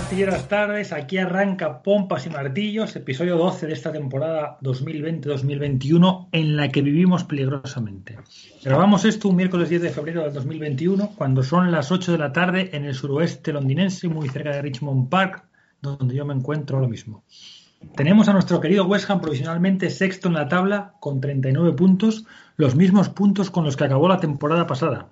[0.00, 6.70] Martilleras tardes, aquí arranca Pompas y Martillos, episodio 12 de esta temporada 2020-2021 en la
[6.70, 8.16] que vivimos peligrosamente.
[8.64, 12.32] Grabamos esto un miércoles 10 de febrero del 2021 cuando son las 8 de la
[12.32, 15.44] tarde en el suroeste londinense, muy cerca de Richmond Park,
[15.82, 17.22] donde yo me encuentro ahora mismo.
[17.94, 22.24] Tenemos a nuestro querido West Ham provisionalmente sexto en la tabla con 39 puntos,
[22.56, 25.10] los mismos puntos con los que acabó la temporada pasada.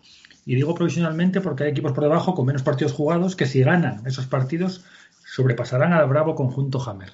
[0.49, 4.07] Y digo provisionalmente porque hay equipos por debajo con menos partidos jugados que si ganan
[4.07, 4.83] esos partidos
[5.27, 7.13] sobrepasarán al bravo conjunto Hammer.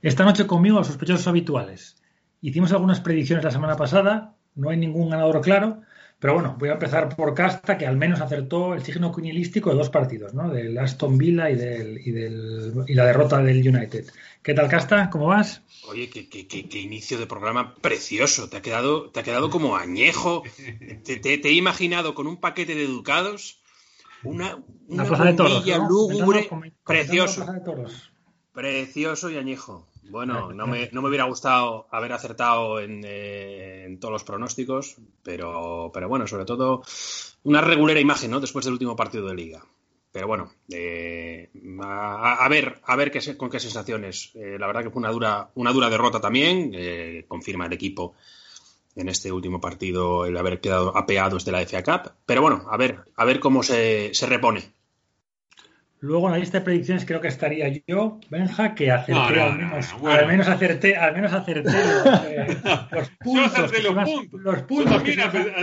[0.00, 2.02] Esta noche conmigo los sospechosos habituales.
[2.40, 5.82] Hicimos algunas predicciones la semana pasada, no hay ningún ganador claro,
[6.22, 9.76] pero bueno, voy a empezar por Casta, que al menos acertó el signo quinielístico de
[9.76, 10.48] dos partidos, ¿no?
[10.50, 14.06] Del Aston Villa y, del, y, del, y la derrota del United.
[14.40, 15.10] ¿Qué tal, Casta?
[15.10, 15.62] ¿Cómo vas?
[15.88, 18.48] Oye, qué, qué, qué, qué, inicio de programa precioso.
[18.48, 20.44] Te ha quedado, te ha quedado como añejo.
[21.02, 23.60] Te, te, te he imaginado con un paquete de educados,
[24.22, 25.88] una, una plaza de toros, ¿no?
[25.88, 27.44] lúgubre, Comentando- precioso.
[27.44, 28.12] comentando la plaza de toros.
[28.52, 29.88] Precioso y añejo.
[30.02, 34.96] Bueno, no me, no me hubiera gustado haber acertado en, eh, en todos los pronósticos,
[35.22, 36.82] pero, pero bueno, sobre todo
[37.44, 38.40] una regulera imagen, ¿no?
[38.40, 39.64] Después del último partido de liga.
[40.12, 41.50] Pero bueno, eh,
[41.82, 44.30] a, a ver, a ver qué, con qué sensaciones.
[44.34, 46.72] Eh, la verdad que fue una dura, una dura derrota también.
[46.74, 48.14] eh, confirma el equipo
[48.94, 52.12] en este último partido el haber quedado apeados de la FA Cup.
[52.26, 54.74] Pero bueno, a ver, a ver cómo se, se repone.
[56.02, 59.42] Luego en la lista de predicciones creo que estaría yo, Benja, que acerté No, no,
[59.44, 60.18] al no, menos, no, bueno.
[60.18, 61.42] al menos acerté, al menos los,
[63.20, 63.72] puntos,
[64.32, 64.92] los puntos.
[64.96, 65.20] también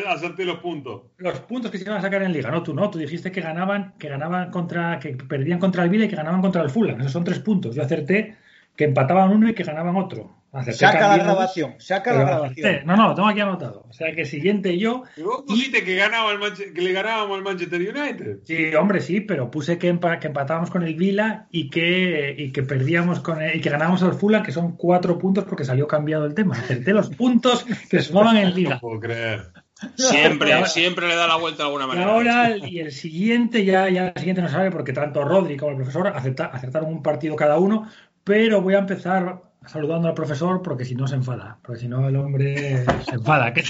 [0.07, 1.01] acerté los puntos.
[1.17, 3.41] los puntos que se iban a sacar en liga, no tú no, tú dijiste que
[3.41, 7.01] ganaban, que ganaban contra, que perdían contra el Vila y que ganaban contra el Fulham,
[7.01, 7.75] esos son tres puntos.
[7.75, 8.37] Yo acerté
[8.77, 10.38] que empataban uno y que ganaban otro.
[10.51, 12.65] Acerté Saca la grabación, saca la grabación.
[12.67, 12.85] acerté.
[12.85, 13.85] No, no, tengo aquí anotado.
[13.87, 17.37] O sea que siguiente yo, Y vos pusiste que, ganaba el Manche- que le ganábamos
[17.37, 18.39] al Manchester United.
[18.45, 22.51] sí, hombre, sí, pero puse que, empa- que empatábamos con el Vila y que, y
[22.51, 25.87] que perdíamos con el- y que ganábamos al Fulham, que son cuatro puntos porque salió
[25.87, 26.55] cambiado el tema.
[26.55, 28.79] Acerté los puntos que sumaban en No liga.
[28.79, 29.51] puedo creer.
[29.95, 32.11] Siempre, ahora- siempre le da la vuelta de alguna Y manera.
[32.11, 35.77] ahora, y el siguiente, ya, ya el siguiente no sabe, porque tanto Rodri como el
[35.77, 37.87] profesor acepta- acertaron un partido cada uno,
[38.23, 42.07] pero voy a empezar saludando al profesor porque si no se enfada, porque si no
[42.07, 43.53] el hombre se enfada.
[43.53, 43.63] ¿Qué,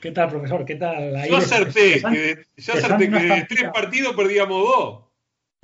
[0.00, 0.64] qué tal, profesor?
[0.64, 1.16] ¿Qué tal?
[1.16, 5.04] Ahí Yo acerté, que, yo acerté que de tres partidos perdíamos dos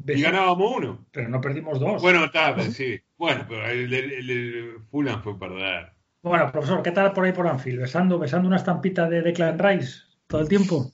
[0.06, 1.06] y ganábamos uno.
[1.10, 2.00] Pero no perdimos dos.
[2.02, 3.00] Bueno, está, pues, sí.
[3.16, 5.92] Bueno, pero el, el, el- el Fulham fue perder.
[6.22, 7.80] Bueno, profesor, ¿qué tal por ahí por Anfield?
[7.80, 10.92] ¿Besando, besando una estampita de Declan Rice todo el tiempo?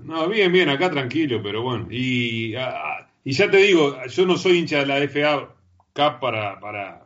[0.00, 1.86] No, bien, bien, acá tranquilo, pero bueno.
[1.90, 5.48] Y, ah, y ya te digo, yo no soy hincha de la FA
[5.94, 7.05] Cup para, para,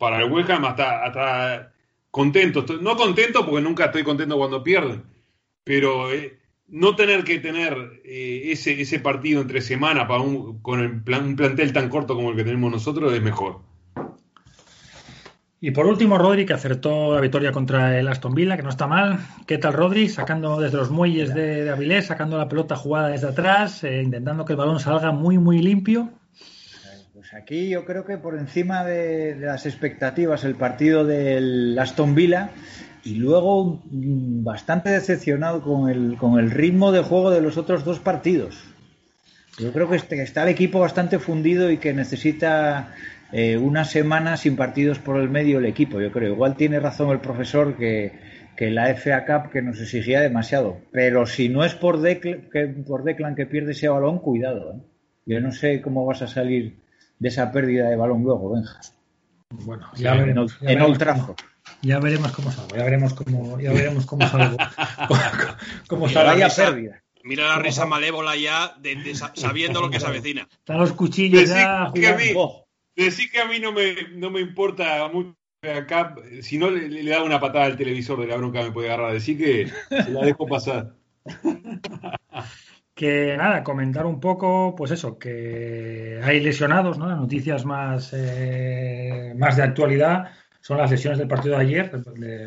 [0.00, 1.72] para el West Ham hasta, hasta
[2.10, 2.64] contento.
[2.80, 5.02] No contento porque nunca estoy contento cuando pierden,
[5.62, 6.38] pero eh,
[6.68, 11.26] no tener que tener eh, ese, ese partido entre semana para un, con el plan-
[11.26, 13.60] un plantel tan corto como el que tenemos nosotros es mejor.
[15.60, 18.86] Y por último, Rodri, que acertó la victoria contra el Aston Villa, que no está
[18.86, 19.18] mal.
[19.46, 20.08] ¿Qué tal, Rodri?
[20.08, 24.46] Sacando desde los muelles de, de Avilés, sacando la pelota jugada desde atrás, eh, intentando
[24.46, 26.08] que el balón salga muy, muy limpio.
[27.30, 32.50] Pues aquí yo creo que por encima de, las expectativas el partido del Aston Villa
[33.04, 37.84] y luego mm, bastante decepcionado con el, con el ritmo de juego de los otros
[37.84, 38.62] dos partidos.
[39.58, 42.94] Yo creo que este- está el equipo bastante fundido y que necesita
[43.32, 46.00] eh, una semana sin partidos por el medio el equipo.
[46.00, 46.32] Yo creo.
[46.32, 48.12] Igual tiene razón el profesor que,
[48.56, 50.78] que la FA Cup que nos exigía demasiado.
[50.92, 52.74] Pero si no es por, Decl- que,
[53.04, 54.72] Declan que pierde ese balón, cuidado.
[54.72, 54.80] ¿eh?
[55.26, 56.80] Yo no sé cómo vas a salir
[57.20, 58.80] de esa pérdida de balón luego, Benja.
[59.50, 60.52] Bueno, ya en veremos.
[60.52, 61.36] Ya en veremos Old Trafford.
[61.36, 61.50] cómo-
[61.82, 64.56] Ya veremos cómo salgo, ya veremos cómo, ya veremos cómo salgo.
[65.88, 66.30] cómo, salgo.
[66.32, 67.02] Vaya pérdida.
[67.22, 70.48] Mira la risa malévola ya de, de sa- sabiendo lo que se avecina.
[70.50, 72.32] Están los cuchillos Decí ya que a mí-
[72.96, 77.10] Decir que a mí no me, no me importa mucho acá, si no le, le
[77.10, 79.12] da una patada al televisor de la bronca me puede agarrar.
[79.12, 80.94] Decir que se la dejo pasar.
[82.94, 87.08] Que nada, comentar un poco, pues eso, que hay lesionados, ¿no?
[87.08, 91.90] Las noticias más, eh, más de actualidad son las lesiones del partido de ayer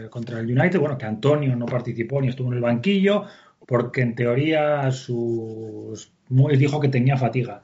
[0.09, 0.79] contra el United.
[0.79, 3.25] Bueno, que Antonio no participó ni estuvo en el banquillo,
[3.65, 7.63] porque en teoría sus dijo que tenía fatiga.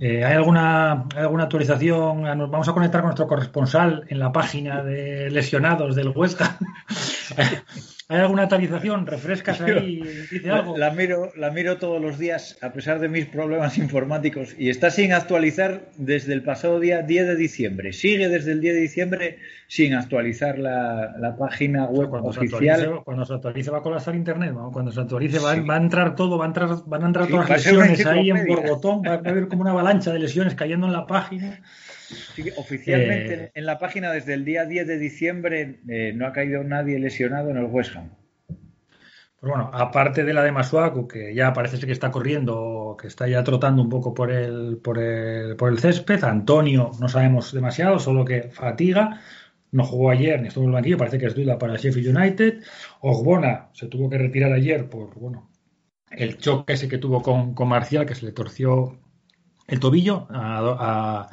[0.00, 2.26] Eh, ¿hay, alguna, ¿Hay alguna actualización?
[2.26, 6.58] Ah, vamos a conectar con nuestro corresponsal en la página de lesionados del Huesca.
[8.08, 9.06] ¿Hay alguna actualización?
[9.06, 10.02] ¿Refrescas ahí?
[10.30, 10.76] ¿Dice algo?
[10.76, 14.90] La, miro, la miro todos los días, a pesar de mis problemas informáticos, y está
[14.90, 17.92] sin actualizar desde el pasado día 10 de diciembre.
[17.94, 22.80] Sigue desde el 10 de diciembre sin actualizar la, página web cuando oficial.
[22.80, 26.36] Se cuando se actualice va a colapsar internet, cuando se actualice va, a entrar todo,
[26.36, 29.48] va a entrar, van a entrar todas las lesiones ahí en borbotón, va a haber
[29.48, 31.60] como una avalancha de lesiones cayendo en la página.
[32.56, 36.62] Oficialmente eh, en la página desde el día 10 de diciembre eh, no ha caído
[36.64, 38.10] nadie lesionado en el West Ham.
[38.48, 43.08] Pues bueno, aparte de la de Masuaku, que ya parece ser que está corriendo, que
[43.08, 47.52] está ya trotando un poco por el, por el, por el césped, Antonio no sabemos
[47.52, 49.20] demasiado, solo que fatiga,
[49.70, 52.62] no jugó ayer ni estuvo en el banquillo, parece que es duda para Sheffield United.
[53.00, 55.50] Ogbona se tuvo que retirar ayer por bueno
[56.16, 58.98] el choque ese que tuvo con, con Marcial, que se le torció
[59.66, 61.28] el tobillo a,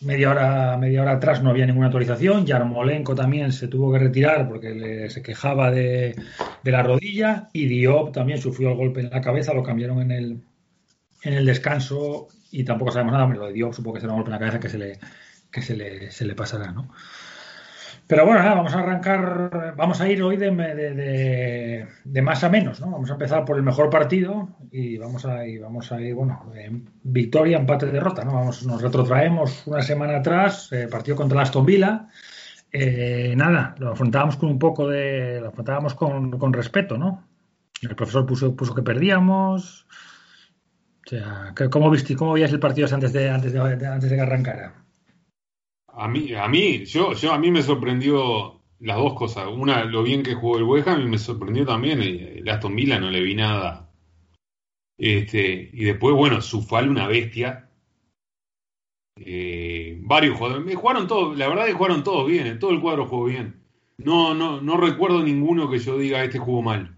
[0.00, 2.46] media hora, media hora atrás no había ninguna autorización.
[2.46, 6.16] Yarmolenko también se tuvo que retirar porque se quejaba de,
[6.64, 7.48] la rodilla.
[7.52, 10.40] Y Diop también sufrió el golpe en la cabeza, lo cambiaron en el,
[11.22, 13.26] en el descanso y tampoco sabemos nada.
[13.26, 14.98] Lo de Diop supongo que será un golpe en la cabeza que se le,
[15.50, 16.90] que se le, se le pasará, ¿no?
[18.08, 22.80] Pero bueno, nada, vamos a arrancar, vamos a ir hoy de, de, más a menos,
[22.80, 22.92] ¿no?
[22.92, 26.52] Vamos a empezar por el mejor partido y vamos a ir, vamos a ir, bueno,
[27.02, 28.34] victoria, empate, derrota, ¿no?
[28.34, 32.06] Vamos, nos retrotraemos una semana atrás, eh, partido contra Aston Villa.
[32.70, 37.26] Eh, nada, lo afrontábamos con un poco de, lo afrontábamos con, respeto, ¿no?
[37.82, 39.84] El profesor puso, puso que perdíamos.
[41.04, 44.22] O sea, ¿cómo viste, cómo veías el partido antes de, antes de, antes de que
[44.22, 44.85] arrancara?
[45.98, 49.48] A mí, a mí, yo, yo a mí me sorprendió las dos cosas.
[49.48, 53.00] Una, lo bien que jugó el West Ham y me sorprendió también el, Aston Villa,
[53.00, 53.90] no le vi nada.
[54.98, 57.70] Este, y después, bueno, Sufal, una bestia.
[59.18, 60.76] Eh, varios jugadores.
[60.76, 63.62] Jugaron todos, la verdad es que jugaron todos bien, todo el cuadro jugó bien.
[63.96, 66.94] No, no, no recuerdo ninguno que yo diga este jugó mal.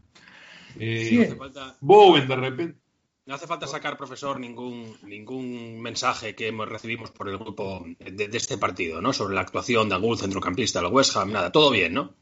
[0.81, 1.37] Eh,
[1.81, 2.79] Bowen de repente.
[3.29, 8.57] No hace falta sacar, profesor, ningún, ningún mensaje que recibimos por el grupo de, este
[8.57, 9.13] partido, ¿no?
[9.13, 12.15] Sobre la actuación de algún centrocampista, el West Ham, nada, todo bien, ¿no?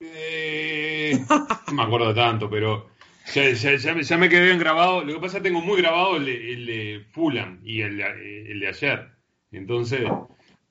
[0.00, 1.22] Eh,
[1.66, 2.88] no me acuerdo tanto, pero
[3.34, 5.04] ya, me quedé bien grabado.
[5.04, 9.10] Lo que pasa es que tengo muy grabado el, de Fulham y el, de ayer.
[9.50, 10.00] Entonces,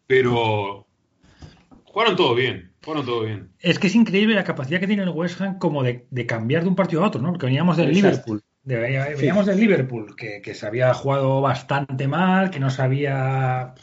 [0.08, 0.88] pero
[1.84, 2.72] jugaron todo bien.
[2.82, 3.52] Fueron todo bien.
[3.60, 6.70] Es que es increíble la capacidad que tiene el West Ham como de, cambiar de
[6.70, 7.30] un partido a otro, ¿no?
[7.30, 12.70] Porque veníamos del Liverpool Veníamos del Liverpool, que, se había jugado bastante mal, que no
[12.70, 13.74] se había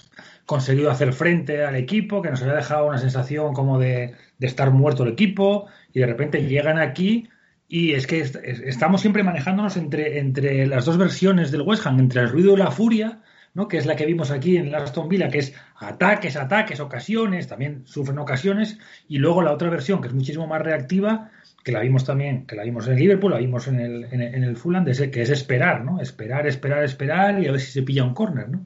[0.47, 5.03] conseguido hacer frente al equipo, que nos había dejado una sensación como de, estar muerto
[5.03, 7.29] el equipo, y de repente llegan aquí
[7.67, 12.23] y es que estamos siempre manejándonos entre, entre las dos versiones del West Ham, entre
[12.23, 13.21] el ruido y la furia,
[13.53, 13.69] ¿no?
[13.69, 17.83] que es la que vimos aquí en Aston Villa, que es ataques, ataques, ocasiones, también
[17.85, 18.79] sufren ocasiones,
[19.09, 21.31] y luego la otra versión, que es muchísimo más reactiva,
[21.69, 24.43] que la vimos también, que la vimos en el Liverpool, la vimos en el, en
[24.43, 26.01] el, Fulham, de que es esperar, ¿no?
[26.01, 28.65] Esperar, esperar, esperar y a ver si se pilla un córner, ¿no?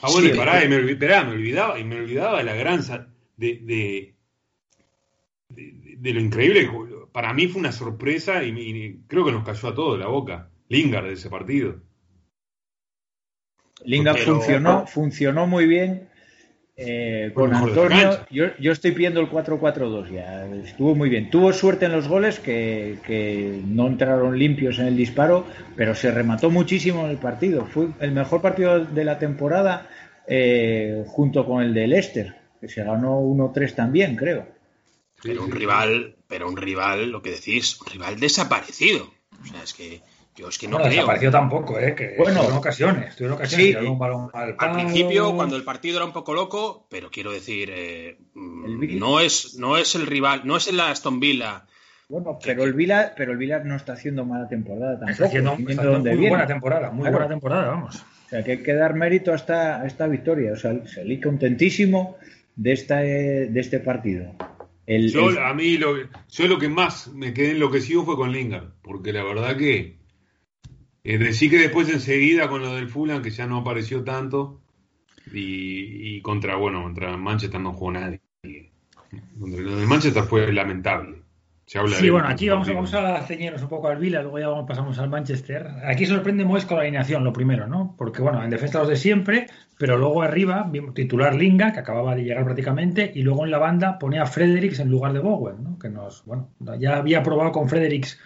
[0.00, 2.80] Ah, bueno, y pará, y me, olvidaba, y me olvidaba de la gran
[3.36, 4.14] de,
[5.50, 6.68] de, lo increíble.
[7.12, 10.50] Para mí fue una sorpresa y, creo que nos cayó a todos la boca.
[10.68, 11.76] Lingard de ese partido.
[13.84, 16.08] Lingard funcionó, funcionó muy bien
[16.74, 20.46] eh, con Antonio, yo, yo, estoy pidiendo el 4-4-2 ya.
[20.46, 21.30] Estuvo muy bien.
[21.30, 26.50] Tuvo suerte en los goles que, no entraron limpios en el disparo, pero se remató
[26.50, 27.66] muchísimo en el partido.
[27.66, 29.88] Fue el mejor partido de la temporada
[30.26, 34.48] eh, junto con el de Leicester, que se ganó 1-3 también, creo.
[35.22, 39.12] Pero un rival, pero un rival, lo que decís, un rival desaparecido.
[39.42, 40.00] O sea, es que
[40.34, 40.88] yo es que no, creo.
[40.88, 41.94] desapareció tampoco, ¿eh?
[41.94, 43.20] Que bueno, en ocasiones.
[43.20, 43.76] en ocasiones.
[43.78, 43.86] Sí.
[43.86, 48.16] Un balón al, principio, cuando el partido era un poco loco, pero quiero decir, eh,
[48.34, 51.64] no, es, no es el rival, no es el Aston Villa.
[52.08, 55.10] Bueno, pero el Villa, pero el Villa no está haciendo mala temporada tampoco.
[55.10, 55.74] Está haciendo, muy
[56.28, 57.96] buena temporada, muy buena temporada, vamos.
[57.96, 60.52] O sea, que hay que dar mérito a esta, esta victoria.
[60.52, 62.16] O sea, salí contentísimo
[62.56, 64.34] de, esta, de este partido.
[64.86, 65.94] yo, a mí, lo,
[66.30, 70.01] yo lo que más me quedé enloquecido fue con Lingard, porque la verdad que
[71.04, 74.60] decir que después enseguida con lo del Fulham, que ya no apareció tanto,
[75.32, 78.20] y, contra, bueno, contra Manchester no jugó nadie.
[79.38, 81.22] Contra lo del Manchester fue lamentable.
[81.66, 85.10] sí, bueno, aquí vamos, vamos a ceñirnos un poco al Vila, luego ya pasamos al
[85.10, 85.66] Manchester.
[85.84, 87.94] Aquí sorprende Moes con la alineación, lo primero, ¿no?
[87.98, 89.46] Porque, bueno, en defensa los de siempre,
[89.78, 93.98] pero luego arriba, titular Linga, que acababa de llegar prácticamente, y luego en la banda
[93.98, 95.78] pone a Fredericks en lugar de Bowen, ¿no?
[95.78, 98.18] Que nos, bueno, ya había probado con Fredericks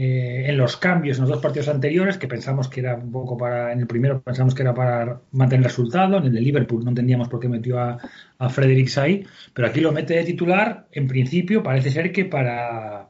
[0.00, 3.36] eh, en los cambios en los dos partidos anteriores, que pensamos que era un poco
[3.36, 6.84] para, en el primero pensamos que era para mantener el resultado, en el de Liverpool
[6.84, 7.98] no entendíamos por qué metió a,
[8.38, 13.08] a Fredericks ahí, pero aquí lo mete de titular, en principio parece ser que para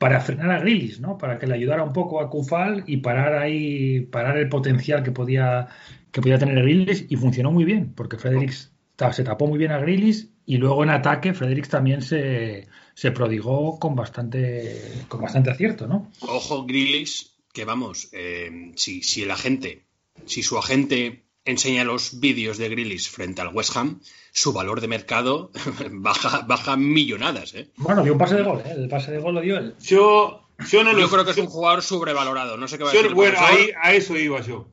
[0.00, 1.18] para frenar a Grillis, ¿no?
[1.18, 5.12] Para que le ayudara un poco a Kufal y parar ahí, parar el potencial que
[5.12, 5.68] podía,
[6.10, 8.74] que podía tener Grillis y funcionó muy bien, porque Fredericks
[9.12, 12.66] se tapó muy bien a Grillis y luego en ataque Fredericks también se,
[12.96, 16.10] se prodigó con bastante, con bastante acierto, ¿no?
[16.20, 19.84] Ojo, Grillis, que vamos, eh, si, si el agente,
[20.24, 24.00] si su agente enseña los vídeos de Grillis frente al West Ham,
[24.32, 25.50] su valor de mercado
[25.92, 27.54] baja, baja millonadas.
[27.54, 27.70] ¿eh?
[27.76, 28.72] Bueno, dio un pase de gol, ¿eh?
[28.74, 29.74] el pase de gol lo dio él.
[29.78, 32.56] Yo, yo no Yo lo creo que es un jugador sobrevalorado.
[32.56, 33.12] No sé qué va a decir.
[33.12, 34.72] bueno, ahí, a eso iba yo.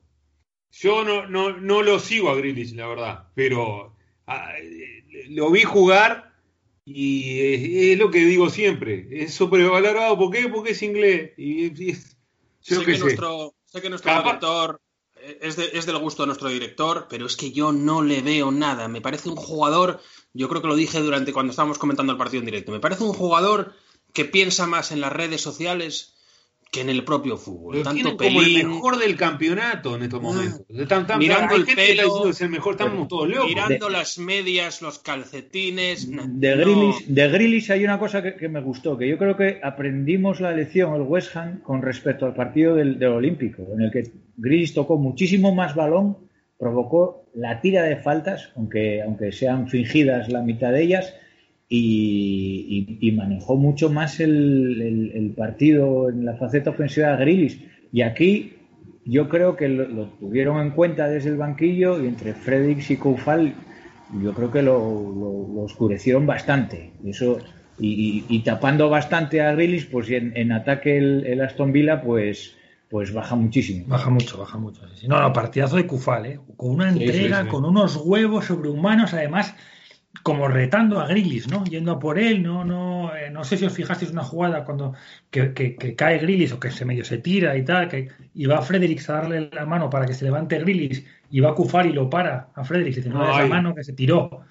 [0.71, 5.63] Yo no, no, no lo sigo a Grealish, la verdad, pero ah, eh, lo vi
[5.63, 6.32] jugar
[6.85, 10.17] y es, es lo que digo siempre, es sobrevalorado.
[10.17, 10.49] ¿Por qué?
[10.49, 11.31] Porque es inglés.
[11.37, 12.17] Y, y es-
[12.63, 12.99] yo sé, que sé.
[13.01, 14.81] nuestro, sé que nuestro Capaz- director
[15.15, 18.21] eh, es, de- es del gusto de nuestro director, pero es que yo no le
[18.21, 18.87] veo nada.
[18.87, 19.99] Me parece un jugador,
[20.33, 23.03] yo creo que lo dije durante cuando estábamos comentando el partido en directo, me parece
[23.03, 23.73] un jugador
[24.13, 26.12] que piensa más en las redes sociales
[26.73, 27.77] que en el propio fútbol.
[27.77, 30.23] Lo Tanto tienen como el mejor del campeonato en estos Ah.
[30.23, 30.61] momentos.
[30.69, 33.45] Están- están- Mirando el pelo, es el mejor, estamos todos locos.
[33.47, 36.09] mirando las medias, los calcetines.
[36.09, 36.15] De
[36.55, 36.61] no.
[36.61, 40.41] Grealish, de Grealish hay una cosa que, que me gustó, que yo creo que aprendimos
[40.41, 44.11] la lección el West Ham con respecto al partido del, del Olímpico, en el que
[44.37, 46.17] Grealish tocó muchísimo más balón,
[46.57, 51.13] provocó la tira de faltas, aunque, aunque sean fingidas la mitad de ellas,
[51.75, 57.17] y, y- y manejó mucho más el, el- el partido en la faceta ofensiva de
[57.17, 57.65] Grealish.
[57.91, 58.53] Y aquí
[59.05, 62.97] yo creo que lo, lo tuvieron en cuenta desde el banquillo y entre Fredericks y
[62.97, 63.53] Koufal
[64.21, 66.91] yo creo que lo, lo- lo oscurecieron bastante.
[67.03, 67.39] Y Eso,
[67.79, 72.01] y, y- y tapando bastante a Grealish, pues en, en ataque el, el Aston Villa,
[72.03, 72.55] pues,
[72.89, 73.85] pues baja muchísimo.
[73.87, 74.81] Baja mucho, baja mucho.
[74.89, 75.07] sí, sí.
[75.07, 76.39] No, no, partidazo de Cufal, ¿eh?
[76.55, 77.47] Con una Sí, sí, entrega, sí.
[77.47, 79.55] con unos huevos sobrehumanos, además,
[80.21, 81.63] como retando a Grillis, ¿no?
[81.65, 84.93] Yendo a por él, no, no, eh, no sé si os fijasteis una jugada cuando
[85.31, 88.45] que, que- que cae Grillis o que se medio se tira y tal, que y
[88.45, 91.87] va Fredericks a darle la mano para que se levante Grillis y va a Cufal
[91.87, 94.45] y lo para a Fredericks y dice, no, esa mano que se tiró.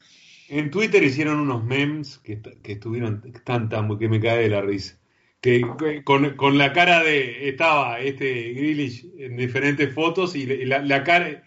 [0.49, 4.61] En Twitter hicieron unos memes que, que estuvieron tan tan que me cae de la
[4.61, 4.99] risa.
[5.40, 11.02] Que, que con, con la cara de estaba este Grealish en diferentes fotos y la
[11.04, 11.42] cara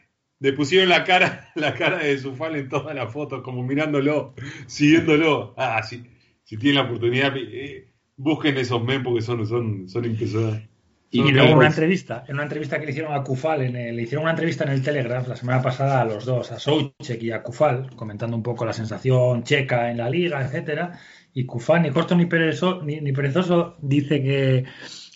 [0.45, 4.33] le pusieron la cara la cara de Zufal en todas las fotos como mirándolo,
[4.67, 5.53] siguiéndolo.
[5.57, 6.03] Ah, si,
[6.43, 7.87] si tienen la oportunidad eh,
[8.17, 10.69] busquen esos memes porque son son son impresionantes.
[11.11, 13.75] Y, Son luego en una entrevista, en una entrevista que le hicieron a Kufal, en
[13.75, 16.59] el- le hicieron una entrevista en el Telegraph la semana pasada a los dos, a
[16.59, 20.99] Soucek y a Kufal, comentando un poco la sensación checa en la liga, etcétera.
[21.33, 24.65] Y Kufal, ni corto ni perezoso, ni, ni perezoso, dice que,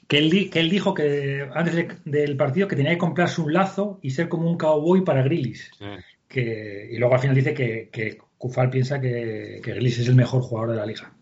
[0.10, 3.39] que, él, di- que él dijo que antes de- del partido que tenía que comprarse
[3.39, 5.72] un lazo y ser como un cowboy para Grillis.
[5.80, 5.86] Sí.
[6.28, 10.42] Que, y luego al final dice que, que Kufal piensa que, que es el mejor
[10.42, 11.13] jugador de la liga.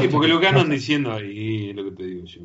[0.00, 2.40] Sí, porque lo que andan diciendo ahí lo que te digo yo.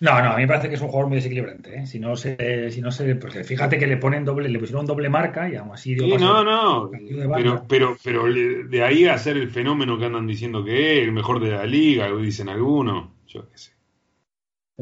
[0.00, 1.74] No, no, a mí me parece que es un jugador muy desequilibrante.
[1.76, 1.86] ¿eh?
[1.86, 5.08] Si no se, si no se, porque fíjate que le ponen doble, le pusieron doble
[5.08, 6.90] marca y aún así dio Sí, no, no.
[7.34, 11.12] Pero, pero, pero de ahí a ser el fenómeno que andan diciendo que es, el
[11.12, 13.10] mejor de la liga, lo dicen algunos.
[13.26, 13.72] Yo qué sé.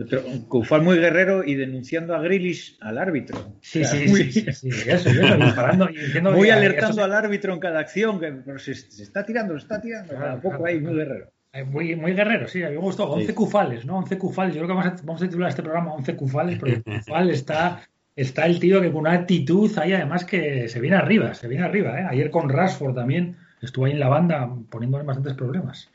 [0.04, 3.56] Otro, Koufal muy guerrero y denunciando a Grealish al árbitro.
[3.60, 6.52] Sí, O sea, sí, muy, sí, sí, sí, eso, eso, disparando y diciendo muy que-
[6.52, 9.80] alertando eso- al árbitro en cada acción, que pero se, se está tirando, se está
[9.80, 10.10] tirando.
[10.14, 11.30] Claro, Tampoco claro, ahí, muy guerrero.
[11.52, 13.10] eh, Muy, muy guerrero, sí, a mí me gustó.
[13.10, 13.32] 11 Sí.
[13.34, 13.98] cufales, ¿no?
[13.98, 14.54] 11 cufales.
[14.54, 17.82] Yo creo que vamos a, vamos a titular este programa 11 cufales, porque cufal está,
[18.16, 21.64] está el tío que con una actitud ahí, además que se viene arriba, se viene
[21.64, 22.06] arriba, ¿eh?
[22.08, 25.90] Ayer con Rashford también estuvo ahí en la banda poniéndole bastantes problemas.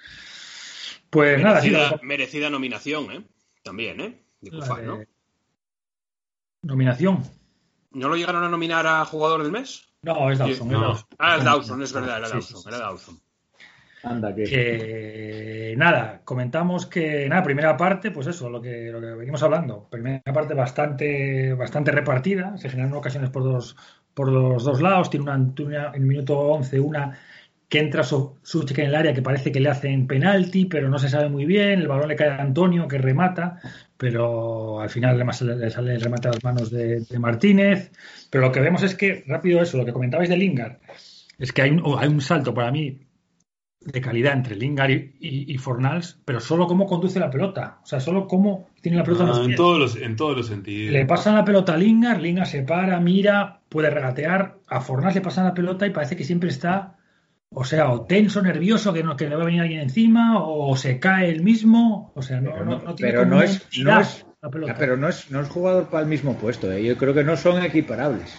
[1.10, 1.72] Pues nada, sí,
[2.02, 3.22] merecida nominación, ¿eh?
[3.66, 4.22] También, ¿eh?
[4.42, 4.52] De
[4.84, 5.00] ¿no?
[6.62, 7.24] Nominación.
[7.92, 9.88] ¿No lo llegaron a nominar a jugador del mes?
[10.04, 10.68] No, es Dawson.
[10.70, 10.76] No.
[10.78, 11.08] es Dawson.
[11.18, 12.70] Ah, es Dawson, es verdad, era Sí, Dawson, sí, sí.
[12.70, 13.20] era Dawson.
[14.04, 14.44] Anda, que.
[14.44, 19.88] Que nada, comentamos que nada, primera parte, pues eso, lo que, lo que venimos hablando.
[19.90, 23.76] Primera parte bastante, bastante repartida, se generan ocasiones por dos,
[24.14, 27.18] por los dos lados, tiene una, tiene una- en el minuto 11 una
[27.70, 31.00] que entra su, Suchek en el área que parece que le hacen penalti, pero no
[31.00, 33.60] se sabe muy bien, el balón le cae a Antonio que remata,
[33.98, 37.92] pero al final además le, le sale el remate a las manos de, de Martínez,
[38.30, 40.78] pero lo que vemos es que, rápido eso, lo que comentabais de Lingard,
[41.40, 43.00] es que hay un, hay un salto para mí
[43.82, 47.80] de calidad entre Lingard y, y- y Fornals, pero solo cómo conduce la pelota.
[47.84, 49.58] O sea, solo cómo tiene la pelota en Ah, los en, pies.
[49.58, 50.92] todos los, en todos los sentidos.
[50.94, 54.58] Le pasan la pelota a Lingard, Lingard se para, mira, puede regatear.
[54.68, 56.96] A Fornals le pasan la pelota y parece que siempre está,
[57.56, 60.76] o sea, o tenso, nervioso, que, no, que le va a venir alguien encima, o
[60.76, 62.12] se cae él mismo.
[62.16, 64.74] O sea, no, Pero no, no- no tiene pero como es- no es- la pelota.
[64.74, 66.72] Ya, pero no es, no es jugador para el mismo puesto.
[66.72, 66.84] ¿eh?
[66.84, 68.36] Yo creo que no son equiparables.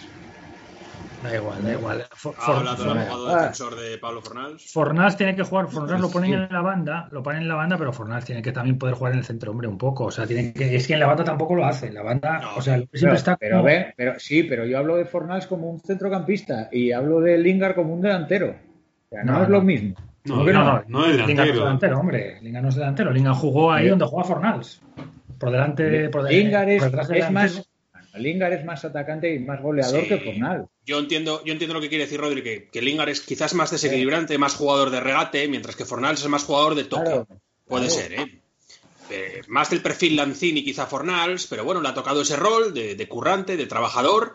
[1.23, 2.05] Da igual, da igual.
[2.11, 3.39] For- Ha For- hablado el For- abogado Ah.
[3.41, 4.71] defensor de Pablo Fornals.
[4.71, 6.35] Fornals tiene que jugar, Fornals lo ponen Sí.
[6.35, 9.13] en la banda, lo ponen en la banda, pero Fornals tiene que también poder jugar
[9.13, 10.05] en el centro, hombre, un poco.
[10.05, 11.91] O sea, tiene que, es que en la banda tampoco lo hace.
[11.91, 12.55] La banda, No.
[12.57, 15.47] o sea, siempre Pero, está pero, como- ve, pero sí, pero yo hablo de Fornals
[15.47, 18.55] como un centrocampista y hablo de Lingard como un delantero.
[19.09, 19.95] O sea, no, No, es lo mismo.
[20.25, 21.59] No, ¿Cómo que no, no es Lingard no es delantero.
[21.59, 22.41] delantero, hombre.
[22.41, 23.11] Lingard no es delantero.
[23.11, 23.89] Lingard jugó ahí Sí.
[23.89, 24.81] donde juega Fornals.
[25.39, 26.43] Por delante, por delante.
[26.43, 27.69] Lingard es, por más.
[28.15, 30.07] Lingard es más atacante y más goleador Sí.
[30.07, 30.67] que Fornals.
[30.85, 33.71] Yo entiendo, yo entiendo lo que quiere decir Rodri, que, que Lingard es quizás más
[33.71, 37.03] desequilibrante, más jugador de regate, mientras que Fornals es más jugador de toque.
[37.03, 37.27] Claro,
[37.67, 38.01] Puede claro.
[38.01, 38.41] ser, ¿eh?
[39.09, 42.95] Eh, Más del perfil Lanzini, quizá Fornals, pero bueno, le ha tocado ese rol de,
[42.95, 44.33] de currante, de trabajador.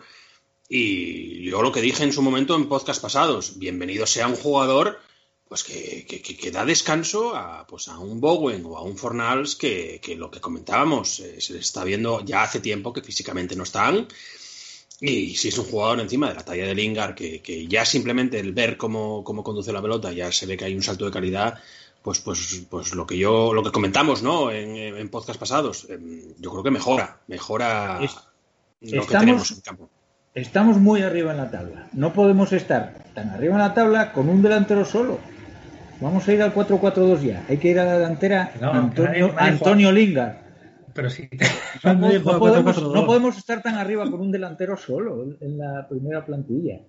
[0.75, 4.99] Y yo lo que dije en su momento en podcast pasados, bienvenido sea un jugador
[5.47, 9.99] pues que, que- da descanso a, pues a un Bowen o a un Fornals que,
[10.01, 13.61] que lo que comentábamos, eh, se les está viendo ya hace tiempo que físicamente no
[13.61, 14.07] están.
[14.99, 18.39] Y si es un jugador encima de la talla de Lingard, que, que ya simplemente
[18.39, 21.11] el ver cómo, cómo conduce la pelota ya se ve que hay un salto de
[21.11, 21.59] calidad,
[22.01, 24.49] pues, pues, pues lo que yo, lo que comentamos, ¿no?
[24.49, 28.15] En, en podcast pasados, em, yo creo que mejora, mejora Es-
[28.81, 29.89] lo que tenemos en campo.
[30.35, 31.87] Estamos muy arriba en la tabla.
[31.93, 35.19] No podemos estar tan arriba en la tabla con un delantero solo.
[36.01, 37.43] Vamos a ir al 4-4-2 ya.
[37.47, 38.71] Hay que ir a la delantera No,
[39.37, 40.37] Antonio, Lingard.
[40.93, 41.29] Pero sí.
[41.83, 42.93] No, Nadie no juega podemos, 4-4-2.
[42.93, 46.79] no podemos estar tan arriba con un delantero solo en la primera plantilla.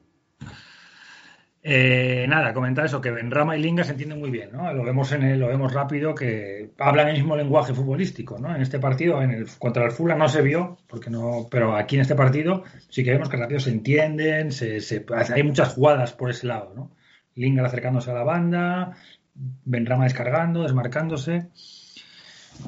[1.66, 4.70] Eh, nada, comentar eso, que Benrama y Linga se entienden muy bien, ¿no?
[4.74, 8.54] Lo vemos en el, lo vemos rápido que hablan el mismo lenguaje futbolístico, ¿no?
[8.54, 11.94] En este partido, en el, contra el Fulham no se vio, porque no, pero aquí
[11.96, 16.12] en este partido sí que vemos que rápido se entienden, se, se- hay muchas jugadas
[16.12, 16.90] por ese lado, ¿no?
[17.34, 18.96] Lingard acercándose a la banda,
[19.64, 21.48] Benrama descargando, desmarcándose.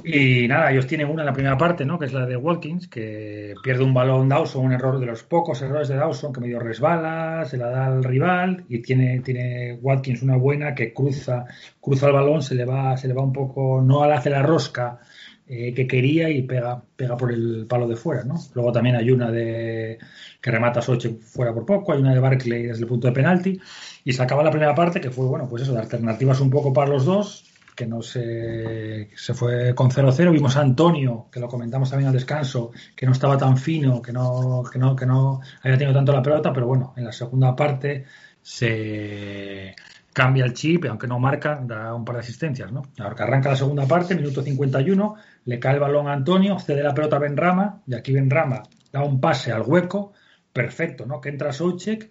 [0.04, 1.98] Y nada, ellos tienen una en la primera parte, ¿no?
[1.98, 5.60] Que es la de Watkins, que pierde un balón Dawson, un error de los pocos
[5.62, 10.22] errores de Dawson, que medio resbala, se la da al rival, y tiene, tiene Watkins
[10.22, 11.46] una buena que cruza,
[11.80, 15.00] cruza el balón, se le va, se le va un poco, no hace la rosca
[15.48, 18.34] eh, que quería y pega, pega por el palo de fuera, ¿no?
[18.54, 19.98] Luego también hay una de
[20.40, 23.60] que remata Soche fuera por poco, hay una de Barclay desde el punto de penalti,
[24.04, 26.72] y se acaba la primera parte, que fue, bueno, pues eso, de alternativas un poco
[26.72, 27.44] para los dos,
[27.76, 30.32] que no se, se fue con 0-0.
[30.32, 34.12] Vimos a Antonio, que lo comentamos también al descanso, que no estaba tan fino, que
[34.12, 37.54] no, que no, que no había tenido tanto la pelota, pero bueno, en la segunda
[37.54, 38.06] parte
[38.40, 39.76] se
[40.12, 42.82] cambia el chip, aunque no marca, da un par de asistencias, ¿no?
[42.98, 46.82] Ahora que arranca la segunda parte, minuto 51, le cae el balón a Antonio, cede
[46.82, 50.14] la pelota a Benrama, y aquí Benrama da un pase al hueco,
[50.54, 51.20] perfecto, ¿no?
[51.20, 52.08] Que entra Soucek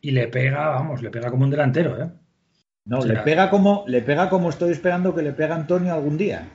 [0.00, 2.10] y le pega, vamos, le pega como un delantero, ¿eh?
[2.86, 5.94] No, O sea, le pega como le pega como estoy esperando que le pega Antonio
[5.94, 6.46] algún día.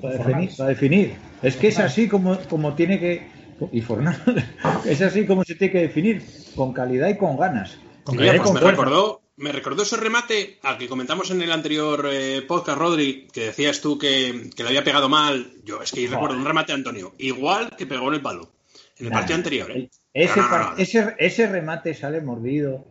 [0.00, 0.56] Para definir, Fornals.
[0.56, 1.14] para definir.
[1.42, 3.26] Es que es así como, como tiene que.
[3.72, 4.18] Y Fornals.
[4.86, 6.22] Es así como se tiene que definir.
[6.56, 7.78] Con calidad y con ganas.
[8.04, 8.70] Con y pues con me fuerza.
[8.70, 13.46] recordó, me recordó ese remate al que comentamos en el anterior eh, podcast, Rodri, que
[13.46, 15.52] decías tú que, que le había pegado mal.
[15.64, 18.50] Yo es que recuerdo un remate de Antonio, igual que pegó en el palo,
[18.98, 19.70] en el Nah, partido anterior.
[19.72, 19.90] ¿eh?
[20.14, 20.78] Ese, No, no, no, par- no.
[20.82, 22.84] ese, ese remate sale mordido.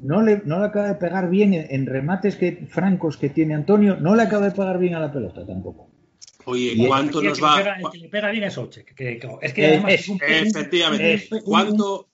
[0.00, 3.54] No le, no le acaba de pegar bien en, en remates que, francos que tiene
[3.54, 3.96] Antonio.
[3.96, 5.90] No le acaba de pegar bien a la pelota tampoco.
[6.44, 7.56] Oye, Y- ¿cuánto nos que le va?
[7.58, 10.08] pega- el que le pega bien es que- que- es que Eh, además es- es
[10.08, 11.14] un- Efectivamente.
[11.14, 12.08] Es- ¿Cuánto,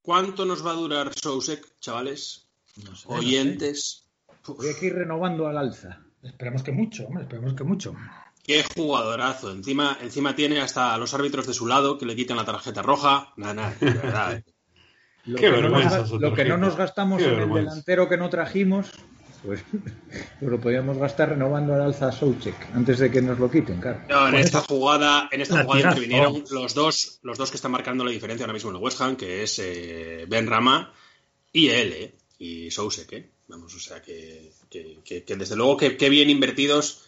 [0.00, 2.48] ¿Cuánto nos va a durar Sousek, chavales?
[2.84, 4.08] no sé, no Oyentes.
[4.48, 6.00] Voy aquí renovando al alza.
[6.22, 6.28] sé.
[6.28, 7.94] Esperemos que mucho, hombre, esperemos que mucho.
[8.42, 9.52] Qué jugadorazo.
[9.52, 12.82] Encima, encima tiene hasta a los árbitros de su lado que le quitan la tarjeta
[12.82, 13.32] roja.
[13.36, 14.42] Nada, nada, de verdad.
[15.26, 18.28] Lo, Qué que, no nos, lo que no gastamos Qué en el delantero que no
[18.28, 18.90] trajimos,
[19.44, 23.50] pues, pues lo podíamos gastar renovando al alza a Soucek antes de que nos lo
[23.50, 24.00] quiten, claro.
[24.08, 27.70] No, en Pues esta jugada, en esta jugada intervinieron los dos, los dos que están
[27.70, 30.92] marcando la diferencia ahora mismo en el West Ham, que es eh, Ben Rama
[31.52, 33.30] y él, eh, y Sousek, eh.
[33.48, 37.02] Vamos, o sea que, que- que- que desde luego que, que bien invertidos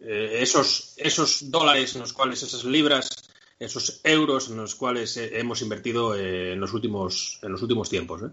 [0.00, 3.08] eh, esos, esos dólares en los cuales, esas libras,
[3.58, 7.88] esos euros en los cuales eh, hemos invertido eh, en los últimos, en los últimos
[7.90, 8.28] tiempos, eh.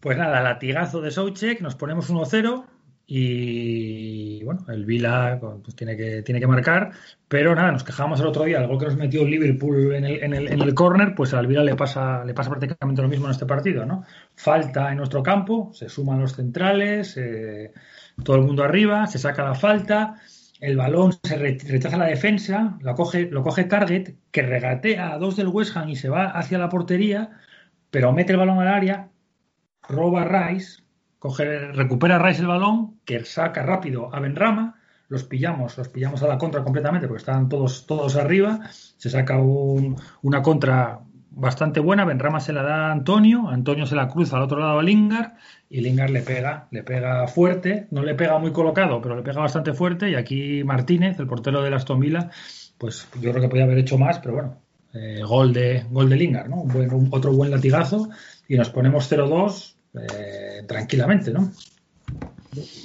[0.00, 2.66] Pues nada, latigazo de Soucek, nos ponemos 1-0
[3.08, 6.90] y bueno, el Vila pues, tiene, que, tiene que marcar,
[7.28, 10.22] pero nada, nos quejamos el otro día, el gol que nos metió Liverpool en el,
[10.24, 13.26] en el, en el córner, pues al Vila le pasa, le pasa prácticamente lo mismo
[13.26, 14.04] en este partido, ¿no?
[14.34, 17.72] Falta en nuestro campo, se suman los centrales, eh,
[18.24, 20.20] todo el mundo arriba, se saca la falta,
[20.60, 25.18] el balón se re- rechaza la defensa, lo coge, lo coge Target, que regatea a
[25.18, 27.30] dos del West Ham y se va hacia la portería,
[27.90, 29.10] pero mete el balón al área,
[29.88, 30.82] roba a Rice,
[31.18, 36.26] coge, recupera Rice el balón, que saca rápido a Benrama, los pillamos, los pillamos a
[36.28, 38.68] la contra completamente porque estaban todos, todos arriba.
[38.72, 41.00] Se saca una contra
[41.36, 42.04] bastante buena.
[42.04, 45.34] Benrama se la da a Antonio, Antonio se la cruza al otro lado a Lingard
[45.70, 49.40] y Lingard le pega, le pega fuerte, no le pega muy colocado, pero le pega
[49.40, 50.10] bastante fuerte.
[50.10, 52.30] Y aquí Martínez, el portero de Aston Villa,
[52.78, 54.56] pues yo creo que podía haber hecho más, pero bueno,
[54.94, 56.64] eh, gol de gol de Lingard, ¿no?
[57.10, 58.08] Otro buen latigazo
[58.48, 61.50] y nos ponemos 0-2 eh, tranquilamente, ¿no?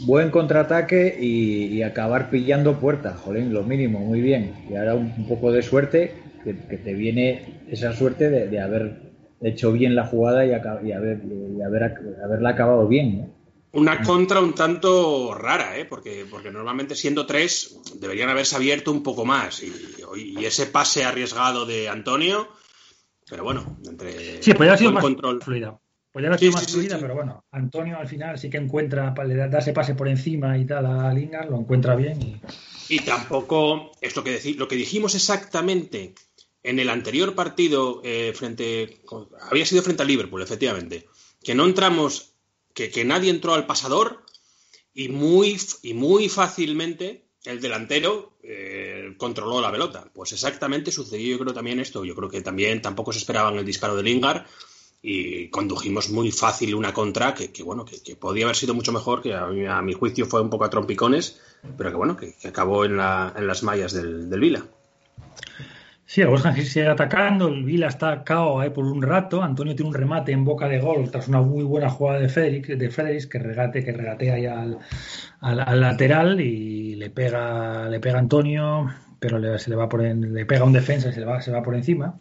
[0.05, 4.53] Buen contraataque y, acabar pillando puertas, jolín, lo mínimo, muy bien.
[4.69, 9.95] Y ahora un, poco de suerte, que, te viene esa suerte de, haber hecho bien
[9.95, 11.21] la jugada y, haber,
[12.23, 13.33] haberla acabado bien.
[13.73, 15.85] Una contra un tanto rara, ¿eh?
[15.85, 19.63] porque, porque normalmente siendo tres deberían haberse abierto un poco más.
[19.63, 22.49] Y, ese pase arriesgado de Antonio,
[23.29, 25.41] pero bueno, entre sí, podría haber sido más control.
[25.41, 25.79] fluida.
[26.11, 29.59] Podría haber sido más fluida, pero bueno, Antonio al final sí que encuentra, le da
[29.59, 32.21] ese pase por encima y tal a Lingard, lo encuentra bien.
[32.21, 32.41] Y,
[32.89, 36.13] y tampoco es lo que, lo que dijimos exactamente
[36.63, 39.01] en el anterior partido eh, frente.
[39.49, 41.07] Había sido frente a Liverpool, efectivamente.
[41.43, 42.33] Que no entramos
[42.73, 44.23] que, nadie entró al pasador
[44.93, 50.09] y muy, y muy fácilmente el delantero eh, controló la pelota.
[50.13, 52.05] Pues exactamente sucedió yo creo también esto.
[52.05, 54.45] Yo creo que también tampoco se esperaban el disparo de Lingard
[55.01, 59.33] y condujimos muy fácil una contra que, bueno, que, podía haber sido mucho mejor, que
[59.33, 61.41] a mi, juicio fue un poco a trompicones,
[61.75, 64.67] pero que bueno, que, acabó en, las mallas del, del Vila.
[66.11, 69.91] Sí, el Ham sigue atacando, el Vila está cao ahí por un rato, Antonio tiene
[69.91, 73.39] un remate en boca de gol tras una muy buena jugada de Federic, de que
[73.39, 74.79] regate, que regatea ahí al,
[75.39, 78.89] al, lateral y le pega, le pega Antonio,
[79.21, 81.49] pero le, se le va por le pega un defensa y se, le va, se
[81.49, 82.19] va por encima.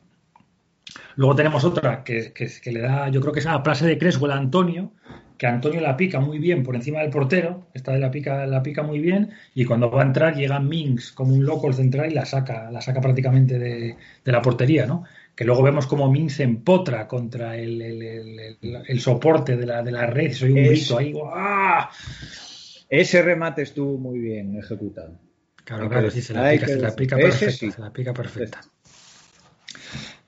[1.16, 4.30] Luego tenemos otra que, que, le da, yo creo que es a Plase de Creswell
[4.30, 4.92] a Antonio,
[5.40, 8.62] que Antonio la pica muy bien por encima del portero, esta de la pica, la
[8.62, 12.10] pica muy bien, y cuando va a entrar llega Minx como un loco al central
[12.10, 15.04] y la saca, la saca prácticamente de, la portería, ¿no?
[15.34, 20.34] Que luego vemos como Minx empotra contra el, el, soporte de la, de la red,
[20.34, 21.14] soy un grito ahí,
[22.90, 25.18] Ese remate estuvo muy bien ejecutado.
[25.64, 28.60] Claro, claro, sí, se la pica, se la pica perfecta, se la pica perfecta.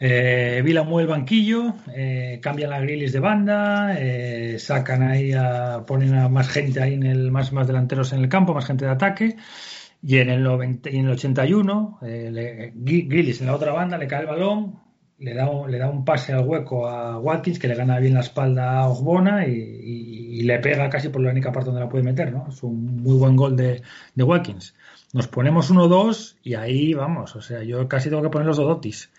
[0.05, 5.85] Eh, Vila mueve el banquillo, eh, cambian la grillis de banda, eh, sacan ahí, a,
[5.87, 8.85] ponen a más gente ahí en el, más, más delanteros en el campo, más gente
[8.85, 9.37] de ataque.
[10.03, 14.23] Y en el, 90, y en el 81, eh, en la otra banda le cae
[14.23, 14.81] el balón,
[15.21, 18.81] le da, un, le pase al hueco a Watkins, que le gana bien la espalda
[18.81, 22.33] a Osbona y, le pega casi por la única parte donde la puede meter.
[22.33, 22.49] ¿no?
[22.49, 23.83] Es un muy buen gol de,
[24.17, 24.75] de Watkins.
[25.13, 27.37] Nos ponemos 1-2 y ahí vamos.
[27.37, 29.13] O sea, yo casi tengo que poner los Dodotis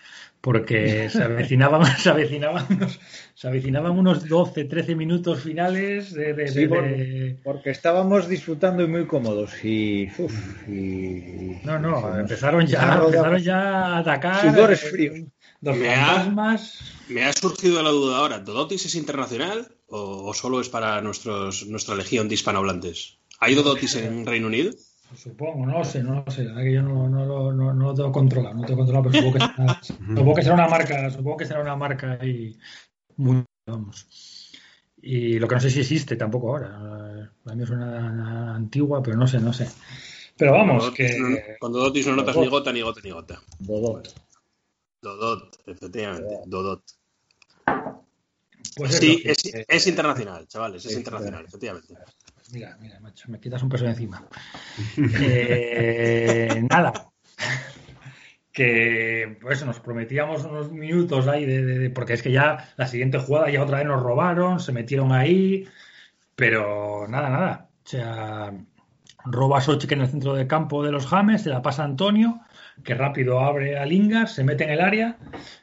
[0.44, 3.00] porque se avecinaban, se avecinaban, unos,
[3.34, 10.08] se avecinaban unos 12, 13 minutos finales de, porque estábamos disfrutando y muy cómodos y,
[11.64, 14.52] no, no, empezaron ya, empezaron ya a atacar.
[14.52, 15.20] Sudores fríos.
[15.62, 16.30] me, ha,
[17.08, 21.94] me ha surgido la duda ahora, ¿Dodotis es internacional o, solo es para nuestros, nuestra
[21.94, 23.18] legión de hispanohablantes?
[23.40, 24.72] ¿Hay Dodotis en Reino Unido?
[25.16, 26.44] Supongo, no lo sé, no lo sé.
[26.44, 29.24] La que yo no, no, no, no, no lo tengo controlado, no tengo controlado, pero
[29.24, 32.56] supongo que, será, supongo que será una marca, supongo que será una marca ahí
[33.16, 34.06] muy, vamos.
[35.00, 37.30] Y lo que no sé si existe tampoco ahora.
[37.44, 39.68] La mía es una antigua, pero no sé, no sé.
[40.36, 41.56] Pero vamos, que.
[41.60, 43.42] Cuando Dotis no notas ni gota, ni gota, ni gota.
[43.58, 44.14] Dodot.
[45.02, 46.40] Dodot, efectivamente.
[46.46, 46.82] Dodot.
[48.76, 51.94] Pues sí, es, es, internacional, chavales, es internacional, efectivamente.
[52.54, 54.24] Mira, mira, macho, me quitas un peso de encima.
[54.96, 57.10] Eh, nada.
[58.52, 63.50] que pues nos prometíamos unos minutos ahí de, porque es que ya la siguiente jugada
[63.50, 65.66] ya otra vez nos robaron, se metieron ahí,
[66.36, 67.68] pero nada, nada.
[67.84, 68.52] O sea,
[69.24, 72.40] roba Sochi en el centro del campo de los James, se la pasa a Antonio,
[72.84, 75.18] que rápido abre a Lingard, se mete en el área,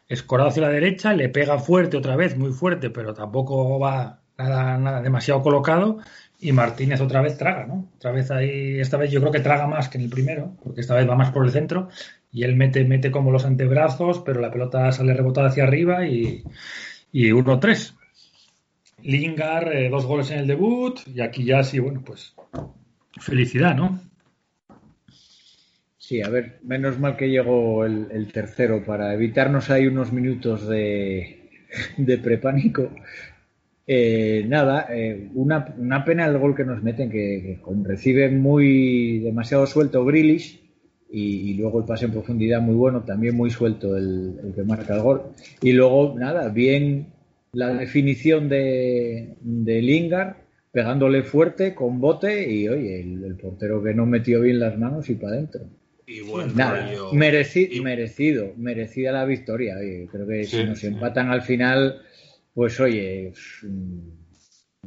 [0.10, 4.78] escorado hacia la derecha, le pega fuerte otra vez, muy fuerte, pero tampoco va nada,
[4.78, 6.00] nada demasiado colocado
[6.42, 7.92] y Martínez otra vez traga, ¿no?
[7.96, 10.82] Otra vez ahí, esta vez yo creo que traga más que en el primero, porque
[10.82, 11.90] esta vez va más por el centro
[12.32, 16.44] y él mete, mete como los antebrazos, pero la pelota sale rebotada hacia arriba y,
[17.12, 17.94] y 1-3.
[19.04, 22.34] Lingard, eh, dos goles en el debut y aquí ya sí, bueno, pues
[23.20, 24.00] felicidad, ¿no?
[25.98, 31.50] Sí, a ver, menos mal que llegó el, tercero para evitarnos ahí unos minutos de,
[31.98, 32.92] de prepánico
[33.88, 39.66] eh, nada, eh, una, una, pena el gol que nos meten, que, recibe muy demasiado
[39.66, 40.62] suelto Grillish
[41.12, 45.02] y, luego el pase en profundidad muy bueno, también muy suelto el, que marca el
[45.02, 45.24] gol.
[45.62, 47.08] Y luego, nada, bien
[47.54, 50.36] la definición de, de Lingard,
[50.72, 55.16] pegándole fuerte con bote y oye, el, portero que no metió bien las manos y
[55.16, 55.62] para adentro.
[56.08, 56.54] Y bueno,
[57.14, 59.76] merecido, merecida la victoria.
[60.12, 62.02] creo que si nos empatan al final,
[62.54, 63.34] pues oye,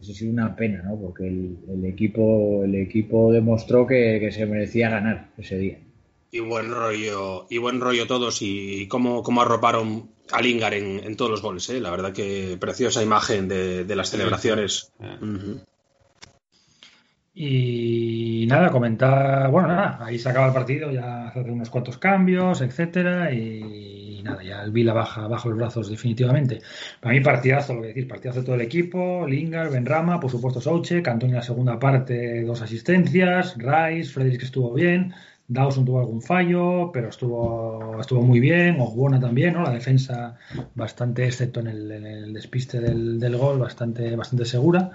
[0.01, 0.99] eso sí una pena, ¿no?
[1.01, 5.79] Porque el, equipo, el equipo demostró que, se merecía ganar ese día.
[6.31, 11.31] Y buen rollo, y buen rollo todos, y cómo, cómo arroparon a Lingard en, todos
[11.31, 11.81] los goles, ¿eh?
[11.81, 14.93] La verdad que preciosa imagen de, las celebraciones.
[17.37, 22.61] Y nada, comentar, bueno, nada, ahí se acaba el partido, ya hace unos cuantos cambios,
[22.61, 23.94] etcétera, y,
[24.25, 26.61] nada, ya el Vila baja bajo los brazos definitivamente.
[27.01, 30.61] Para mí partidazo, lo que decir, partidazo de todo el equipo, Lingard, Benrama, por supuesto
[30.61, 35.15] Souche, Cantón en la segunda parte, dos asistencias, Rice, Frederick que estuvo bien,
[35.47, 38.81] Dawson tuvo algún fallo, pero estuvo, estuvo muy bien.
[38.81, 39.63] Ogbona también, ¿no?
[39.63, 40.37] La defensa
[40.75, 44.93] bastante, excepto en el, despiste del, gol, bastante, bastante segura.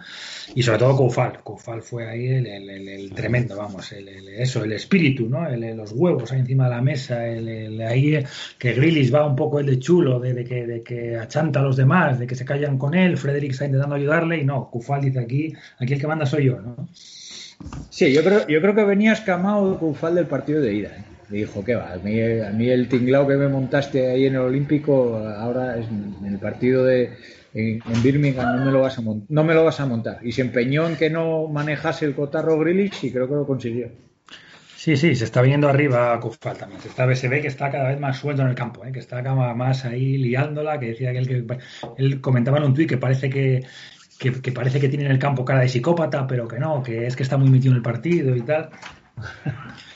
[0.56, 1.44] Y sobre todo Koufal.
[1.44, 5.48] Koufal fue ahí el, tremendo, vamos, eso, el espíritu, ¿no?
[5.50, 8.18] los huevos ahí encima de la mesa, el, ahí
[8.58, 11.76] que Grillis va un poco el de chulo, de, que, de que achanta a los
[11.76, 13.18] demás, de que se callan con él.
[13.18, 16.60] Frederick está intentando ayudarle y no, Koufal dice aquí, aquí el que manda soy yo,
[16.60, 16.88] ¿no?
[17.90, 20.90] Sí, yo creo, yo creo que venía escamado Cufal del partido de ida.
[20.90, 21.04] ¿eh?
[21.30, 21.94] dijo, ¿qué va?
[21.94, 26.40] A mí, el tinglao que me montaste ahí en el Olímpico, ahora es en el
[26.40, 27.14] partido de
[27.54, 30.20] en, Birmingham no me, lo vas a no me lo vas a montar.
[30.24, 33.90] Y se empeñó en que no manejase el cotarro Grillich y creo que lo consiguió.
[34.76, 36.82] Sí, sí, se está viniendo arriba Cufal también.
[36.82, 38.92] Se, se ve que está cada vez más suelto en el campo, ¿eh?
[38.92, 41.58] que está más ahí liándola, que decía que él, que
[41.98, 43.66] él comentaba en un tuit que parece que
[44.20, 47.16] que, parece que tiene en el campo cara de psicópata, pero que no, que es
[47.16, 48.70] que está muy metido en el partido y tal.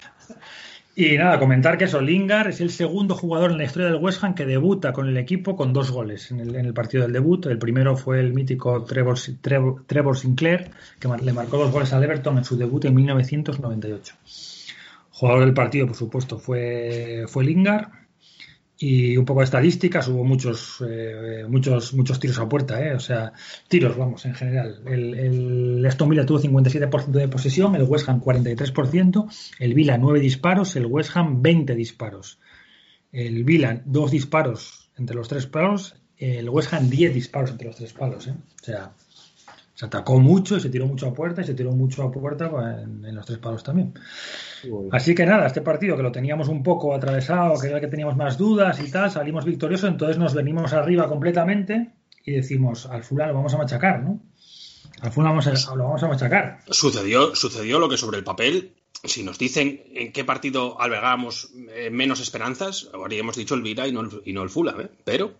[0.95, 4.23] Y nada, comentar que eso, Lingard es el segundo jugador en la historia del West
[4.23, 7.47] Ham que debuta con el equipo con dos goles en el, partido del debut.
[7.47, 9.17] El primero fue el mítico Trevor,
[9.88, 14.13] Trevor, Sinclair, que le marcó dos goles al Everton en su debut en 1998.
[15.09, 17.88] Jugador del partido, por supuesto, fue, fue Lingard
[18.77, 22.99] y un poco de estadísticas, hubo muchos, eh, muchos, muchos tiros a puerta, eh, o
[22.99, 23.31] sea,
[23.67, 24.81] tiros, vamos, en general.
[24.86, 29.27] El, el Aston Villa tuvo 57% de posesión, el West Ham 43%,
[29.59, 32.39] el Villa 9 disparos, el West Ham 20 disparos.
[33.12, 37.75] El Villa 2 disparos entre los tres palos, el West Ham 10 disparos entre los
[37.75, 38.31] tres palos, eh.
[38.31, 38.93] o sea,
[39.73, 42.51] se atacó mucho y se tiró mucho a puerta y se tiró mucho a puerta
[42.83, 43.93] en, los tres palos también.
[44.91, 48.15] Así que nada, este partido que lo teníamos un poco atravesado, que era que teníamos
[48.15, 51.91] más dudas y tal, salimos victoriosos, entonces nos venimos arriba completamente
[52.23, 54.21] y decimos, al Fulham lo vamos a machacar, ¿no?
[55.01, 55.39] Al Fulham
[55.75, 56.59] lo vamos a machacar.
[56.69, 61.89] Sucedió, sucedió lo que sobre el papel, si nos dicen en qué partido albergamos eh,
[61.89, 64.89] menos esperanzas, habríamos dicho el Vira y no, y no el Fulham, ¿eh?
[65.03, 65.33] Pero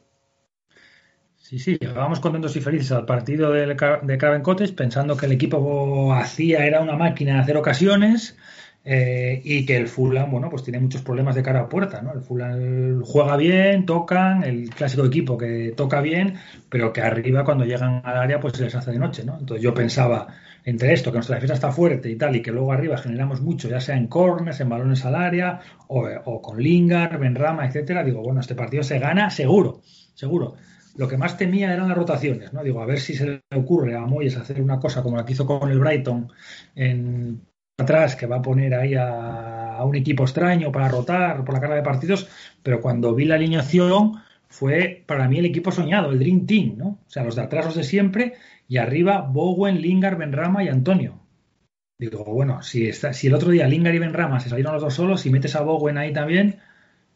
[1.44, 6.66] Sí, sí, llegábamos contentos y felices al partido de, de pensando que el equipo hacía,
[6.66, 8.38] era una máquina de hacer ocasiones
[8.86, 12.14] eh, y que el Fulham, bueno, pues tiene muchos problemas de cara a puerta, ¿no?
[12.14, 16.36] El Fulham juega bien, tocan, el clásico equipo que toca bien,
[16.70, 19.38] pero que arriba cuando llegan al área pues se les hace de noche, ¿no?
[19.38, 20.28] Entonces yo pensaba,
[20.64, 23.68] entre esto, que nuestra defensa está fuerte y tal, y que luego arriba generamos mucho,
[23.68, 28.22] ya sea en corners, en balones al área, o, o con Lingard, Benrama, etcétera, digo,
[28.22, 29.82] bueno, este partido se gana seguro,
[30.14, 30.56] seguro.
[30.96, 32.64] Lo que más temía eran las rotaciones, ¿no?
[32.64, 35.34] Digo, a ver si se le ocurre a Moyes hacer una cosa como la que
[35.34, 36.32] hizo con el Brighton
[36.76, 37.42] en
[37.78, 41.76] atrás, que va a poner ahí a, un equipo extraño para rotar por la cara
[41.76, 42.30] de partidos,
[42.62, 44.14] pero cuando vi la alineación
[44.48, 46.88] fue para mí el equipo soñado, el Dream Team, ¿no?
[46.88, 48.36] O sea, los de atrás los de siempre
[48.68, 51.20] y arriba Bowen, Lingard, Benrama y Antonio.
[52.00, 54.94] Digo, bueno, si, está, si el otro día Lingard y Benrama se salieron los dos
[54.94, 56.60] solos y metes a Bowen ahí también,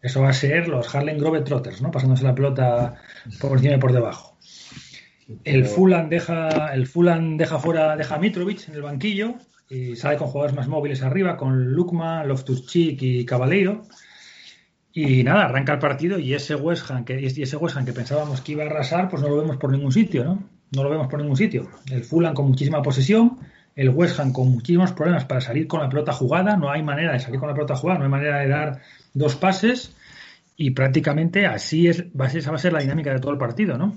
[0.08, 1.92] eso va a ser los Harlem Trotters, ¿no?
[1.92, 2.96] Pasándose la pelota
[3.40, 4.38] por encima y por debajo.
[5.44, 6.90] El Fulham deja, el
[7.38, 9.36] deja fuera, deja Mitrovic en el banquillo
[9.70, 13.84] y sale con jugadores más móviles arriba, con Lukma, Loftus-Cheek y Caballero.
[14.94, 17.94] Y nada, arranca el partido y ese West Ham que, y ese West Ham que
[17.94, 20.44] pensábamos que iba a arrasar, pues no lo vemos por ningún sitio, ¿no?
[20.72, 21.70] No lo vemos por ningún sitio.
[21.92, 23.38] El Fulham con muchísima posesión,
[23.76, 27.12] el West Ham con muchísimos problemas para salir con la pelota jugada, no hay manera
[27.12, 28.82] de salir con la pelota jugada, no hay manera de dar
[29.14, 29.96] dos pases
[30.60, 33.96] y prácticamente así es, esa va a ser la dinámica de todo el partido, ¿no?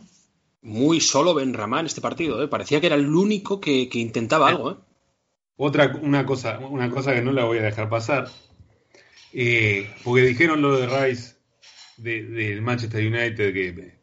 [0.61, 2.49] Muy solo Ben Ramán este partido, ¿eh?
[2.49, 4.73] parecía que era el único que, intentaba algo.
[4.73, 4.77] ¿eh?
[5.57, 8.29] Otra una cosa, una cosa que no la voy a dejar pasar,
[9.33, 11.37] eh, porque dijeron lo de Rice
[11.97, 13.99] del Manchester United que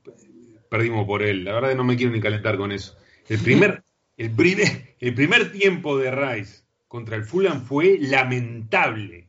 [0.67, 1.43] perdimos por él.
[1.43, 2.97] La verdad que no me quiero ni calentar con eso.
[3.29, 3.83] El primer,
[4.17, 9.27] el primer, el primer tiempo de Rice contra el Fulham fue lamentable,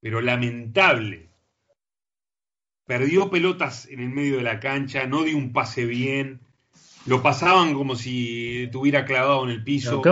[0.00, 1.31] pero lamentable
[2.86, 6.40] perdió pelotas en el medio de la cancha, no dio un pase bien,
[7.06, 10.02] lo pasaban como si tuviera clavado en el piso.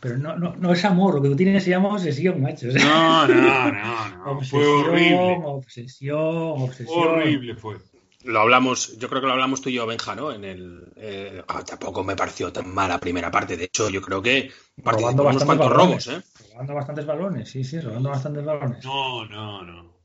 [0.00, 2.68] pero no, no, no es amor, lo que tú tienes se llama obsesión, macho.
[2.68, 4.40] no, no, no, no.
[4.44, 5.40] fue horrible.
[5.44, 6.98] Obsesión, obsesión.
[6.98, 7.76] Horrible fue.
[8.22, 10.30] Lo hablamos, yo creo que lo hablamos tú y yo, Benja, ¿no?
[10.30, 13.56] En el, eh, ah, tampoco me pareció tan mala primera parte.
[13.56, 16.20] De hecho, yo creo que robando unos cuantos robos, ¿eh?
[16.52, 18.84] Robando bastantes balones, sí, sí, robando bastantes balones.
[18.84, 19.99] No, no, no.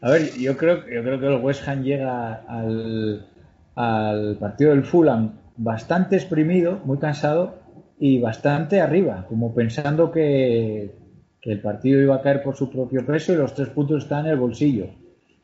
[0.00, 3.26] A ver, yo creo, yo creo que el West Ham llega al,
[4.38, 7.58] partido del Fulham bastante exprimido, muy cansado
[7.98, 10.90] y bastante arriba, como pensando que
[11.42, 14.32] el partido iba a caer por su propio peso y los tres puntos están en
[14.32, 14.86] el bolsillo.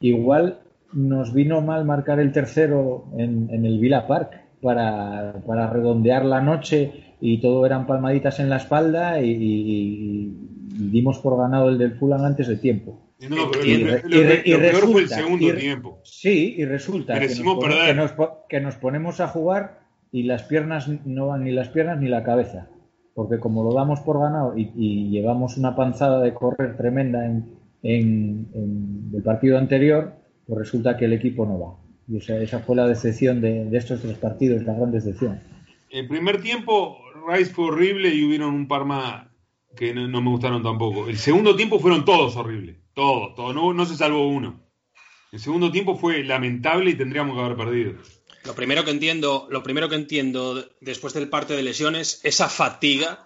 [0.01, 0.59] Igual
[0.93, 5.33] nos vino mal marcar el tercero en, el Villa Park para,
[5.71, 10.35] redondear la noche y todo eran palmaditas en la espalda y,
[10.89, 13.11] dimos por ganado el del Fulham antes de tiempo.
[13.29, 16.01] No, pero y, lo, peor fue el segundo tiempo.
[16.05, 17.29] Sí, y resulta que
[17.95, 18.13] nos,
[18.49, 22.25] que nos, ponemos a jugar y las piernas no van ni las piernas ni la
[22.25, 22.69] cabeza.
[23.15, 29.11] Porque como lo damos por ganado y, llevamos una panzada de correr tremenda en, en,
[29.15, 30.15] el partido anterior,
[30.47, 31.77] pues resulta que el equipo no va.
[32.09, 35.41] Y esa fue la decepción de, estos tres partidos, la gran decepción.
[35.91, 36.97] El primer tiempo,
[37.29, 39.30] Rice fue horrible y hubieron un par más
[39.77, 41.09] que no, me gustaron tampoco.
[41.09, 44.61] El segundo tiempo fueron todos horribles, todos, todos, no, no se salvó uno.
[45.33, 47.95] El segundo tiempo fue lamentable y tendríamos que haber perdido.
[48.45, 53.25] Lo primero que entiendo, lo primero que entiendo después del parte de lesiones, esa fatiga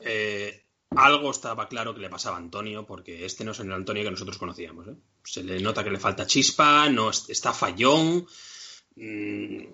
[0.00, 0.64] eh,
[0.96, 4.10] algo estaba claro que le pasaba a Antonio, porque este no es el Antonio que
[4.10, 4.86] nosotros conocíamos.
[4.88, 4.94] ¿eh?
[5.24, 8.26] Se le nota que le falta chispa, no está fallón.
[8.96, 9.64] Mm,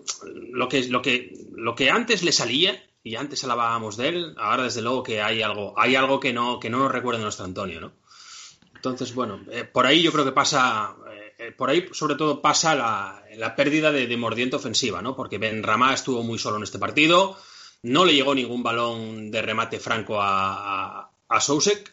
[0.53, 4.65] lo, que, lo, que, lo que antes le salía, y antes hablábamos de él, ahora
[4.65, 7.81] desde luego que hay algo, hay algo que no, que no nos recuerda nuestro Antonio,
[7.81, 7.93] ¿no?
[8.75, 10.95] Entonces, bueno, eh, por ahí yo creo que pasa,
[11.39, 15.15] eh, por ahí sobre todo pasa la, pérdida de, de, mordiente ofensiva, ¿no?
[15.15, 17.37] Porque Ben Ramá estuvo muy solo en este partido,
[17.83, 21.93] no le llegó ningún balón de remate franco a, a Sousek,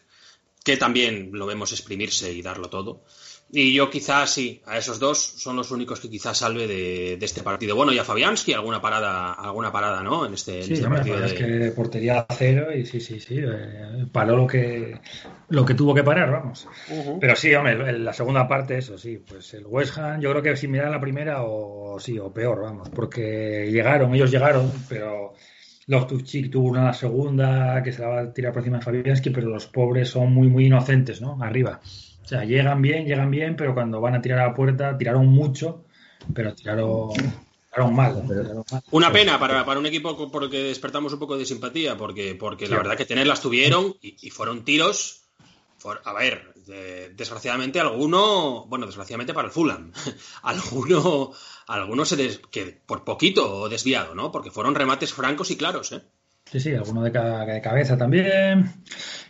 [0.64, 3.04] que también lo vemos exprimirse y darlo todo.
[3.50, 7.42] Y yo quizás sí, a esos dos son los únicos que quizás salve de, este
[7.42, 7.74] partido.
[7.74, 10.26] Bueno, y a Fabianski alguna parada, alguna parada, ¿no?
[10.26, 11.24] En este, sí, este partido.
[11.24, 13.38] Es que portería cero y sí, sí, sí.
[13.38, 15.00] Eh, paró lo que
[15.48, 16.68] lo que tuvo que parar, vamos.
[17.20, 20.42] Pero sí, hombre, en la segunda parte, eso sí, pues el West Ham, yo creo
[20.42, 25.32] que si miran la primera o sí, o peor, vamos, porque llegaron, ellos llegaron, pero
[25.86, 29.48] Loftus-Cheek tuvo una segunda que se la va a tirar por encima de Fabianski, pero
[29.48, 31.42] los pobres son muy, muy inocentes, ¿no?
[31.42, 31.80] Arriba.
[32.28, 35.28] O sea, llegan bien, llegan bien, pero cuando van a tirar a la puerta, tiraron
[35.28, 35.86] mucho,
[36.34, 38.22] pero tiraron, tiraron mal.
[38.90, 42.68] Una pena para, un equipo por el que despertamos un poco de simpatía, porque, porque
[42.68, 45.22] la verdad que tenerlas tuvieron y, fueron tiros.
[46.04, 46.52] a ver,
[47.14, 49.92] desgraciadamente alguno, bueno, desgraciadamente para el Fulham,
[50.42, 51.32] alguno,
[51.66, 54.30] algunos se des, que por poquito desviado, ¿no?
[54.30, 56.02] Porque fueron remates francos y claros, ¿eh?
[56.50, 58.72] Sí, sí, alguno de, cabeza también.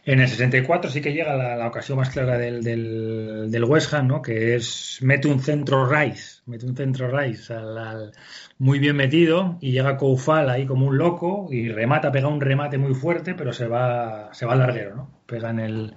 [0.05, 4.23] En el 64 sí que llega la, ocasión más clara del, del, West Ham, ¿no?
[4.23, 8.13] Que es mete un centro Rice, mete un centro Rice al,
[8.59, 12.79] muy bien metido y llega Koufal ahí como un loco y remata, pega un remate
[12.79, 15.23] muy fuerte, pero se va, se va al larguero, ¿no?
[15.27, 15.95] Pega en el,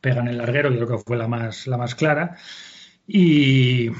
[0.00, 2.36] pega en el larguero, yo creo que fue la más, la más clara.
[3.08, 3.90] Y,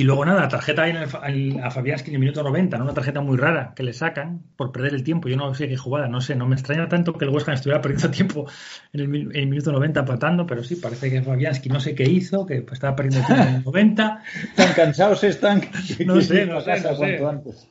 [0.00, 2.84] y luego nada, la tarjeta en el, a Fabianski en el minuto 90, ¿no?
[2.84, 5.28] una tarjeta muy rara que le sacan por perder el tiempo.
[5.28, 7.56] Yo no sé qué jugada, no sé, no me extraña tanto que el West Ham
[7.56, 8.46] estuviera perdiendo tiempo
[8.94, 9.08] en el,
[9.46, 13.26] minuto 90 empatando, pero sí, parece que Fabianski no sé qué hizo, que estaba perdiendo
[13.26, 14.22] tiempo en el 90.
[14.48, 15.60] Están cansados, están.
[16.06, 17.22] No sé, no sé, no sé.
[17.22, 17.68] Antes.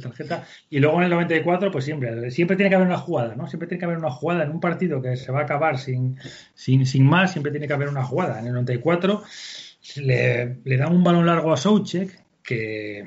[0.00, 0.46] Tarjeta.
[0.70, 3.46] Y luego en el 94, pues siempre, siempre tiene que haber una jugada, ¿no?
[3.46, 6.16] Siempre tiene que haber una jugada en un partido que se va a acabar sin,
[6.54, 8.40] sin, sin más, siempre tiene que haber una jugada.
[8.40, 9.22] En el 94
[9.96, 13.04] le, le da un balón largo a Soucek que,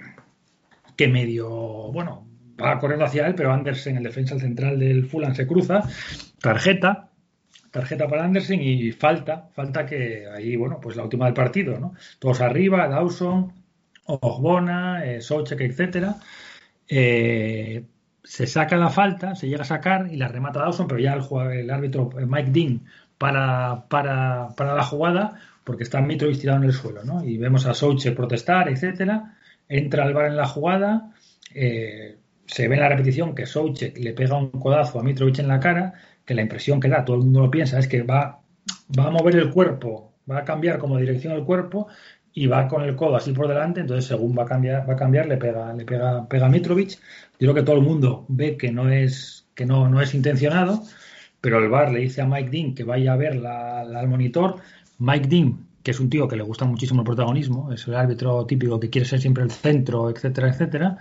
[0.95, 1.49] que medio,
[1.91, 2.27] bueno,
[2.61, 5.81] va corriendo hacia él, pero Andersen, el defensa central del Fulham, se cruza.
[6.39, 7.09] Tarjeta,
[7.71, 11.93] tarjeta para Andersen y falta, falta que ahí, bueno, pues la última del partido, ¿no?
[12.19, 13.53] Todos arriba, Dawson,
[14.05, 16.15] Ogbona, eh, Soucek, etcétera.
[16.87, 17.85] Eh,
[18.23, 21.51] se saca la falta, se llega a sacar y la remata Dawson, pero ya el,
[21.51, 22.85] el árbitro eh, Mike Dean
[23.17, 27.23] para, para, para la jugada porque está Mitrovic tirado en el suelo, ¿no?
[27.23, 29.37] Y vemos a Souche protestar, etcétera.
[29.67, 31.11] Entra al bar en la jugada,
[31.53, 35.47] eh, se ve en la repetición que Souche le pega un codazo a Mitrovic en
[35.47, 35.93] la cara,
[36.25, 38.41] que la impresión que da, todo el mundo lo piensa, es que va,
[38.97, 41.87] va a mover el cuerpo, va a cambiar como dirección el cuerpo
[42.33, 44.97] y va con el codo así por delante, entonces según va a cambiar, va a
[44.97, 46.91] cambiar, le pega, le pega, pega Mitrovic.
[46.91, 46.99] Yo
[47.39, 50.83] creo que todo el mundo ve que no es, que no, no es intencionado,
[51.41, 54.57] pero el bar le dice a Mike Dean que vaya a ver al monitor
[55.01, 58.45] Mike Dean que es un tío que le gusta muchísimo el protagonismo, es el árbitro
[58.45, 60.97] típico que quiere ser siempre el centro, etcétera, etcétera,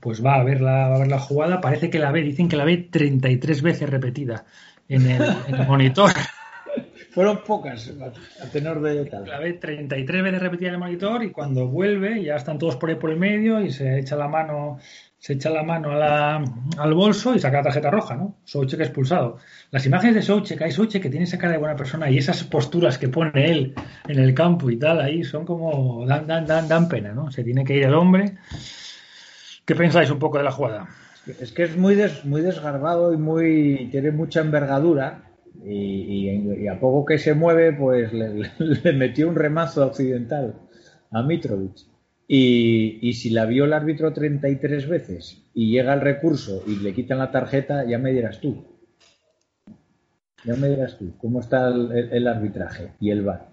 [0.00, 2.48] pues va a ver la, va a ver la jugada, parece que la ve, dicen
[2.48, 4.44] que la ve 33 veces repetida
[4.88, 6.10] en el, en el monitor.
[7.10, 7.92] Fueron pocas,
[8.42, 9.28] a tenor de tal.
[9.28, 12.90] La ve 33 veces repetida en el monitor y cuando vuelve ya están todos por
[12.90, 14.78] ahí por el medio y se echa la mano
[15.24, 18.34] se echa la mano al bolso y saca la tarjeta roja, ¿no?
[18.44, 19.38] Soucek expulsado.
[19.70, 22.44] Las imágenes de Soucek, hay Soucek que tiene esa cara de buena persona y esas
[22.44, 23.74] posturas que pone él
[24.06, 27.30] en el campo y tal, ahí son como, dan, dan, dan, dan pena, ¿no?
[27.30, 28.34] Se tiene que ir el hombre.
[29.64, 30.88] ¿Qué pensáis un poco de la jugada?
[31.40, 35.22] Es que es muy, des- muy desgarbado y muy tiene mucha envergadura
[35.64, 40.54] y a poco que se mueve pues le, le metió un remazo occidental
[41.12, 41.93] a Mitrovic.
[42.26, 46.94] Y, y si la vio el árbitro 33 veces y llega el recurso y le
[46.94, 48.64] quitan la tarjeta, ya me dirás tú.
[50.44, 53.48] Ya me dirás tú cómo está el, el- el arbitraje y el VAR.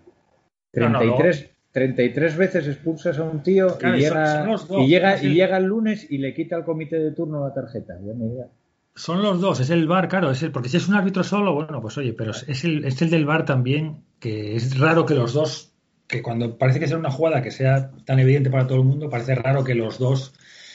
[0.74, 4.88] No, no, 33, 33 veces expulsas a un tío Claro, y, son- llega, son y,
[4.88, 7.94] llega, y el- llega el lunes y le quita al comité de turno la tarjeta.
[8.06, 8.48] Ya me dirás.
[8.96, 11.54] Son los dos, es el VAR, claro, es el, porque si es un árbitro solo,
[11.54, 15.16] bueno, pues oye, pero es el, es el del VAR también, que es raro que
[15.16, 15.71] los dos,
[16.12, 19.10] que cuando parece que sea una jugada que sea tan evidente para todo el mundo,
[19.10, 20.34] parece raro que los dos,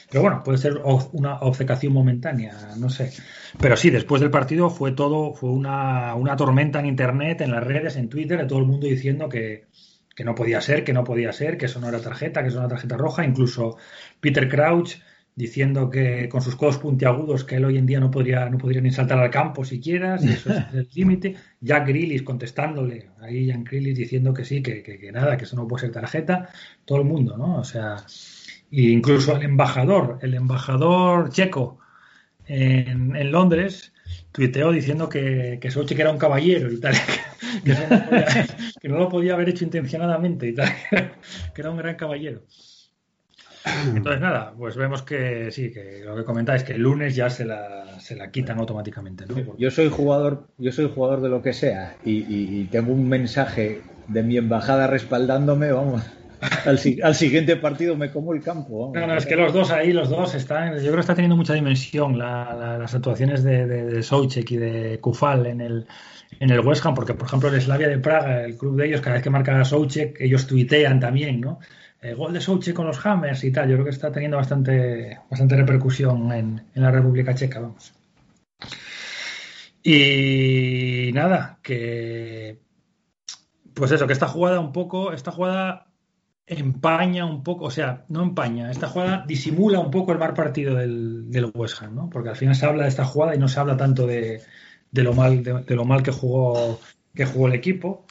[0.09, 0.81] pero bueno, puede ser
[1.11, 3.11] una obcecación momentánea, no sé.
[3.59, 7.63] Pero sí, después del partido fue todo, fue una, una tormenta en internet, en las
[7.63, 9.65] redes, en Twitter, de todo el mundo diciendo que,
[10.15, 12.57] que no podía ser, que no podía ser, que eso no era tarjeta, que eso
[12.57, 13.77] era tarjeta roja, incluso
[14.19, 14.95] Peter Crouch
[15.37, 18.81] diciendo que con sus codos puntiagudos que él hoy en día no podría no podría
[18.81, 21.35] ni saltar al campo siquiera, si eso es el límite.
[21.61, 25.55] Jack Grealish contestándole, ahí Jack Grealish diciendo que sí, que, que- que nada, que eso
[25.55, 26.49] no puede ser tarjeta,
[26.85, 27.57] todo el mundo, ¿no?
[27.59, 27.97] O sea,
[28.71, 31.79] e incluso el embajador, el embajador checo
[32.47, 33.93] en, en Londres
[34.31, 36.95] tuiteó diciendo que, que Sochi que era un caballero y tal,
[37.65, 38.47] que, no podía-
[38.81, 40.69] que no lo podía haber hecho intencionadamente y tal,
[41.53, 42.43] que era un gran caballero.
[43.95, 47.45] Entonces, nada, pues vemos que sí, que lo que comentáis, que el lunes ya se
[47.45, 49.55] la, se la quitan automáticamente, ¿no?
[49.57, 53.07] Yo soy jugador, yo soy jugador de lo que sea y, y- y tengo un
[53.09, 56.03] mensaje de mi embajada respaldándome, vamos.
[56.65, 58.91] Al, al siguiente partido me como el campo.
[58.93, 60.73] No, no, es que los dos ahí, los dos están.
[60.75, 64.51] Yo creo que está teniendo mucha dimensión la- la- las actuaciones de, de, de Soucek
[64.51, 65.87] y de Kufal en el,
[66.39, 69.01] en el West Ham, porque por ejemplo el Slavia de Praga, el club de ellos,
[69.01, 71.57] cada vez que marca a Soucek, ellos tuitean también, ¿no?
[72.09, 73.69] El gol de Soucek con los Hammers y tal.
[73.69, 77.93] Yo creo que está teniendo bastante, bastante repercusión en, la República Checa, vamos.
[79.83, 82.59] Y nada, que.
[83.73, 85.87] Pues eso, que esta jugada un poco, esta jugada
[86.47, 90.75] empaña un poco, o sea, no empaña, esta jugada disimula un poco el mal partido
[90.75, 92.09] del, del West Ham, ¿no?
[92.09, 94.41] Porque al final se habla de esta jugada y no se habla tanto de,
[94.93, 96.79] lo mal de lo mal que jugó
[97.13, 98.05] que jugó el equipo.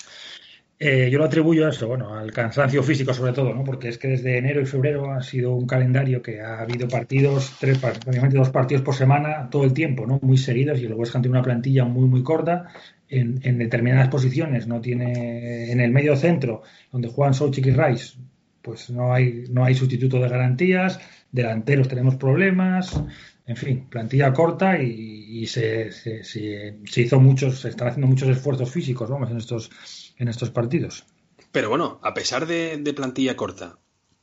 [0.79, 3.65] Eh, yo lo atribuyo a eso, bueno, al cansancio físico sobre todo, ¿no?
[3.65, 7.57] Porque es que desde enero y febrero ha sido un calendario que ha habido partidos,
[7.59, 10.19] tres, prácticamente dos partidos por semana todo el tiempo, ¿no?
[10.21, 12.67] Muy seguidos y el West Ham tiene una plantilla muy, muy corta
[13.09, 14.67] en, en determinadas posiciones.
[14.67, 16.63] No tiene en el medio centro,
[16.93, 18.19] donde juegan Soucek y Rice,
[18.61, 21.01] pues no hay, no hay sustituto de garantías,
[21.33, 23.01] delanteros tenemos problemas,
[23.47, 28.09] en fin, plantilla corta y, y se, se, se, se hizo muchos, se están haciendo
[28.09, 29.71] muchos esfuerzos físicos, vamos, en estos
[30.17, 31.05] en estos partidos.
[31.53, 33.79] Pero bueno, a pesar de, de plantilla corta,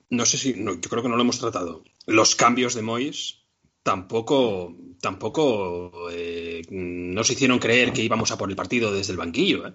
[0.09, 1.83] no sé si, no, yo creo que no lo hemos tratado.
[2.05, 3.43] Los cambios de Mois
[3.83, 9.67] tampoco, tampoco eh, nos hicieron creer que íbamos a por el partido desde el banquillo.
[9.67, 9.73] ¿eh?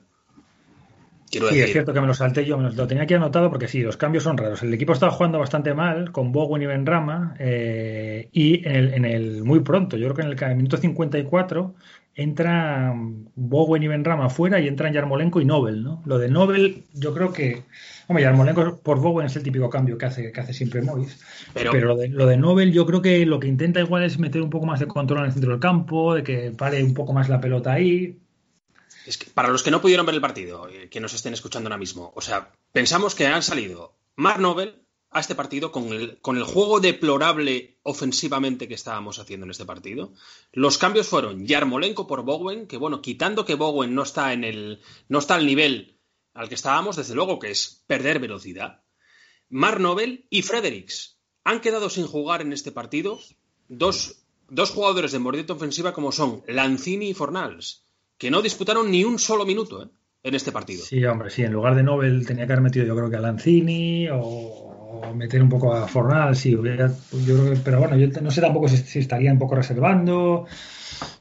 [1.30, 1.64] Quiero sí, decir...
[1.64, 3.96] es cierto que me lo salté yo, me lo, tenía aquí anotado porque sí, los
[3.96, 4.62] cambios son raros.
[4.62, 9.04] El equipo estaba jugando bastante mal con Bowen y Benrama eh, y en el, en
[9.04, 11.74] el, muy pronto, yo creo que en el, en el minuto 54
[12.18, 16.02] entran Bowen y Benrama fuera y entran Yarmolenko y Nobel, ¿no?
[16.04, 17.62] Lo de Nobel, yo creo que.
[18.08, 21.16] Hombre, Yarmolenko por Bowen es el típico cambio que hace, que hace siempre Mois.
[21.54, 24.18] Pero, pero lo, de, lo, de, Nobel, yo creo que lo que intenta igual es
[24.18, 26.92] meter un poco más de control en el centro del campo, de que pare un
[26.92, 28.18] poco más la pelota ahí.
[29.06, 31.68] Es que para los que no pudieron ver el partido, eh, que nos estén escuchando
[31.68, 36.18] ahora mismo, o sea, pensamos que han salido Mark Nobel a este partido con el,
[36.20, 40.12] con el juego deplorable ofensivamente que estábamos haciendo en este partido.
[40.52, 44.80] Los cambios fueron Yarmolenko por Bowen, que bueno, quitando que Bowen no está en el
[45.08, 45.98] no está al nivel
[46.34, 48.82] al que estábamos, desde luego que es perder velocidad.
[49.48, 53.18] Mark Nobel y Fredericks han quedado sin jugar en este partido
[53.68, 57.86] dos, dos jugadores de mordida ofensiva como son Lanzini y Fornals,
[58.18, 59.88] que no disputaron ni un solo minuto ¿eh?
[60.22, 60.84] en este partido.
[60.84, 63.20] Sí, hombre, sí, en lugar de Nobel tenía que haber metido yo creo que a
[63.20, 64.67] Lanzini o
[65.14, 66.88] meter un poco a Fornal, sí, hubiera,
[67.26, 70.46] yo creo que, pero bueno, yo no sé tampoco si, si, estaría un poco reservando.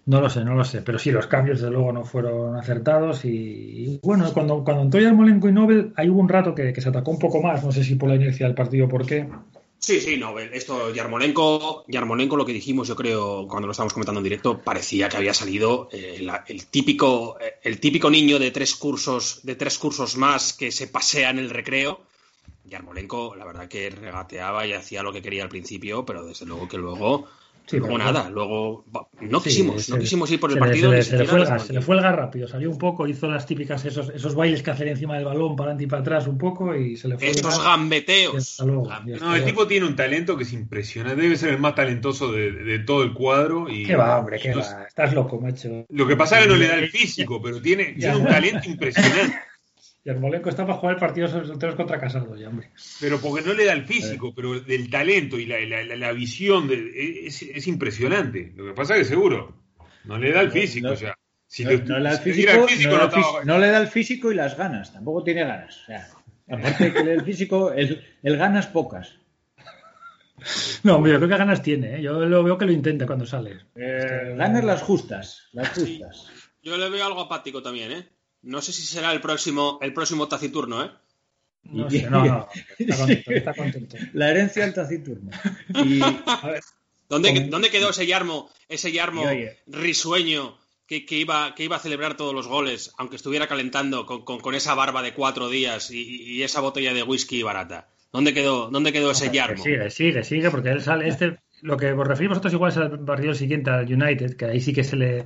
[0.06, 0.82] No lo sé, no lo sé.
[0.82, 3.26] Pero sí, los cambios, desde luego, no fueron acertados.
[3.26, 7.12] Y, bueno, cuando, cuando entró Yarmolenko y Nobel, ahí hubo un rato que, se atacó
[7.12, 7.64] un poco más.
[7.64, 9.28] No sé si por la inercia del partido por qué.
[9.80, 14.20] Sí, sí, no, esto, Yarmolenko, Yarmolenko, lo que dijimos, yo creo, cuando lo estábamos comentando
[14.20, 18.76] en directo, parecía que había salido eh, el, típico, eh, el típico niño de tres
[18.76, 22.02] cursos, de tres cursos más que se pasea en el recreo.
[22.68, 26.68] Yarmolenko, la verdad que regateaba y hacía lo que quería al principio, pero desde luego
[26.68, 27.28] que luego
[27.68, 28.86] Sí, como nada, luego
[29.20, 30.90] no quisimos, no quisimos ir por el partido.
[31.04, 33.28] Se, le, fue el gas, se le fue el gas rápido, salió un poco, hizo
[33.28, 36.28] las típicas, esos, esos bailes que hacen encima del balón, para adelante y para atrás
[36.28, 38.64] un poco y se le fue Estos gambeteos.
[38.64, 42.80] no, el tipo tiene un talento que es impresionante, debe ser el más talentoso de,
[42.86, 43.68] todo el cuadro.
[43.70, 45.86] Y, qué va, hombre, qué va, estás loco, macho.
[45.90, 48.62] Lo que pasa es que no le da el físico, pero tiene, tiene un talento
[48.70, 49.36] impresionante.
[50.08, 52.70] Yarmolenko está para jugar el partido solteros contra Casado, ya, hombre.
[53.02, 57.42] Pero porque no le da el físico, pero del talento y la, la, visión es,
[57.42, 58.54] es, impresionante.
[58.56, 59.54] Lo que pasa es que seguro
[60.06, 60.96] no le da el físico.
[61.46, 62.52] Si no, le da el físico,
[63.44, 65.82] no, le da el físico y las ganas, tampoco tiene ganas.
[65.82, 66.08] O sea,
[66.50, 69.20] aparte de que le da el físico, el, el ganas pocas.
[70.84, 72.02] No, yo creo que ganas tiene, ¿eh?
[72.02, 73.58] yo lo veo que lo intenta cuando sale.
[73.76, 76.28] Eh, ganas las justas, las justas.
[76.64, 78.08] Yo le veo algo apático también, ¿eh?
[78.48, 80.90] No sé si será el próximo, el próximo taciturno, ¿eh?
[81.64, 82.48] No, sé, no, no,
[82.80, 83.98] está contento, está contento.
[84.14, 85.32] La herencia del taciturno.
[87.10, 89.24] ¿Dónde, quedó ese yarmo, ese yarmo
[89.68, 94.76] risueño que, iba, que iba a celebrar todos los goles, aunque estuviera calentando con, esa
[94.76, 97.90] barba de cuatro días y, esa botella de whisky barata?
[98.14, 99.62] ¿Dónde quedó, dónde quedó ese yarmo?
[99.62, 103.04] Sigue, sigue, sigue, porque él sale, este, lo que os referimos nosotros igual es al
[103.04, 105.26] partido siguiente, al United, que ahí sí que se le,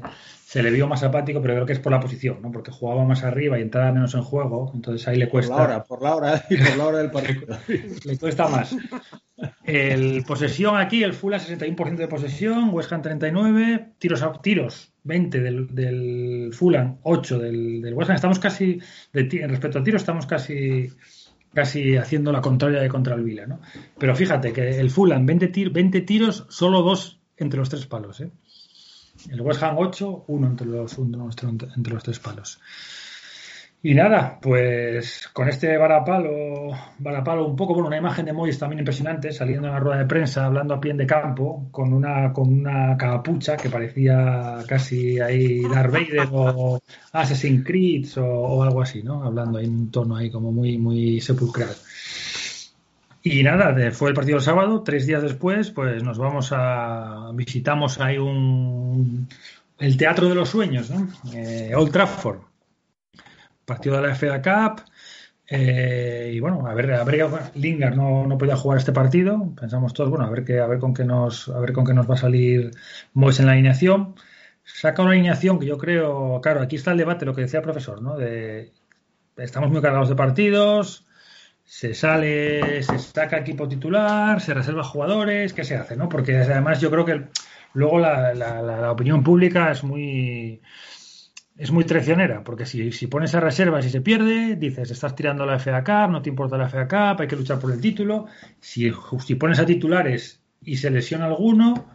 [0.52, 2.52] se le vio más apático, pero creo que es por la posición, ¿no?
[2.52, 5.56] Porque jugaba más arriba y entraba menos en juego, entonces ahí le cuesta.
[5.56, 7.58] Por la hora, por la hora y por la hora del partido.
[8.04, 8.76] le cuesta más.
[9.64, 14.92] El posesión aquí, el Full a 61% de posesión, West Ham 39, tiros a tiros
[15.04, 18.16] 20 del, del Fulham, 8 del, del West Ham.
[18.18, 18.78] Estamos casi,
[19.14, 20.90] de, respecto a tiros, estamos casi
[21.54, 23.62] casi haciendo la contraria de contra el Vila, ¿no?
[23.98, 28.32] Pero fíjate que el Fulham 20, 20 tiros, solo dos entre los tres palos, ¿eh?
[29.30, 32.60] El West Ham 8, uno entre los, entre los tres palos.
[33.84, 36.68] Y nada, pues con este varapalo,
[37.00, 40.06] varapalo un poco, bueno, una imagen de Moyes también impresionante, saliendo en la rueda de
[40.06, 45.64] prensa, hablando a pie de campo, con una, con una capucha que parecía casi ahí
[45.64, 46.80] Darth Vader o
[47.12, 49.24] Assassin's Creed o, o, algo así, ¿no?
[49.24, 51.76] Hablando en un tono ahí como muy, muy sepulcral.
[53.24, 58.00] Y nada, fue el partido el sábado, tres días después, pues nos vamos a, visitamos
[58.00, 59.28] ahí un,
[59.78, 61.08] el Teatro de los Sueños, ¿no?
[61.34, 62.40] Eh, Old Trafford,
[63.66, 64.82] partido de la FA Cup,
[65.54, 69.54] eh, y bueno, a ver, a ver Lingard no, no podía jugar este partido.
[69.60, 71.94] Pensamos todos, bueno, a ver qué, a ver con qué nos, a ver con qué
[71.94, 72.72] nos va a salir
[73.14, 74.16] Mois en la alineación.
[74.64, 77.66] Saca una alineación que yo creo, claro, aquí está el debate, lo que decía el
[77.66, 78.16] profesor, ¿no?
[78.18, 78.72] De
[79.36, 81.06] estamos muy cargados de partidos,
[81.72, 85.96] se sale, se saca equipo titular, se reserva jugadores, ¿qué se hace?
[85.96, 86.10] ¿no?
[86.10, 87.28] Porque además yo creo que
[87.74, 90.62] luego la, opinión pública es muy
[91.58, 95.46] es muy traicionera, porque si, si pones a reservas y se pierde, dices, estás tirando
[95.46, 98.26] la FA Cup, no te importa la FA Cup, hay que luchar por el título.
[98.60, 98.92] Si,
[99.26, 101.90] si pones a titulares y se lesiona alguno,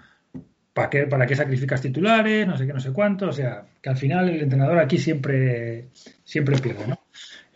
[0.72, 2.46] ¿para qué, ¿para qué sacrificas titulares?
[2.46, 3.28] No sé qué, no sé cuánto.
[3.28, 5.88] O sea, que al final el entrenador aquí siempre,
[6.24, 6.98] siempre pierde, ¿no?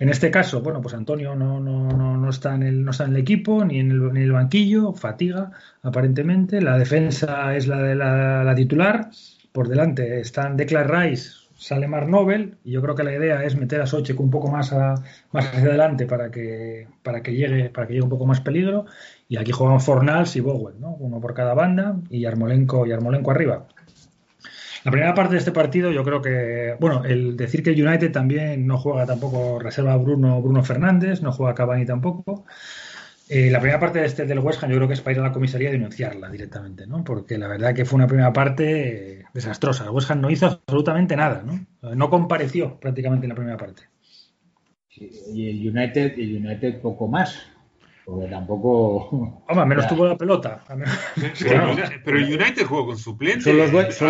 [0.01, 3.05] En este caso, bueno, pues Antonio no, no, no, no, está, en el, no está
[3.05, 5.51] en el equipo ni en el, en el banquillo, fatiga
[5.83, 6.63] aparentemente.
[6.63, 9.11] La defensa es la de la, titular.
[9.53, 13.57] Por delante están Declan Rice, sale Mar Nobel y yo creo que la idea es
[13.57, 17.87] meter a Sochek un poco más, más hacia adelante para que, para que llegue para
[17.87, 18.87] que llegue un poco más peligro
[19.29, 20.97] y aquí juegan Fornals y Bowen, ¿no?
[20.99, 23.67] uno por cada banda y Yarmolenko, y Armolenko arriba.
[24.85, 28.13] La primera parte de este partido, yo creo que, bueno, el decir que el United
[28.13, 32.47] también no juega tampoco, reserva Bruno, Bruno Fernández, no juega Cavani tampoco.
[33.29, 35.21] Eh, la primera parte de este del West Ham yo creo que es para ir
[35.21, 37.05] a la comisaría y denunciarla directamente, ¿no?
[37.05, 39.85] Porque la verdad que fue una primera parte desastrosa.
[39.85, 41.95] El West Ham no hizo absolutamente nada, ¿no?
[41.95, 43.83] No compareció prácticamente en la primera parte.
[44.97, 47.47] y el United, el United poco más.
[48.11, 49.45] Porque tampoco.
[49.49, 50.65] Hombre, menos tuvo la pelota.
[52.05, 53.45] Pero el United jugó con suplentes.
[53.45, 53.57] Son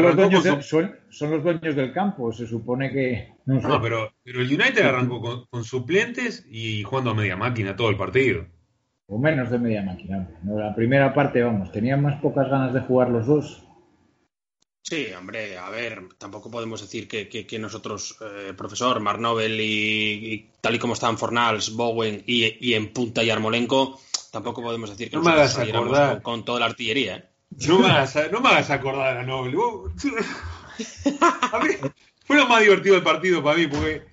[0.01, 3.35] los, dueños del campo, se supone que.
[3.45, 7.97] No, pero, pero, el United arrancó con, suplentes y jugando a media máquina todo el
[7.97, 8.47] partido.
[9.07, 10.31] O menos de media máquina.
[10.45, 13.70] La primera parte, vamos, tenían más pocas ganas de jugar los dos
[14.83, 20.75] Sí, hombre, a ver, tampoco podemos decir que, nosotros, eh, profesor, Mark Nobel y, tal
[20.75, 24.01] y como están Fornals, Bowen y, en punta y Armolenko,
[24.33, 27.17] tampoco podemos decir que no me con, toda la artillería.
[27.17, 27.25] ¿eh?
[27.69, 29.55] No, me hagas, no me hagas acordar a Nobel.
[32.25, 34.07] fue lo más divertido del partido para mí, porque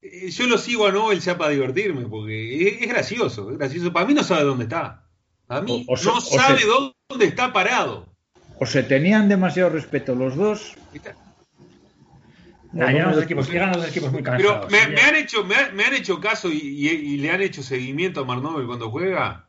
[0.00, 3.92] eh, yo lo sigo a Nobel ya para divertirme, porque es, gracioso, es gracioso.
[3.92, 5.06] Para mí no sabe dónde está.
[5.48, 6.62] A mí no sabe
[7.08, 8.11] dónde está parado.
[8.62, 10.76] O se tenían demasiado respeto los dos.
[12.72, 14.66] los equipos, los equipos muy cansados.
[14.70, 18.68] Pero me, han, hecho, me, han hecho caso y, le han hecho seguimiento a Marnobel
[18.68, 19.48] cuando juega.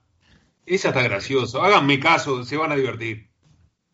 [0.66, 1.62] Esa está gracioso.
[1.62, 3.30] Háganme caso, se van a divertir.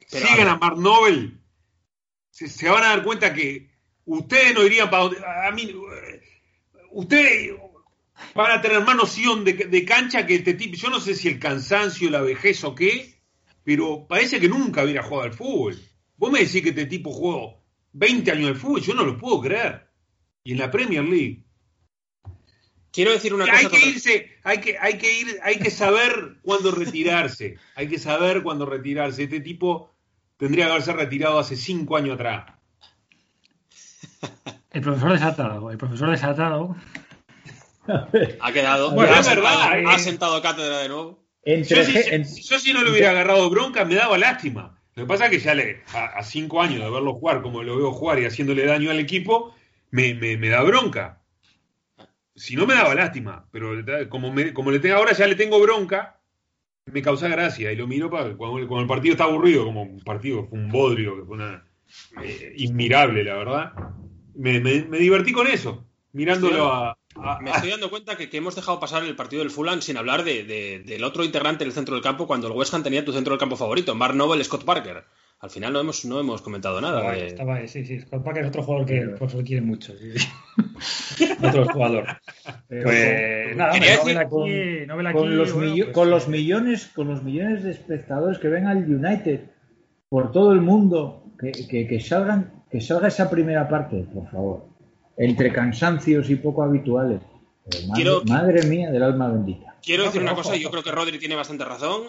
[0.08, 1.42] Sigan a, Mark Nobel.
[2.30, 3.70] Se, van a dar cuenta que
[4.06, 5.18] ustedes no irían para donde.
[5.18, 5.70] A mí.
[6.92, 7.58] Ustedes
[8.34, 10.78] van a tener más noción de, cancha que este tipo.
[10.78, 13.19] Yo no sé si el cansancio, la vejez o qué,
[13.70, 15.80] pero parece que nunca hubiera jugado al fútbol.
[16.18, 17.62] Vos me decís que este tipo jugó
[17.92, 19.92] 20 años al fútbol, yo no lo puedo creer.
[20.44, 21.44] Y en la Premier League.
[22.92, 23.58] Quiero decir una cosa.
[23.58, 27.60] Hay que irse, hay que, hay que ir, hay que saber cuándo retirarse.
[27.76, 29.22] hay que saber cuándo retirarse.
[29.22, 29.94] Este tipo
[30.38, 32.52] tendría que haberse retirado hace cinco años atrás.
[34.72, 36.76] El profesor desatado, el profesor desatado.
[37.88, 38.92] ha quedado.
[38.92, 39.84] Bueno, es verdad.
[39.88, 41.19] Ha, sentado cátedra de nuevo.
[41.46, 44.80] Yo, si, no le hubiera agarrado bronca, me daba lástima.
[44.96, 47.78] Lo que pasa es que ya le, a, cinco años de verlo jugar como lo
[47.78, 49.56] veo jugar y haciéndole daño al equipo,
[49.92, 51.22] me, me da bronca.
[52.36, 53.74] Si no me daba lástima, pero
[54.10, 56.20] como, como le tengo ahora ya le tengo bronca,
[56.92, 60.46] me causa gracia y lo miro para cuando, el partido está aburrido, como un partido,
[60.48, 61.66] fue un bodrio, que fue una,
[62.24, 63.74] eh, inmirable, la verdad.
[64.36, 66.98] Me, divertí con eso, mirándolo a,
[67.42, 71.04] Me estoy dando cuenta que, hemos dejado pasar el partido del Fulham sin hablar del
[71.04, 73.56] otro integrante del centro del campo cuando el West Ham tenía tu centro del campo
[73.56, 75.04] favorito, Mark Noble, Scott Parker.
[75.42, 77.16] Al final no hemos, no hemos comentado nada.
[77.16, 78.02] Estaba, sí, sí.
[78.02, 79.94] Scott Parker es otro jugador que el profesor quiere mucho.
[81.44, 82.06] otro jugador.
[82.68, 85.54] pues nada, con, los
[85.94, 89.46] con, los millones, con los millones de espectadores que ven al United
[90.10, 91.52] por todo el mundo, que,
[91.88, 94.66] que, salgan, que salga esa primera parte, por favor.
[95.20, 97.22] Entre cansancios y poco habituales.
[98.26, 99.76] madre mía del alma bendita.
[99.84, 102.04] Quiero decir una cosa, yo creo que Rodri tiene bastante razón.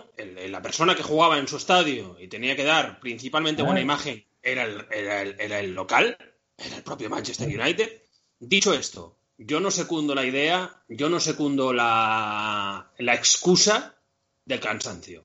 [0.48, 4.64] la persona que jugaba en su estadio y tenía que dar principalmente buena imagen era
[4.64, 6.16] el, local,
[6.56, 8.02] era el propio Manchester United.
[8.38, 13.96] Dicho esto, yo no secundo la idea, yo no secundo la, la excusa
[14.44, 15.24] del cansancio.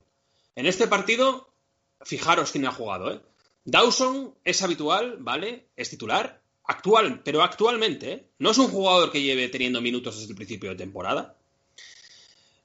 [0.56, 1.52] En este partido,
[2.02, 3.12] fijaros quién ha jugado.
[3.12, 3.20] ¿eh?
[3.64, 5.68] Dawson es habitual, ¿vale?
[5.76, 8.26] Es titular, actual, pero actualmente, ¿eh?
[8.38, 11.36] no es un jugador que lleve teniendo minutos desde el principio de temporada.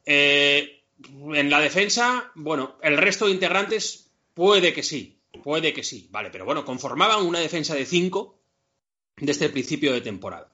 [0.06, 0.82] Eh,
[1.34, 6.30] en la defensa, bueno, el resto de integrantes puede que sí, puede que sí, vale,
[6.32, 8.38] pero bueno, conformaban una defensa de cinco
[9.18, 10.52] desde el principio de temporada.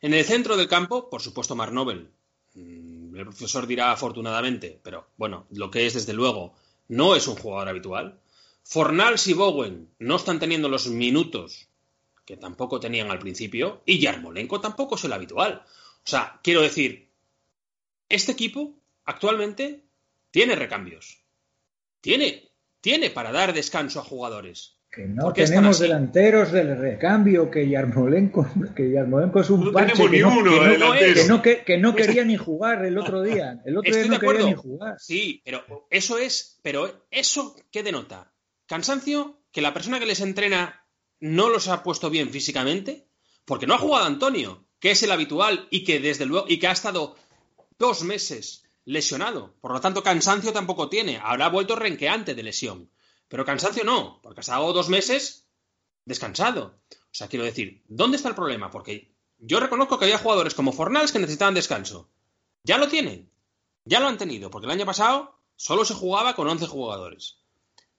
[0.00, 2.10] En el centro del campo, por supuesto, Mar Nobel,
[2.54, 6.54] mm, el profesor dirá afortunadamente, pero bueno, lo que es desde luego,
[6.88, 8.18] no es un jugador habitual.
[8.62, 11.68] Fornals y Bowen no están teniendo los minutos
[12.30, 15.64] que tampoco tenían al principio, y Yarmolenko tampoco es el habitual.
[15.64, 17.10] O sea, quiero decir,
[18.08, 18.72] este equipo
[19.04, 19.82] actualmente
[20.30, 21.24] tiene recambios.
[22.00, 24.76] Tiene, tiene para dar descanso a jugadores.
[24.92, 30.20] Que no tenemos delanteros del recambio, que Yarmolenko, que Yarmolenko es un no parche que,
[31.26, 33.60] no, que, no, quería ni jugar el otro día.
[33.64, 34.94] El otro día no quería ni jugar.
[35.00, 38.32] Sí, pero eso es, pero eso ¿qué denota?
[38.66, 40.79] Cansancio, que la persona que les entrena
[41.20, 43.06] no los ha puesto bien físicamente,
[43.44, 46.66] porque no ha jugado Antonio, que es el habitual y que desde luego y que
[46.66, 47.16] ha estado
[47.78, 49.54] dos meses lesionado.
[49.60, 51.18] Por lo tanto, cansancio tampoco tiene.
[51.22, 52.90] Habrá vuelto renqueante de lesión.
[53.28, 55.46] Pero cansancio no, porque ha estado dos meses
[56.04, 56.80] descansado.
[56.90, 58.70] O sea, quiero decir, ¿dónde está el problema?
[58.70, 62.10] Porque yo reconozco que había jugadores como Fornals que necesitaban descanso.
[62.64, 63.30] Ya lo tienen.
[63.84, 67.39] Ya lo han tenido, porque el año pasado solo se jugaba con 11 jugadores.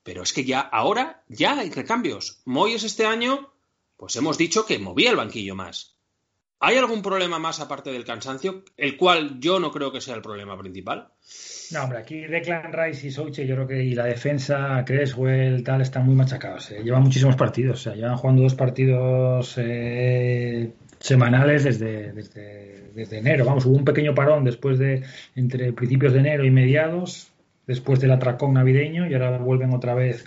[0.03, 2.41] Pero es que ya ahora ya hay recambios.
[2.45, 3.51] Moyes este año,
[3.97, 5.95] pues hemos dicho que movía el banquillo más.
[6.63, 8.63] ¿Hay algún problema más aparte del cansancio?
[8.77, 11.07] El cual yo no creo que sea el problema principal.
[11.71, 15.81] No, hombre, aquí Declan Rice y Souche, yo creo que y la defensa, Creswell, tal,
[15.81, 16.69] están muy machacados.
[16.69, 16.83] Eh.
[16.83, 23.43] Llevan muchísimos partidos, o sea, llevan jugando dos partidos eh, semanales desde, desde, enero.
[23.43, 25.03] Vamos, hubo un pequeño parón después de,
[25.35, 27.30] entre principios de enero y mediados,
[27.67, 30.25] después del atracón navideño, y ahora vuelven otra vez.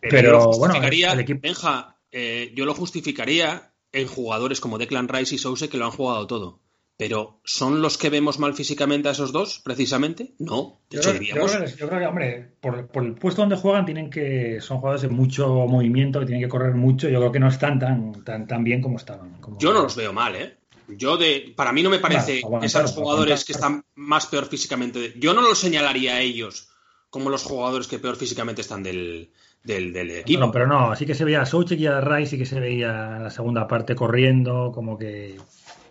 [0.00, 1.40] Pero, bueno, el equipo...
[1.42, 5.92] Benja, eh, yo lo justificaría en jugadores como Declan Rice y Souse que lo han
[5.92, 6.60] jugado todo.
[6.98, 10.34] Pero ¿son los que vemos mal físicamente a esos dos, precisamente?
[10.40, 10.80] No.
[10.90, 11.76] De hecho, diríamos...
[11.76, 15.48] yo, creo que, hombre, por, el puesto donde juegan, tienen que son jugadores de mucho
[15.68, 17.08] movimiento, que tienen que correr mucho.
[17.08, 19.40] Yo creo que no están tan, tan, tan bien como estaban.
[19.60, 20.57] Yo no los veo mal, ¿eh?
[20.88, 24.46] Yo de, para mí no me parece que sean los jugadores que están más peor
[24.46, 25.14] físicamente.
[25.16, 26.68] Yo no los señalaría a ellos
[27.10, 29.30] como los jugadores que peor físicamente están del,
[29.62, 30.50] del, equipo.
[30.50, 33.18] pero no, sí que se veía a Soucek y a Rice y que se veía
[33.18, 35.36] la segunda parte corriendo, como que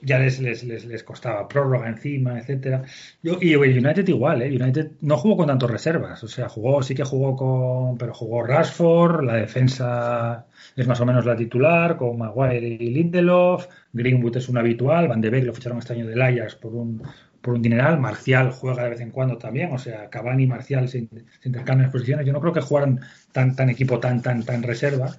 [0.02, 2.84] ya les, les, les, costaba prórroga encima, etcétera.
[3.24, 4.48] Yo, y United igual, ¿eh?
[4.50, 8.44] United no jugó con tantas reservas, o sea, jugó, sí que jugó con, pero jugó
[8.44, 10.46] Rashford, la defensa
[10.76, 15.22] es más o menos la titular, con Maguire y Lindelof, Greenwood es un habitual, Van
[15.22, 17.02] de Beek lo ficharon este año del Ajax por un,
[17.42, 20.88] por un dineral, Marcial juega de vez en cuando también, o sea, Cavani y Marcial
[20.88, 21.08] se,
[21.44, 23.00] intercambian posiciones, yo no creo que jugaran
[23.32, 25.16] tan, tan equipo tan, tan, tan reserva,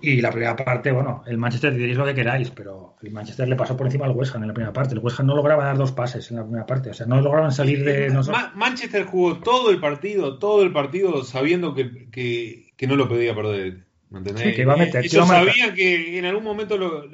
[0.00, 3.56] y la primera parte, bueno, el Manchester diréis lo que queráis, pero el Manchester le
[3.56, 4.94] pasó por encima al West Ham en la primera parte.
[4.94, 7.20] El West Ham no lograba dar dos pases en la primera parte, o sea, no
[7.20, 8.12] lograban salir de.
[8.54, 13.84] Manchester jugó todo el partido, todo el partido sabiendo que, que, no lo podía perder.
[14.12, 14.44] ¿Entendés?
[14.44, 15.04] Sí, que iba a meter.
[15.04, 17.04] Ellos sabían que en algún momento lo,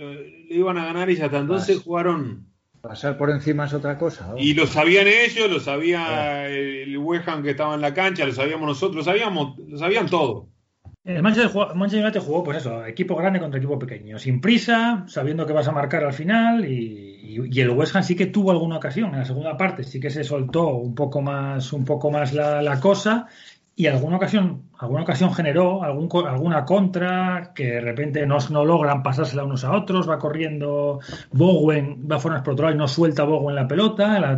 [0.51, 2.47] iban a ganar y ya hasta entonces jugaron.
[2.83, 4.35] Pasar por encima es otra cosa.
[4.39, 8.33] Y lo sabían ellos, lo sabía el West Ham que estaba en la cancha, lo
[8.33, 10.49] sabíamos nosotros, lo sabíamos, lo sabían todo.
[11.03, 15.55] El Manchester, United jugó, pues eso, equipo grande contra equipo pequeño, sin prisa, sabiendo que
[15.55, 19.21] vas a marcar al final, y, el West Ham sí que tuvo alguna ocasión en
[19.21, 23.29] la segunda parte, sí que se soltó un poco más, un poco más la, cosa,
[23.75, 29.03] y alguna ocasión, alguna ocasión generó algún, alguna contra que de repente no, no logran
[29.03, 31.01] pasársela unos a otros, va corriendo
[31.33, 34.37] Bowen, va fuera por otro lado y no suelta Bowen la pelota,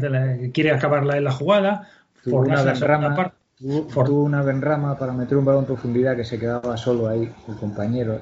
[0.55, 1.89] quiere acabarla en la jugada,
[2.25, 6.39] por la segunda parte Tuvo una Benrama para meter un balón en profundidad que se
[6.39, 8.19] quedaba solo ahí, el compañero.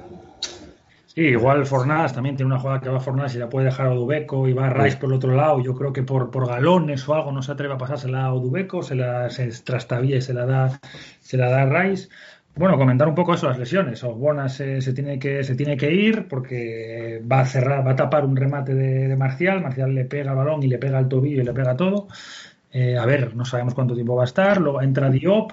[1.07, 3.87] Sí, igual Fornás también tiene una jugada que va a Fornás y la puede dejar
[3.87, 5.59] a Odubeco y va a Rice por el otro lado.
[5.59, 8.83] Yo creo que por, por galones o algo no se atreve a pasársela a Odubeco,
[8.83, 10.79] se la se trastabilla y se la da,
[11.19, 12.07] se la da a Rice.
[12.55, 14.03] Bueno, comentar un poco eso, las lesiones.
[14.03, 17.95] Osbona se, se, tiene que, se tiene que ir porque va a cerrar, va a
[17.95, 19.61] tapar un remate de, de Marcial.
[19.61, 22.07] Marcial le pega el balón y le pega el tobillo y le pega todo.
[22.71, 24.59] Eh, a ver, no sabemos cuánto tiempo va a estar.
[24.59, 25.51] Luego entra Diop.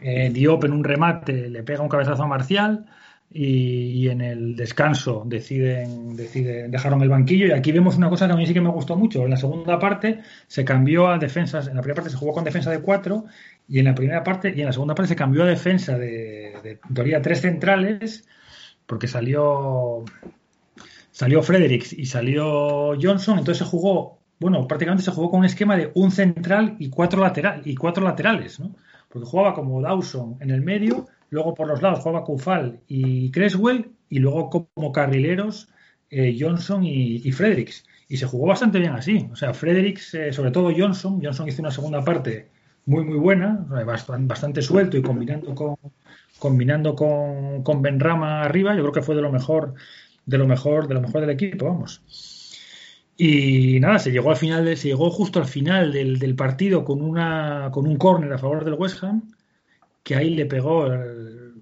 [0.00, 2.86] Eh, Diop en un remate le pega un cabezazo a Marcial
[3.30, 7.46] y, en el descanso deciden, deciden, dejaron el banquillo.
[7.46, 9.24] Y aquí vemos una cosa que a mí sí que me gustó mucho.
[9.24, 11.68] En la segunda parte se cambió a defensas.
[11.68, 13.24] En la primera parte se jugó con defensa de cuatro
[13.68, 16.78] y en la primera parte y en la segunda parte se cambió a defensa de,
[16.88, 18.26] de tres centrales
[18.86, 20.04] porque salió
[21.10, 23.38] salió Fredericks y salió Johnson.
[23.38, 27.20] Entonces se jugó bueno, prácticamente se jugó con un esquema de un central y cuatro,
[27.20, 28.74] lateral, y cuatro laterales, ¿no?
[29.08, 33.90] Porque jugaba como Dawson en el medio, luego por los lados jugaba Kufal y Creswell,
[34.08, 35.68] y luego como carrileros
[36.10, 37.84] eh, Johnson y, Fredericks.
[38.08, 39.28] Y se jugó bastante bien así.
[39.32, 42.48] O sea, Fredericks, eh, sobre todo Johnson, Johnson hizo una segunda parte
[42.86, 45.76] muy, muy buena, bastante, suelto y combinando con,
[46.38, 49.74] combinando con, con Benrama arriba, yo creo que fue de lo mejor,
[50.24, 52.02] de lo mejor, de lo mejor del equipo, vamos.
[53.20, 57.68] Y nada, se llegó al final, se llegó justo al final del, partido con una
[57.72, 59.32] con un córner a favor del West Ham,
[60.04, 60.88] que ahí le pegó,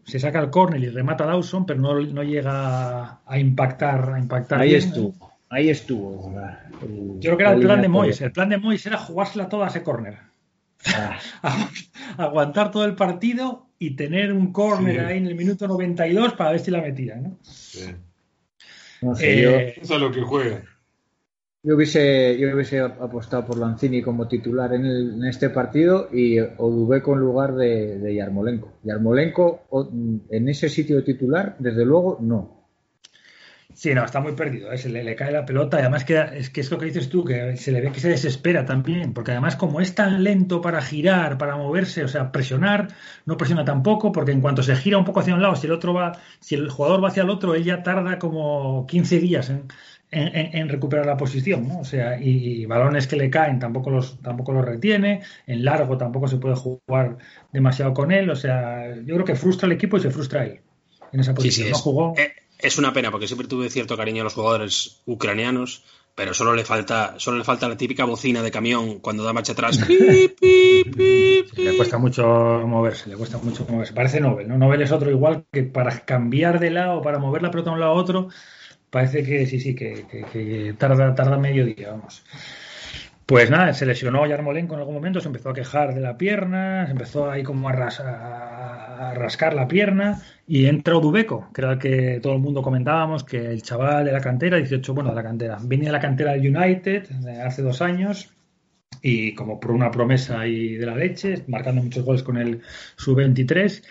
[0.05, 4.19] se saca el córner y remata a Dawson, pero no, no llega a impactar, a
[4.19, 4.61] impactar.
[4.61, 5.15] Ahí estuvo,
[5.49, 6.31] ahí estuvo.
[7.21, 8.21] Yo creo que era el plan de Moyes.
[8.21, 10.19] El plan de Moyes era jugársela toda a ese córner.
[10.95, 11.19] Ah.
[12.19, 16.61] Aguantar todo el partido y tener un córner ahí en el minuto 92 para ver
[16.61, 17.39] si la metía, ¿no?
[17.41, 17.95] Sí.
[19.21, 20.63] Eh, Eso es lo que juega.
[21.67, 27.19] Yo hubiese, yo hubiese apostado por Lanzini como titular en, este partido y Odubeco en
[27.19, 28.75] lugar de, de Yarmolenko.
[28.85, 29.63] Yarmolenko
[30.31, 32.57] en ese sitio de titular, desde luego, no.
[33.77, 34.73] Sí, no, está muy perdido.
[34.73, 34.79] ¿eh?
[34.79, 35.77] Se le, cae la pelota.
[35.77, 38.01] Y además que es que es lo que dices tú, que se le ve que
[38.01, 39.13] se desespera también.
[39.13, 42.89] Porque además, como es tan lento para girar, para moverse, o sea, presionar,
[43.27, 45.75] no presiona tampoco, porque en cuanto se gira un poco hacia un lado, si el
[45.75, 49.51] otro va, si el jugador va hacia el otro, él ya tarda como 15 días
[49.51, 49.65] en,
[50.11, 51.81] en, recuperar la posición, ¿no?
[51.81, 56.29] O sea, y, balones que le caen tampoco los, tampoco los retiene, en largo tampoco
[56.29, 57.19] se puede jugar
[57.53, 60.61] demasiado con él, o sea, yo creo que frustra al equipo y se frustra él
[61.13, 61.69] en esa posición.
[61.69, 62.15] es, jugó...
[62.17, 65.85] Eh, es una pena porque siempre tuve cierto cariño a los jugadores ucranianos,
[66.15, 69.53] pero solo le falta, solo le falta la típica bocina de camión cuando da marcha
[69.53, 69.79] atrás.
[69.89, 72.27] le cuesta mucho
[72.67, 73.93] moverse, le cuesta mucho moverse.
[73.93, 74.57] Parece Nobel, ¿no?
[74.57, 77.81] Nobel es otro igual que para cambiar de lado, para mover la pelota de un
[77.81, 78.29] lado a otro,
[78.91, 82.25] parece que sí, sí, que, tarda, tarda medio día, vamos.
[83.27, 86.87] Pues nada, se lesionó Yarmolenko en algún momento, se empezó a quejar de la pierna,
[86.87, 92.21] se empezó ahí como a, rascar la pierna y entra Odubeco, que era el que
[92.23, 95.59] todo el mundo comentábamos, que el chaval de la cantera, 18, bueno, de la cantera,
[95.61, 97.11] venía de la cantera del United
[97.45, 98.33] hace dos años
[99.03, 102.63] y como por una promesa ahí de la leche, marcando muchos goles con el
[102.97, 103.83] sub-23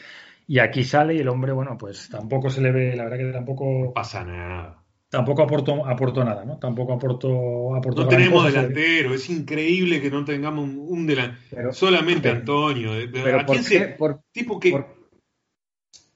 [0.47, 3.31] y aquí sale y el hombre, bueno, pues tampoco se le ve, la verdad que
[3.33, 3.93] tampoco...
[3.93, 4.84] pasa nada
[5.15, 6.57] tampoco aportó, aportó nada, ¿no?
[6.57, 11.71] Tampoco aportó, aportó No tenemos delantero, es increíble que no tengamos un, delantero.
[11.71, 12.91] Solamente Antonio.
[13.11, 14.85] Pero ¿A quién se, por, tipo que,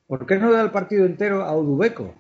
[0.06, 2.14] por, qué no da el partido entero a Udubeco?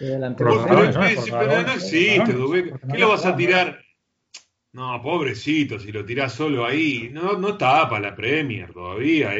[0.00, 0.64] Delantero.
[0.66, 2.78] Pero, no existe, Udubeco.
[2.90, 3.78] ¿Qué lo vas a tirar?
[4.72, 7.10] No, pobrecito, si lo tirás solo ahí.
[7.12, 9.30] No, no tapa la Premier todavía.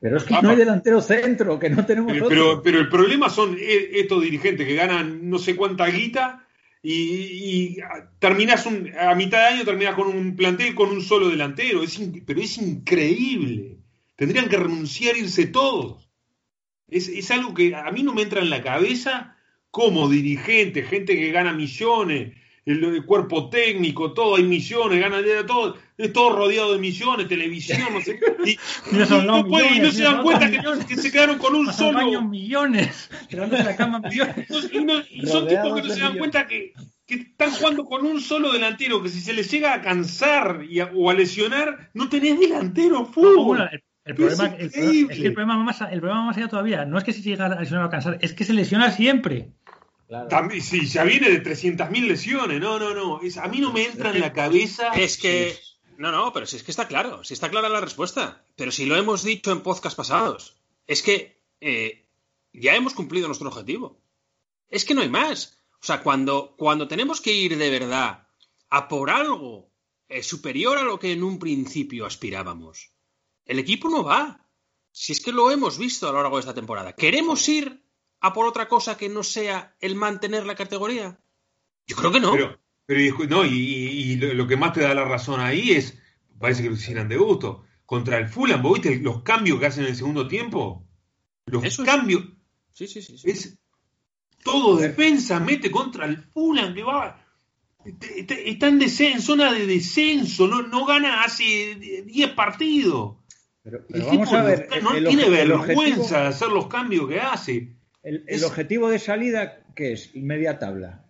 [0.00, 2.12] Pero es que no hay delantero centro, que no tenemos.
[2.28, 6.46] Pero, pero, el problema son e, estos dirigentes que ganan no sé cuánta guita
[6.82, 7.76] y,
[8.18, 11.82] terminas un, a mitad de año terminas con un plantel con un solo delantero.
[11.82, 13.76] Es pero es increíble.
[14.16, 16.08] Tendrían que renunciar irse todos.
[16.88, 19.36] Es, es algo que a mí no me entra en la cabeza
[19.70, 22.34] como dirigente, gente que gana millones,
[22.66, 28.00] el, cuerpo técnico, todo, hay misiones, ganan todo, es todo rodeado de misiones, televisión, no
[28.00, 28.58] sé Y,
[28.96, 32.22] no, se dan cuenta que, se quedaron con un solo.
[32.22, 34.46] millones, la cama millones.
[35.10, 36.72] Y, son tipos que no se dan cuenta que,
[37.06, 40.62] están jugando con un solo delantero, que si se les llega a cansar
[40.94, 43.68] o a lesionar, no tenés delantero fútbol.
[44.04, 47.12] el, problema, es que el problema, más, el problema más allá todavía no es que
[47.12, 49.50] se llega a lesionar o a cansar, es que se lesiona siempre.
[50.28, 52.60] También, sí, ya viene de 300.000 lesiones.
[52.60, 53.20] No, no, no.
[53.20, 54.88] a mí no me entra en la cabeza.
[54.88, 55.56] Es que.
[55.98, 57.22] No, no, pero si es que está claro.
[57.22, 58.44] Si está clara la respuesta.
[58.56, 60.56] Pero si lo hemos dicho en podcast pasados.
[60.86, 62.08] Es que eh,
[62.52, 64.02] ya hemos cumplido nuestro objetivo.
[64.68, 65.60] Es que no hay más.
[65.80, 68.26] O sea, cuando, cuando tenemos que ir de verdad
[68.68, 69.70] a por algo
[70.08, 72.92] eh, superior a lo que en un principio aspirábamos,
[73.44, 74.48] el equipo no va.
[74.90, 76.94] Si es que lo hemos visto a lo largo de esta temporada.
[76.94, 77.84] Queremos ir
[78.20, 81.18] a por otra cosa que no sea el mantener la categoría?
[81.86, 82.32] Yo creo que no.
[82.86, 85.98] Pero, no, y, lo que más te da la razón ahí es,
[86.38, 87.64] parece que lo hicieran de gusto.
[87.86, 90.86] Contra el Fulham, ¿vos viste los cambios que hacen en el segundo tiempo?
[91.46, 92.24] Los cambios.
[92.72, 93.16] Sí, sí, sí.
[93.24, 93.58] Es
[94.42, 97.24] todo defensa, mete contra el Fulham que va.
[97.84, 103.16] Está en, en zona de descenso, no, no gana hace 10 partidos.
[103.62, 107.79] Pero, vamos a ver, no, tiene vergüenza de hacer los cambios que hace.
[108.02, 110.14] El, objetivo de salida, que es?
[110.14, 111.04] Media tabla.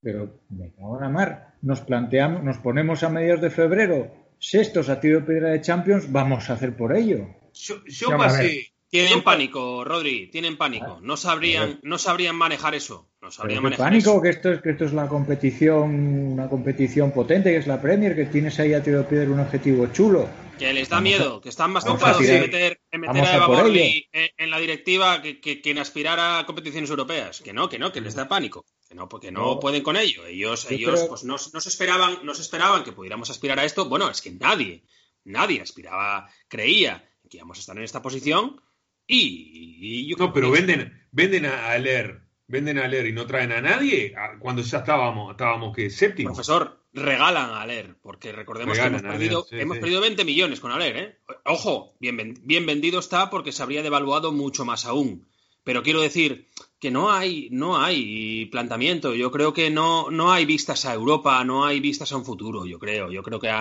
[0.00, 1.54] Pero me cago en mar.
[1.62, 6.12] Nos planteamos, nos ponemos a mediados de febrero, sextos a tiro de piedra de Champions,
[6.12, 7.26] vamos a hacer por ello.
[7.52, 8.68] Yo, pasé.
[8.88, 10.98] Tienen pánico, Rodri, tienen pánico.
[11.02, 13.10] No sabrían, no sabrían manejar eso.
[13.20, 17.50] No sabrían manejar pánico que esto es que esto es la competición, una competición potente,
[17.50, 20.26] que es la Premier, que tienes ahí a tiro de piedra un objetivo chulo.
[20.58, 24.08] Que les da miedo, que están más confiados en meter, en, meter a Eva Borley
[24.12, 27.40] en, la directiva que, que, en aspirar a competiciones europeas.
[27.40, 28.64] Que no, que no, que les da pánico.
[28.88, 30.26] Que no, porque no, pueden con ello.
[30.26, 33.88] Ellos, ellos pues no, se esperaban, no se esperaban que pudiéramos aspirar a esto.
[33.88, 34.84] Bueno, es que nadie,
[35.24, 38.60] nadie aspiraba, creía que íbamos a estar en esta posición.
[39.06, 44.14] Y, no, pero venden, venden a leer, venden a leer y no traen a nadie
[44.38, 46.30] cuando ya estábamos, estábamos que séptimo.
[46.30, 50.96] Profesor, regalan a Aler, porque recordemos que hemos perdido, hemos perdido 20 millones con Aler,
[50.96, 51.18] ¿eh?
[51.44, 55.26] Ojo, bien, bien vendido está porque se habría devaluado mucho más aún.
[55.68, 56.48] Pero quiero decir
[56.80, 59.14] que no hay, no hay planteamiento.
[59.14, 62.64] Yo creo que no, no hay vistas a Europa, no hay vistas a un futuro,
[62.64, 63.10] yo creo.
[63.12, 63.52] Yo creo que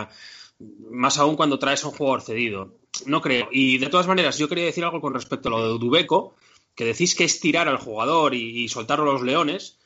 [0.90, 2.78] más aún cuando traes a un jugador cedido.
[3.06, 3.50] No creo.
[3.52, 6.36] Y de todas maneras, yo quería decir algo con respecto a lo de Dubeco,
[6.76, 9.78] que decís que es tirar al jugador y, soltarlo a los leones.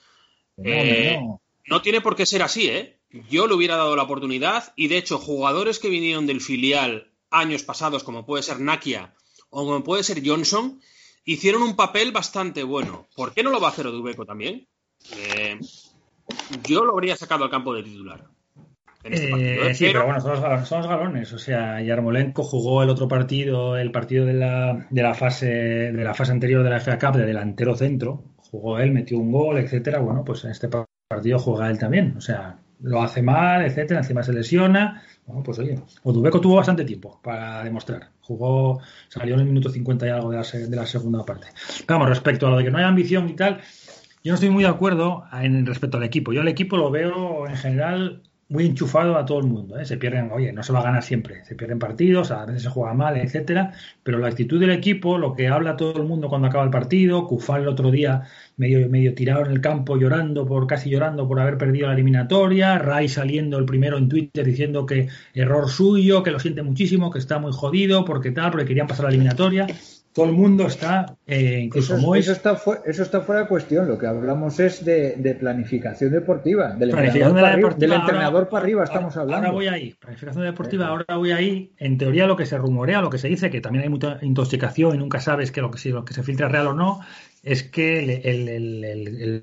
[0.64, 1.20] Eh,
[1.66, 3.00] no tiene por qué ser así, ¿eh?
[3.30, 7.64] Yo le hubiera dado la oportunidad y de hecho jugadores que vinieron del filial años
[7.64, 9.14] pasados, como puede ser Nakia
[9.50, 10.80] o como puede ser Johnson,
[11.26, 13.08] hicieron un papel bastante bueno.
[13.16, 14.68] ¿Por qué no lo va a hacer Odubeco también?
[15.16, 15.60] Eh,
[16.64, 18.26] yo lo habría sacado al campo de titular.
[19.04, 19.74] Este ¿eh?
[19.74, 21.34] sí, pero, bueno, son los, galones.
[21.34, 26.04] O sea, Yarmolenko jugó el otro partido, el partido de la, de la fase de
[26.04, 28.24] la fase anterior de la FA Cup de delantero centro.
[28.38, 30.00] Jugó él, metió un gol, etcétera.
[30.00, 30.70] Bueno, pues en este
[31.08, 32.16] partido juega él también.
[32.16, 35.04] O sea, lo hace mal, etcétera, encima se lesiona.
[35.26, 38.10] Bueno, pues oye, Odubeco tuvo bastante tiempo para demostrar.
[38.22, 41.48] Jugó, salió en el minuto 50 y algo de la, de la segunda parte.
[41.88, 43.62] Vamos, respecto a lo de que no hay ambición y tal,
[44.24, 46.34] yo no estoy muy de acuerdo en respecto al equipo.
[46.34, 49.80] Yo al equipo lo veo en general muy enchufado a todo el mundo.
[49.80, 49.86] ¿eh?
[49.86, 52.70] Se pierden, oye, no se va a ganar siempre, se pierden partidos, a veces se
[52.70, 53.72] juega mal, etcétera.
[54.04, 57.28] Pero la actitud del equipo, lo que habla todo el mundo cuando acaba el partido,
[57.28, 58.24] Cufal el otro día
[58.58, 62.78] medio, medio tirado en el campo llorando por casi llorando por haber perdido la eliminatoria,
[62.78, 67.20] Ray saliendo el primero en Twitter diciendo que error suyo, que lo siente muchísimo, que
[67.20, 69.66] está muy jodido, porque tal, porque querían pasar la eliminatoria.
[70.14, 72.26] Todo el mundo está, eh, incluso eso, Mois.
[72.26, 73.88] Eso está, eso está fuera de cuestión.
[73.88, 76.74] Lo que hablamos es de, de planificación deportiva.
[76.74, 79.48] Del planificación entrenador, de para, arriba, entrenador ahora, para arriba ahora, estamos hablando.
[79.48, 79.94] Ahora voy ahí.
[79.94, 81.72] Planificación deportiva, ahora voy ahí.
[81.78, 84.96] En teoría, lo que se rumorea, lo que se dice, que también hay mucha intoxicación
[84.96, 87.00] y nunca sabes que lo que, si lo que se filtra es real o no,
[87.44, 88.84] es que el, el, el,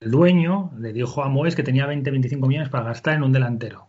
[0.03, 3.89] el dueño le dijo a Moes que tenía 20-25 millones para gastar en un delantero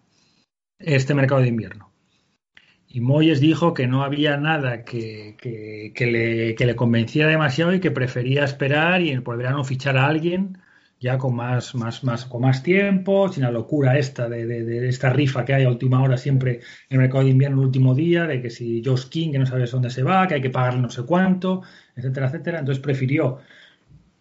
[0.80, 1.89] este mercado de invierno.
[2.90, 7.92] Y Moyes dijo que no había nada que, que, le, que, le, demasiado y que
[7.92, 10.58] prefería esperar y por el verano fichar a alguien
[11.00, 14.90] ya con más, más, más, con más tiempo, sin la locura esta de, de, de,
[14.90, 16.60] esta rifa que hay a última hora siempre
[16.90, 19.46] en el mercado de invierno el último día, de que si Josh King, que no
[19.46, 21.62] sabes dónde se va, que hay que pagarle no sé cuánto,
[21.96, 22.60] etcétera, etcétera.
[22.60, 23.40] Entonces prefirió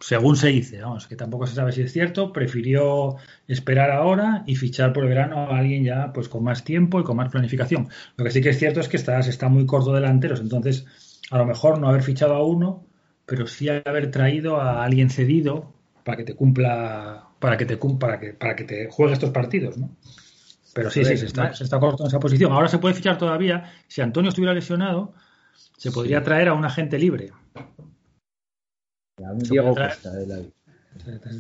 [0.01, 4.55] según se dice, vamos, que tampoco se sabe si es cierto, prefirió esperar ahora y
[4.55, 7.89] fichar por el verano a alguien ya pues con más tiempo y con más planificación.
[8.17, 10.87] Lo que sí que es cierto es que está, se está muy corto delanteros, entonces
[11.31, 12.87] a lo mejor no haber fichado a uno,
[13.27, 15.75] pero sí haber traído a alguien cedido
[16.05, 19.77] para que te cumpla, para que te para que, para que te juegue estos partidos,
[19.77, 19.91] ¿no?
[20.75, 22.53] Pero sí, sí, se está, se está corto en esa posición.
[22.53, 23.73] Ahora se puede fichar todavía.
[23.89, 25.13] Si Antonio estuviera lesionado,
[25.77, 27.33] se podría traer a un agente libre.
[29.33, 30.39] Un Diego Costa de la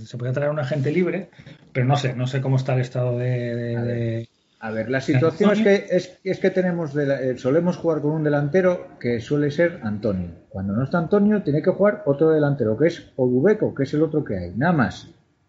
[0.06, 1.30] se puede traer un agente libre,
[1.72, 3.54] pero no sé, no sé cómo está el estado de.
[3.54, 4.28] de, a, ver, de...
[4.60, 8.00] a ver, la situación es que, es, es que tenemos de la, eh, solemos jugar
[8.00, 10.30] con un delantero que suele ser Antonio.
[10.48, 14.02] Cuando no está Antonio, tiene que jugar otro delantero, que es Odubeco, que es el
[14.02, 14.52] otro que hay.
[14.56, 15.08] Nada más.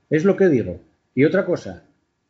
[0.09, 0.79] Es lo que digo.
[1.13, 1.83] Y otra cosa,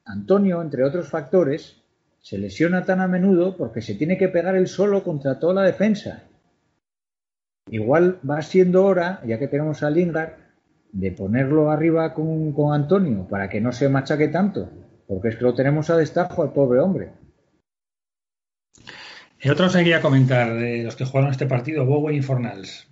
[0.06, 1.78] Antonio, entre otros factores,
[2.22, 5.64] se lesiona tan a menudo porque se tiene que pegar él solo contra toda la
[5.64, 6.24] defensa.
[7.72, 10.34] Igual va siendo hora, ya que tenemos a Lingard,
[10.92, 14.70] de ponerlo arriba con, con, Antonio para que no se machaque tanto,
[15.08, 17.12] porque es que lo tenemos a destajo al pobre hombre.
[19.40, 22.90] El otro se quería comentar de los que jugaron este partido, Bowen y Fornals.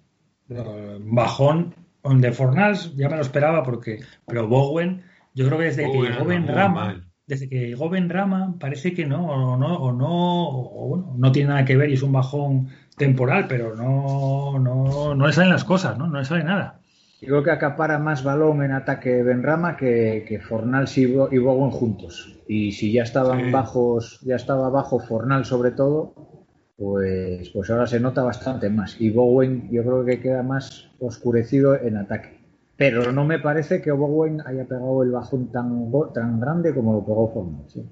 [0.48, 5.04] Bajón de Fornals, ya me lo esperaba porque, pero Bowen,
[5.34, 8.94] yo creo que desde Bowen, que llegó Ben Rama, desde que llegó Ben Rama, parece
[8.94, 12.04] que no, o no, o no, o bueno, no tiene nada que ver y es
[12.04, 16.08] un bajón temporal, pero no, no, no le salen las cosas, ¿no?
[16.08, 16.80] No le sale nada.
[17.22, 21.72] Yo creo que acapara más balón en ataque Benrama que, que Fornals y, y Bowen
[21.72, 22.40] juntos.
[22.48, 23.52] Y si ya estaban sí.
[23.52, 26.14] bajos, ya estaba bajo Fornal sobre todo,
[26.76, 29.00] pues, pues ahora se nota bastante más.
[29.00, 32.38] Y Bowen yo creo que queda más oscurecido en ataque.
[32.78, 37.04] Pero no me parece que Bowen haya pegado el bajón tan, tan grande como lo
[37.04, 37.64] pegó Fornal.
[37.68, 37.84] ¿sí?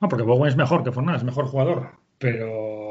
[0.00, 1.88] No, porque Bowen es mejor que Fornal, es mejor jugador.
[2.18, 2.89] Pero,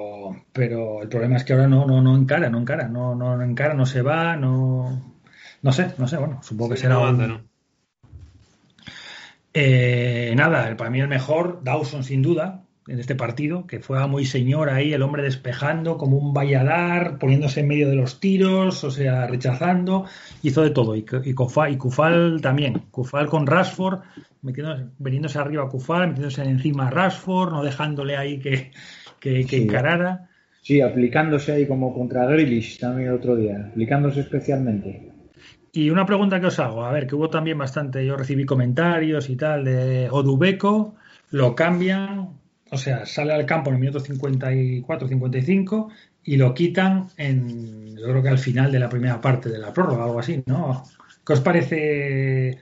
[0.54, 3.44] pero el problema es que ahora no, no, no encara, no encara, no, no, no
[3.44, 5.16] encara, no se va, no,
[5.62, 7.42] no sé, no sé, bueno, supongo que será no un- ¿no?
[9.54, 14.08] Eh, nada, para mí el mejor, Dawson sin duda, en este partido, que fue a
[14.08, 18.84] muy señor ahí, el hombre despejando como un valladar, poniéndose en medio de los tiros,
[18.84, 20.06] o sea, rechazando,
[20.42, 20.96] hizo de todo.
[20.96, 24.00] Y, y, Kufal, y Kufal también, Kufal con Rashford,
[24.42, 28.72] metiéndose, veniéndose arriba a Kufal, metiéndose encima a Rashford, no dejándole ahí que,
[29.20, 29.64] que, que Sí.
[29.64, 30.30] encarara.
[30.62, 35.10] Sí, aplicándose ahí como contra Grealish también el otro día, aplicándose especialmente.
[35.72, 39.30] Y una pregunta que os hago, a ver, que hubo también bastante, yo recibí comentarios
[39.30, 40.96] y tal de Odubeco,
[41.32, 42.30] lo cambian,
[42.72, 45.90] o sea, sale al campo en el minuto 54-55
[46.24, 49.74] y lo quitan en, yo creo que al final de la primera parte de la
[49.74, 50.84] prórroga, algo así, ¿no?
[51.26, 52.60] ¿Qué os parece?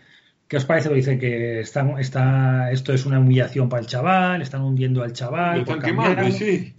[0.47, 0.89] ¿Qué os parece?
[0.89, 5.11] Lo dice que está, está, esto es una humillación para el chaval, están hundiendo al
[5.13, 5.55] chaval.
[5.57, 6.73] Lo están por quemando, sí.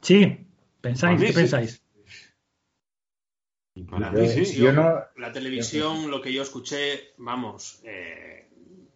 [0.00, 0.38] Sí,
[0.80, 1.32] pensáis, ¿qué sí.
[1.32, 1.82] pensáis?
[3.76, 4.56] Y para Yo- mí sí.
[4.56, 8.46] yo no- La televisión, lo que yo escuché, vamos, eh,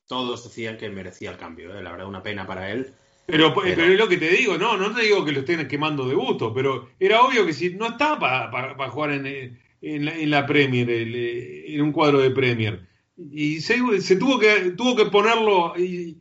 [0.06, 1.76] todos decían que merecía el cambio.
[1.76, 2.92] eh, La verdad, una pena para él.
[3.26, 5.66] Pero, Pero- pero es lo que te digo, no, no te digo que lo estén
[5.68, 10.04] quemando de gusto, pero era obvio que si no está para jugar en, eh, en,
[10.06, 12.87] la, en la Premier, el, eh, en un cuadro de Premier.
[13.18, 13.76] Y se,
[14.16, 16.16] tuvo que tuvo que ponerlo y,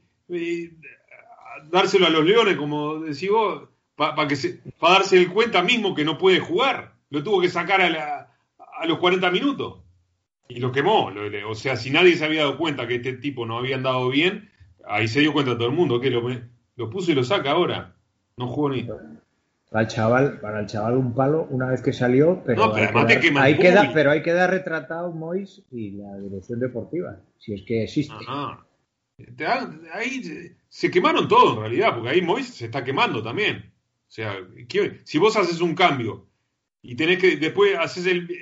[1.69, 5.93] dárselo a los Leones, como decís vos, para que se, para darse el cuenta mismo
[5.95, 6.93] que no puede jugar.
[7.09, 8.33] Lo tuvo que sacar a, la-
[8.79, 9.79] a los 40 minutos.
[10.49, 11.11] Y lo quemó.
[11.11, 14.09] Lo- o sea, si nadie se había dado cuenta que este tipo no había andado
[14.09, 14.49] bien,
[14.87, 16.23] ahí se dio cuenta todo el mundo que lo,
[16.75, 17.95] lo puso y lo saca ahora.
[18.37, 18.87] No jugó ni.
[19.69, 23.05] Para el chaval, para el chaval un palo una vez que salió, pero, No, pero
[23.05, 23.91] queda, quema el ahí queda- móvil.
[23.93, 28.13] pero ahí queda retratado Mois y la dirección deportiva, si es que existe.
[28.27, 28.63] Ajá.
[29.93, 33.71] Ahí se- quemaron todo en realidad, porque ahí Mois se está quemando también.
[34.07, 34.35] O sea,
[34.69, 36.25] ¿qué- si vos haces un cambio
[36.81, 38.37] y tenés que después haces el eh,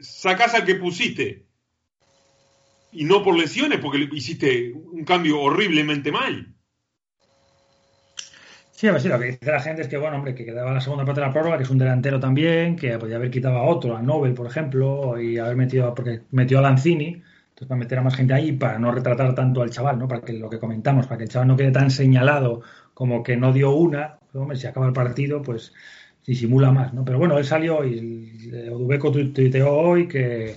[0.00, 1.44] sacás al que pusiste
[2.90, 6.53] y no por lesiones, porque le hiciste un cambio horriblemente mal.
[8.84, 11.06] Sí, sí, lo que dice la gente es que, bueno, hombre, que quedaba la segunda
[11.06, 13.96] parte de la prórroga, que es un delantero también, que podía haber quitado a otro,
[13.96, 18.02] a Nobel, por ejemplo, y haber metido, porque metió a Lanzini, entonces para meter a
[18.02, 20.06] más gente ahí, para no retratar tanto al chaval, ¿no?
[20.06, 22.60] Para que lo que comentamos, para que el chaval no quede tan señalado
[22.92, 25.72] como que no dio una, pues, hombre, si acaba el partido, pues
[26.26, 27.06] disimula más, ¿no?
[27.06, 30.56] Pero bueno, él salió y Odubeco tuiteó hoy que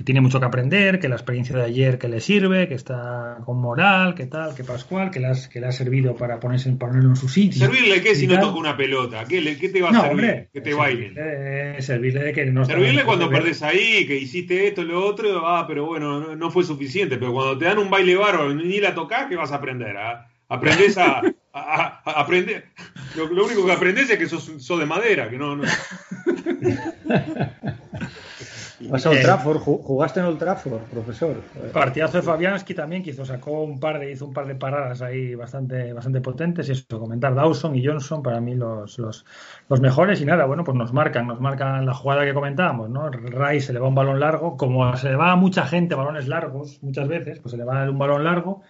[0.00, 3.36] que tiene mucho que aprender, que la experiencia de ayer que le sirve, que está
[3.44, 7.10] con moral, que tal, que Pascual, que le, que le ha servido para ponerse, ponerlo
[7.10, 7.60] en su sitio.
[7.60, 9.26] ¿Servirle qué si no toca una pelota?
[9.28, 10.48] ¿Qué, le, qué te va a servir?
[10.54, 11.82] que te bailen.
[11.82, 15.84] Servirle, de que no Servirle cuando perdés ahí, que hiciste esto, lo otro, ah, pero
[15.84, 17.18] bueno, no, fue suficiente.
[17.18, 19.98] Pero cuando te dan un baile bárbaro ni la tocás, ¿qué vas a aprender?
[19.98, 20.26] Ah?
[20.48, 21.20] Aprendés a,
[21.52, 22.68] a, aprender.
[23.16, 25.56] Lo, único que aprendes es que sos, sos de madera, que no...
[25.56, 25.64] no...
[28.88, 31.36] Vas a Old Trafford, jugaste en Old Trafford, profesor.
[31.72, 35.02] Partidazo de Fabianski también, que hizo, sacó un par de, hizo un par de paradas
[35.02, 36.68] ahí bastante, bastante potentes.
[36.68, 39.26] Y eso, comentar Dawson y Johnson, para mí los, los,
[39.68, 40.20] los, mejores.
[40.22, 43.10] Y nada, bueno, pues nos marcan, nos marcan la jugada que comentábamos, ¿no?
[43.10, 46.26] Ray se le va un balón largo, como se le va a mucha gente balones
[46.26, 48.62] largos, muchas veces, pues se le va un balón largo.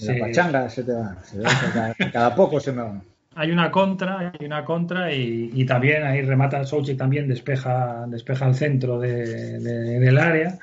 [0.00, 1.16] La pachanga se te va,
[2.12, 3.00] cada, poco se me va
[3.36, 8.54] hay una contra, hay una contra y, también ahí remata Sochi también despeja, despeja el
[8.54, 10.58] centro del área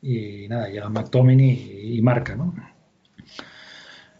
[0.00, 2.54] y nada, llega McTominay y, marca, ¿no?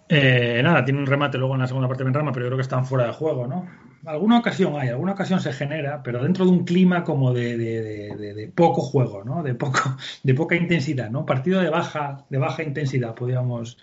[0.09, 2.59] Eh, nada, tiene un remate luego en la segunda parte de Benrama, pero yo creo
[2.59, 3.67] que están fuera de juego, ¿no?
[4.05, 8.53] Alguna ocasión hay, alguna ocasión se genera, pero dentro de un clima como de, de,
[8.55, 9.45] poco juego, ¿no?
[9.45, 9.79] De poco,
[10.25, 11.25] de poca intensidad, ¿no?
[11.25, 13.79] Partido de baja, de baja intensidad, podríamos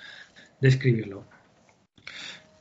[0.60, 1.24] describirlo.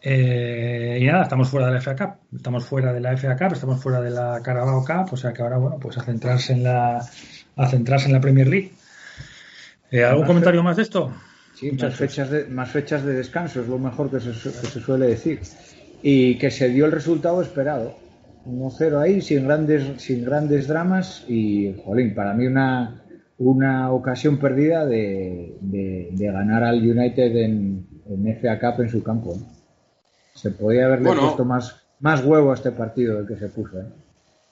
[0.00, 3.52] Eh, y nada, estamos fuera de la FA Cup, estamos fuera de la FA Cup,
[3.52, 6.62] estamos fuera de la Carabao Cup, o sea que ahora, bueno, pues a centrarse en
[6.62, 7.04] la,
[7.56, 8.72] a centrarse en la Premier League.
[9.90, 11.12] Eh, ¿Algún comentario más de esto?
[11.54, 15.40] Sí, más fechas, de, más fechas de descanso, es lo mejor que se, suele decir.
[16.02, 17.96] Y que se dio el resultado esperado.
[18.46, 23.02] 1-0 ahí, sin grandes, sin grandes dramas y, jolín, para mí una,
[23.38, 25.56] una ocasión perdida de,
[26.16, 29.36] ganar al United en, en FA Cup en su campo.
[30.40, 33.80] Se podía haberle puesto más, más huevo a este partido del que se puso.
[33.80, 33.86] ¿eh?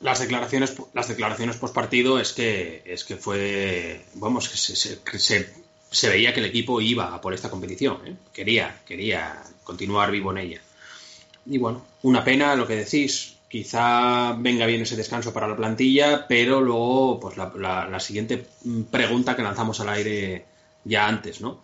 [0.01, 4.75] Las declaraciones, las declaraciones post partido es que, es que fue, vamos, que se,
[5.91, 8.17] se, veía que el equipo iba por esta competición, ¿eh?
[8.33, 10.61] quería, quería continuar vivo en ella.
[11.47, 16.27] Y bueno, una pena lo que decís, quizá venga bien ese descanso para la plantilla,
[16.27, 18.45] pero luego, pues la, la, siguiente
[18.91, 20.45] pregunta que lanzamos al aire
[20.85, 21.61] ya antes, ¿no?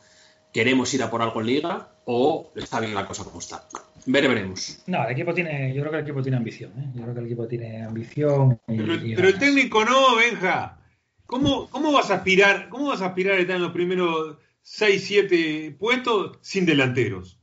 [0.53, 3.65] ¿Queremos ir a por algo en liga o está bien la cosa como está?
[4.07, 4.83] Veremos.
[4.87, 6.91] No, el equipo tiene, yo creo que el equipo tiene ambición, ¿eh?
[6.95, 8.61] Yo creo que el equipo tiene ambición.
[8.67, 10.79] pero, el técnico no, Benja.
[11.27, 15.05] ¿Cómo, ¿Cómo vas a aspirar, cómo vas a aspirar a estar en los primeros 6,
[15.05, 17.39] 7 puestos sin delanteros?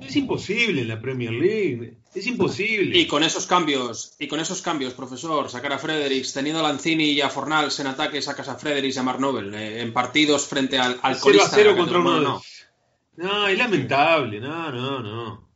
[0.00, 1.98] Es imposible en la Premier League.
[2.14, 2.98] Es imposible.
[2.98, 7.12] Y con esos cambios, y con esos cambios, profesor, sacar a Fredericks, teniendo a Lanzini
[7.12, 10.46] y a Fornals en ataque, sacas a Fredericks y a Mark Nobel eh, en partidos
[10.46, 12.20] frente al, al 0 a 0 contra uno.
[12.20, 12.42] No.
[13.16, 14.40] no, es lamentable.
[14.40, 15.49] No, no, no.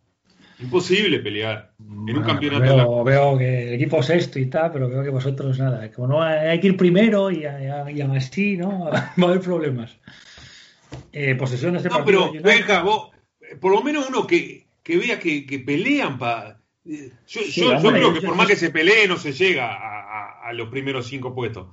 [0.60, 2.64] Imposible pelear en un campeonato.
[2.64, 5.90] Veo, veo, que el equipo sexto y tal, pero veo que vosotros nada.
[5.90, 8.84] Como no hay que ir primero y, y, así, ¿no?
[8.90, 9.96] Va a haber problemas.
[11.12, 13.10] Eh, posesión de este no, pero venga, vos,
[13.60, 16.60] por lo menos uno que, que vea que, que pelean para.
[16.86, 20.52] Eh, yo, yo, creo que por más que se pelee no se llega a, a,
[20.52, 21.68] los primeros cinco puestos.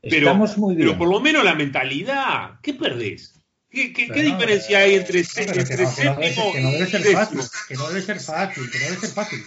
[0.00, 0.36] Pero,
[0.76, 3.41] pero por lo menos la mentalidad, ¿qué perdés?
[3.72, 8.20] ¿Qué, diferencia hay entre, entre séptimo que no debe ser fácil, que no debe ser
[8.20, 9.44] fácil, que no debe ser fácil.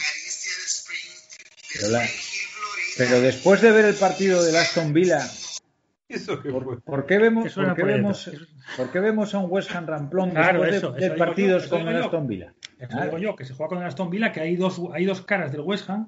[2.98, 5.30] Pero, después de ver el partido de Aston Villa,
[6.86, 8.32] ¿por, qué vemos, por, qué vemos,
[8.78, 12.54] por qué vemos a un West Ham Ramplón después de, partidos con el Aston Villa?
[12.80, 15.22] Eso digo yo, que se juega con el Aston Villa, que hay dos, hay dos
[15.22, 16.08] caras del West Ham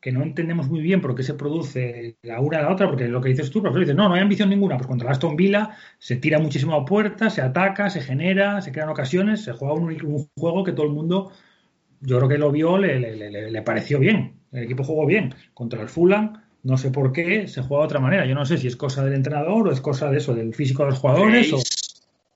[0.00, 3.08] que no entendemos muy bien por qué se produce la una a la otra, porque
[3.08, 5.70] lo que dices tú, profesor, dices, no, no hay ambición ninguna, pues contra Aston Villa
[5.98, 10.28] se tira muchísimo a puerta, se ataca, se genera, se crean ocasiones, se juega un,
[10.36, 11.32] juego que todo el mundo,
[12.00, 15.88] yo creo que lo vio, le, le, pareció bien, el equipo jugó bien, contra el
[15.88, 18.76] Fulham, no sé por qué, se juega de otra manera, yo no sé si es
[18.76, 21.52] cosa del entrenador o es cosa de eso, del físico de los jugadores.
[21.52, 21.58] O...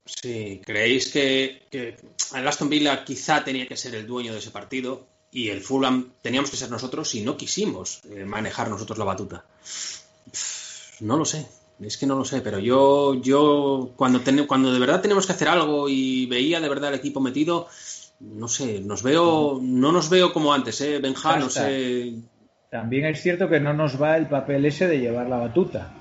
[0.05, 1.97] Sí, ¿creéis que, que
[2.37, 5.12] el Aston Villa quizá tenía que ser el dueño de ese partido?
[5.33, 9.45] Y el Fulham teníamos que ser nosotros y no quisimos eh, manejar nosotros la batuta.
[11.01, 11.47] No lo sé,
[11.81, 15.49] es que no lo sé, pero yo, yo cuando, cuando de verdad tenemos que hacer
[15.49, 17.67] algo y veía de verdad el equipo metido,
[18.21, 20.99] no sé, nos veo, no nos veo como antes, ¿eh?
[21.01, 22.15] Benja, no sé.
[22.71, 25.93] También es cierto que no nos va el papel ese de llevar la batuta.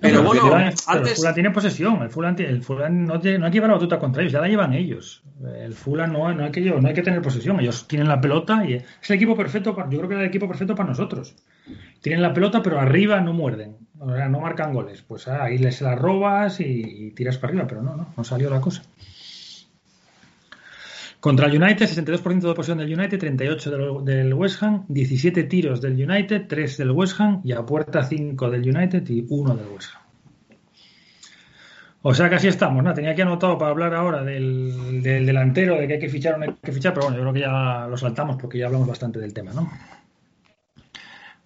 [0.00, 1.16] Pero bueno, el antes.
[1.16, 2.02] Fulham tiene posesión.
[2.02, 4.40] El Fulham, el Fulham no, tiene- no hay que llevar la batuta contra ellos, ya
[4.40, 5.22] la llevan ellos.
[5.60, 7.58] El Fulham no, no, hay que, llevar- no hay que tener posesión.
[7.60, 9.74] Ellos tienen la pelota y es el equipo perfecto.
[9.74, 11.34] Para, yo creo que es el equipo perfecto para nosotros.
[12.00, 13.76] Tienen la pelota, pero arriba no muerden.
[13.98, 15.02] O sea, no marcan goles.
[15.02, 18.24] Pues ah, ahí les la robas y, y tiras para arriba, pero no, no, no
[18.24, 18.82] salió la cosa.
[21.20, 25.94] Contra el United, 62% de posesión del United, 38% del, West Ham, 17 tiros del
[25.94, 29.90] United, 3 del West Ham y a puerta 5 del United y 1 del West
[29.94, 30.02] Ham.
[32.02, 32.94] O sea que así estamos, ¿no?
[32.94, 36.38] Tenía aquí anotado para hablar ahora del, del delantero, de que hay que fichar o
[36.38, 38.86] no hay que fichar, pero bueno, yo creo que ya lo saltamos porque ya hablamos
[38.86, 39.68] bastante del tema, ¿no?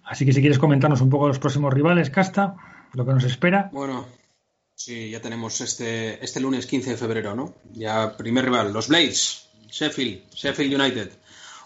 [0.03, 2.55] Así que si quieres comentarnos un poco los próximos rivales, Casta,
[2.93, 3.69] lo que nos espera.
[3.73, 4.05] Bueno,
[4.75, 7.55] sí, ya tenemos este, este lunes 15 de febrero, ¿no?
[7.73, 11.09] Ya primer rival, los Blades, Sheffield, Sheffield United.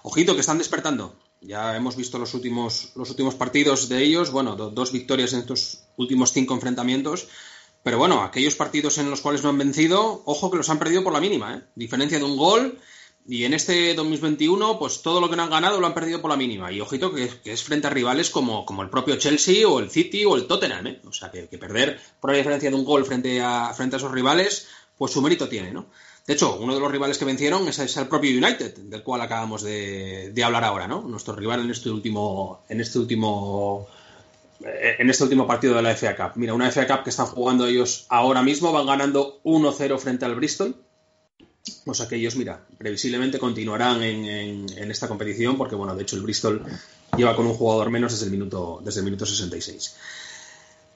[0.04, 1.16] Ojito que están despertando.
[1.42, 5.40] Ya hemos visto los últimos, los últimos partidos de ellos, bueno, do- dos victorias en
[5.40, 7.28] estos últimos cinco enfrentamientos.
[7.84, 11.04] Pero bueno, aquellos partidos en los cuales no han vencido, ojo que los han perdido
[11.04, 11.62] por la mínima, ¿eh?
[11.76, 12.80] Diferencia de un gol.
[13.30, 16.32] Y en este 2021, pues todo lo que no han ganado lo han perdido por
[16.32, 16.72] la mínima.
[16.72, 19.90] Y ojito que, que es frente a rivales como, como el propio Chelsea o el
[19.92, 21.02] City o el Tottenham, ¿eh?
[21.06, 24.00] O sea, que, que perder por la diferencia de un gol frente a, frente a
[24.00, 24.68] esos rivales,
[24.98, 25.88] pues su mérito tiene, ¿no?
[26.28, 29.62] De hecho, uno de los rivales que vencieron es, el propio United, del cual acabamos
[29.64, 31.02] de, hablar ahora, ¿no?
[31.02, 33.88] Nuestro rival en este último, en este último,
[34.60, 36.32] eh, en este último partido de la FA Cup.
[36.36, 40.36] Mira, una FA Cup que están jugando ellos ahora mismo, van ganando 1-0 frente al
[40.36, 40.76] Bristol.
[41.86, 46.04] O sea que ellos, mira, previsiblemente continuarán en, en- en esta competición, porque bueno, de
[46.04, 46.62] hecho el Bristol
[47.16, 49.96] lleva con un jugador menos desde el minuto, desde el minuto 66.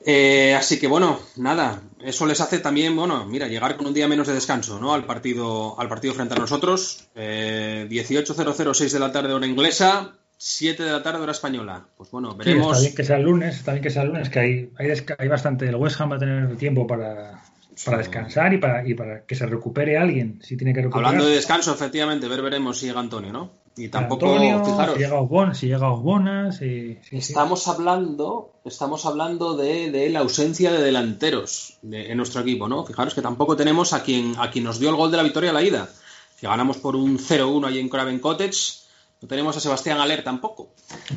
[0.06, 4.08] Eh, así que bueno, nada, eso les hace también, bueno, mira, llegar con un día
[4.08, 4.94] menos de descanso, ¿no?
[4.94, 7.08] Al partido, al partido frente a nosotros.
[7.16, 11.86] Eh, 18.00, 6 de la tarde hora inglesa, 7 de la tarde hora española.
[11.96, 12.72] Pues bueno, Sí, veremos.
[12.72, 14.72] está bien que sea el lunes, está bien que sea el lunes, que hay,
[15.18, 15.68] hay, bastante.
[15.68, 17.44] El West Ham va a tener tiempo para,
[17.86, 21.06] para descansar y para, y para que se recupere alguien, si tiene que recuperar.
[21.10, 23.61] Hablando de descanso, efectivamente, ver veremos si llega Antonio, ¿no?
[23.78, 29.56] Y tampoco, Antonio, fijaros, Si llega Osbona, si llega Osbona, si- estamos hablando, estamos hablando
[29.56, 32.86] de, de la ausencia de delanteros de- en nuestro equipo, ¿no?
[32.86, 35.52] Fijaros que tampoco tenemos a quien, a quien nos dio el gol de la victoria
[35.52, 35.88] a la ida,
[36.40, 38.82] que ganamos por un 0-1 ahí en Craven Cottage.
[39.22, 40.74] No tenemos a Sebastián Aler tampoco.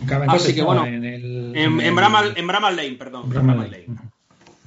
[0.06, 2.93] Cabe Así entonces, que no, bueno, en, el, En, en el- Bramall, en Bramall Lane,
[2.93, 3.28] perdón.
[3.31, 3.85] Bramall Bramall Lane.
[3.89, 4.10] Lane.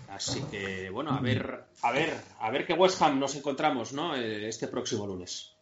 [0.09, 4.15] Así que, bueno, a ver, a ver, a ver qué West Ham nos encontramos, ¿no?
[4.15, 5.53] Eh, Este próximo lunes.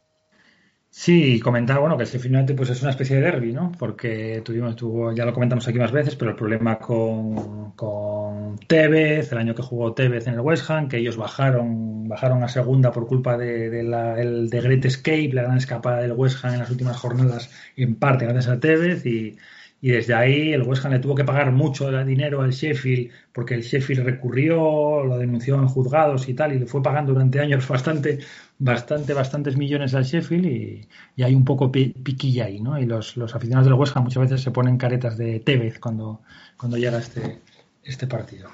[0.97, 3.71] Sí, comentar, bueno, que Sheffield United pues es una especie de derby, ¿no?
[3.77, 9.31] Porque tuvimos, tuvo, ya lo comentamos aquí más veces, pero el problema con, con Tevez,
[9.31, 12.91] el año que jugó Tevez en el West Ham, que ellos bajaron, bajaron a segunda
[12.93, 16.53] por culpa de, de la, el de Great Escape, la gran escapada del West Ham
[16.53, 19.37] en las últimas jornadas, en parte gracias a Tevez, y,
[19.85, 23.61] y desde ahí el West le tuvo que pagar mucho dinero al Sheffield, porque el
[23.61, 28.17] Sheffield recurrió, lo denunció en juzgados y tal, y le fue pagando durante años bastante,
[28.57, 32.79] bastante, bastantes millones al Sheffield, y, hay un poco pi- piquilla ahí, ¿no?
[32.79, 36.21] Y los, los aficionados del West muchas veces se ponen caretas de Tevez cuando,
[36.57, 37.41] cuando llega este,
[37.83, 38.49] este partido.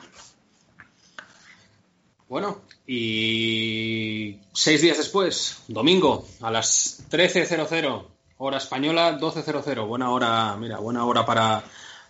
[2.28, 8.04] Bueno, y seis días después, domingo, a las 13.00,
[8.42, 9.88] hora española, 12.00.
[9.88, 11.64] Buena hora, mira, buena hora para,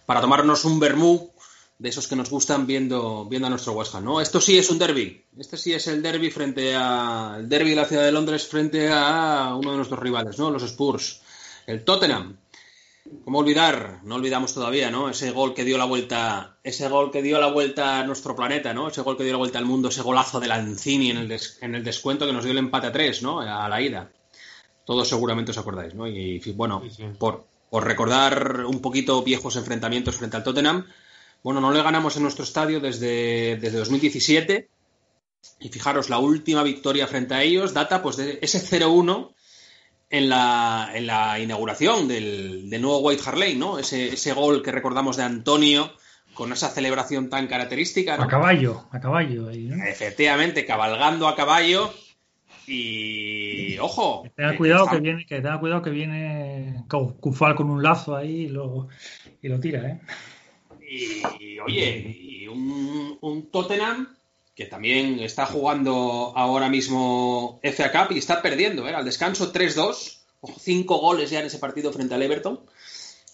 [0.06, 1.30] para tomarnos un vermú
[1.78, 4.22] de esos que nos gustan viendo, viendo a nuestro West Ham, ¿no?
[4.22, 5.26] Esto sí es un derby.
[5.38, 7.36] Este sí es el derby frente a.
[7.40, 10.52] El derby de la ciudad de Londres frente a uno de nuestros rivales, ¿no?
[10.52, 11.22] Los Spurs.
[11.68, 12.38] El Tottenham.
[13.26, 14.00] ¿Cómo olvidar?
[14.04, 15.10] No olvidamos todavía, ¿no?
[15.10, 18.74] Ese gol que dio la vuelta, ese gol que dio la vuelta a nuestro planeta,
[18.74, 18.88] ¿no?
[18.88, 21.76] Ese gol que dio la vuelta al mundo, ese golazo de Lanzini en el, en
[21.76, 23.42] el descuento que nos dio el empate a tres, ¿no?
[23.42, 24.12] A la ida.
[24.86, 26.08] Todos seguramente os acordáis, ¿no?
[26.08, 27.04] Y bueno, Sí, sí.
[27.18, 30.86] por, por recordar un poquito viejos enfrentamientos frente al Tottenham,
[31.44, 34.68] bueno, no le ganamos en nuestro estadio desde, desde 2017.
[35.60, 39.34] Y fijaros, la última victoria frente a ellos data pues de ese 0-1
[40.12, 43.80] en la, en la inauguración del, del nuevo White Hart Lane, ¿no?
[43.80, 45.92] Ese, ese gol que recordamos de Antonio
[46.36, 48.24] con esa celebración tan característica, ¿no?
[48.24, 49.50] A caballo, a caballo.
[49.50, 49.84] ahí, ¿no?
[49.86, 51.92] Efectivamente, cabalgando a caballo
[52.68, 54.24] y ojo.
[54.36, 58.42] Tenga eh, cuidado que viene, que tenga cuidado que viene Cufal con un lazo ahí
[58.42, 58.88] y lo,
[59.42, 60.00] y lo tira, ¿eh?
[61.40, 64.16] Y, oye, y un, un Tottenham
[64.56, 68.94] que también está jugando ahora mismo FA Cup y está perdiendo, ¿eh?
[68.94, 72.60] Al descanso 3-2, ojo, cinco goles ya en ese partido frente al Everton,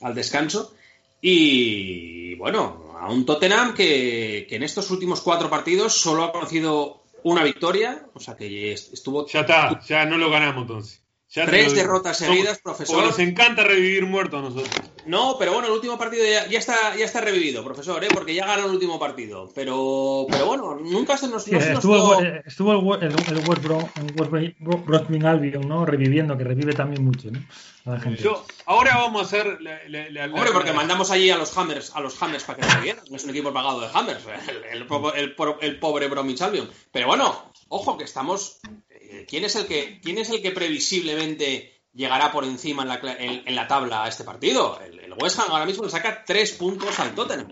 [0.01, 0.73] al descanso.
[1.19, 7.03] Y bueno, a un Tottenham que, que en estos últimos cuatro partidos solo ha conocido
[7.31, 11.06] una victoria, o sea que estuvo Ya está, ya no lo ganamos entonces.
[11.33, 13.03] Tres derrotas Somos- seguidas, profesor.
[13.03, 14.69] nos encanta revivir muertos a nosotros.
[15.05, 18.07] No, pero bueno, el último partido ya, ya está, ya está revivido, profesor, ¿eh?
[18.13, 19.49] porque ya ganó el último partido.
[19.55, 23.03] Pero, pero bueno, nunca se nos, Sí, no se nos estuvo, dio- el, estuvo el,
[23.03, 23.43] el, el
[25.25, 25.85] Albion, ¿no?
[25.85, 27.39] Reviviendo, que revive también mucho, ¿no?
[27.85, 28.21] A la gente.
[28.21, 31.57] Yo, ahora vamos a hacer la, la- la- Hombre, porque la- mandamos allí a los
[31.57, 33.03] Hammers, a los Hammers para que nos vieran.
[33.09, 36.41] No es un equipo pagado de Hammers, el, el, po- el po- el pobre Bromwich
[36.41, 36.69] Albion.
[36.91, 38.59] Pero bueno, ojo que estamos.
[39.27, 43.43] ¿Quién es el que, quién es el que previsiblemente llegará por encima en la, en-
[43.45, 44.79] en la tabla a este partido?
[44.81, 47.47] El, el West Ham ahora mismo le saca tres puntos al Tottenham.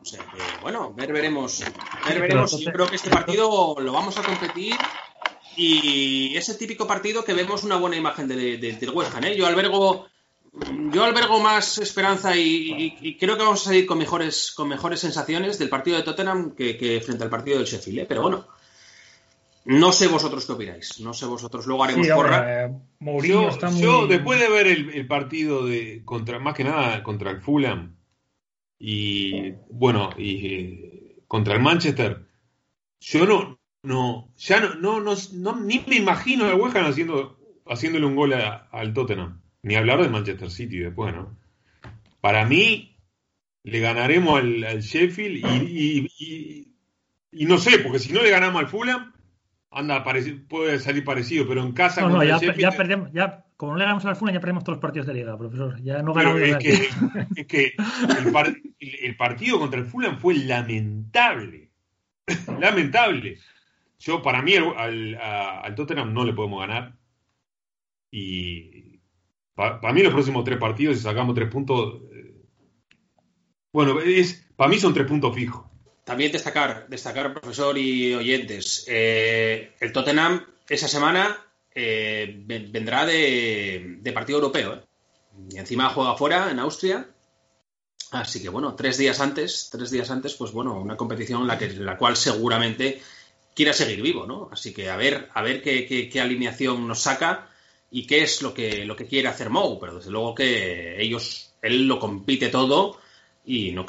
[0.00, 1.62] O sea que, bueno, ver veremos.
[2.08, 2.58] Ver veremos.
[2.58, 4.74] Yo creo que este partido lo vamos a competir.
[5.56, 9.24] Y es el típico partido que vemos una buena imagen de- de- del West Ham.
[9.24, 9.36] ¿eh?
[9.36, 10.06] Yo albergo
[10.92, 14.68] yo albergo más esperanza y, y- y creo que vamos a salir con mejores, con
[14.68, 18.00] mejores sensaciones del partido de Tottenham que, que frente al partido del Sheffield.
[18.00, 18.06] ¿eh?
[18.08, 18.48] Pero bueno,
[19.66, 21.00] no sé vosotros qué opináis.
[21.00, 21.66] No sé vosotros.
[21.66, 22.64] Luego haremos Sí, porra.
[22.66, 23.82] eh, Mourinho yo, está muy...
[23.82, 27.96] yo, después de ver el, el partido de contra más que nada contra el Fulham
[28.78, 32.26] y bueno y eh, contra el Manchester
[33.00, 37.38] yo no no ya no no, no, no- ni me imagino al West Ham haciendo
[37.66, 41.36] haciéndole un gol a- al Tottenham ni hablar de Manchester City después no
[42.20, 42.96] para mí
[43.64, 46.68] le ganaremos al, al Sheffield y, y- y-
[47.32, 49.12] y no sé porque si no le ganamos al Fulham
[49.70, 50.04] anda
[50.48, 53.72] puede salir parecido pero en casa No, no, ya, el Sheffield ya perdemos, ya, como
[53.72, 55.80] no le ganamos a la Fulham, ya perdemos todos los partidos de liga, profesor.
[55.82, 56.58] Ya no Pero ganamos es nada.
[56.58, 57.72] que, es que
[58.24, 61.70] el, par- el- el partido contra el Fulham fue lamentable.
[62.58, 63.38] Lamentable.
[63.98, 66.96] Yo, para mí, al, al- a- al Tottenham no le podemos ganar.
[68.10, 68.98] Y
[69.54, 72.02] pa- para mí, los próximos tres partidos, si sacamos tres puntos.
[72.12, 72.34] eh,
[73.72, 75.69] bueno, es, para mí son tres puntos fijos.
[76.04, 81.36] También destacar, destacar, profesor y oyentes, eh, el Tottenham esa semana
[81.74, 84.74] eh, ven- vendrá de, partido europeo.
[84.74, 84.80] ¿eh?
[85.50, 87.06] Y encima juega fuera, en Austria.
[88.12, 91.68] Así que bueno, tres días antes, tres días antes, pues bueno, una competición la, que,
[91.68, 93.00] la cual seguramente
[93.54, 94.48] quiera seguir vivo, ¿no?
[94.52, 97.48] Así que a ver, a ver qué, qué- qué alineación nos saca
[97.90, 101.52] y qué es lo que, lo que quiere hacer Mou, pero desde luego que ellos,
[101.62, 103.00] él lo compite todo
[103.44, 103.86] y no,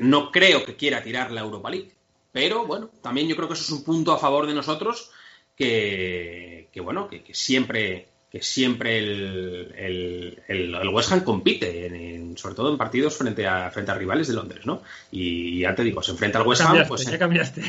[0.00, 1.92] no, creo que quiera tirar la Europa League.
[2.32, 5.10] Pero bueno, también yo creo que eso es un punto a favor de nosotros
[5.56, 12.36] que, bueno, que siempre que siempre el, el, el- el West Ham compite, en- en-
[12.36, 14.82] sobre todo en partidos frente a, frente a rivales de Londres, ¿no?
[15.10, 17.62] Y ya te digo, se enfrenta al West Ham, Cambiaste, pues ya cambiaste.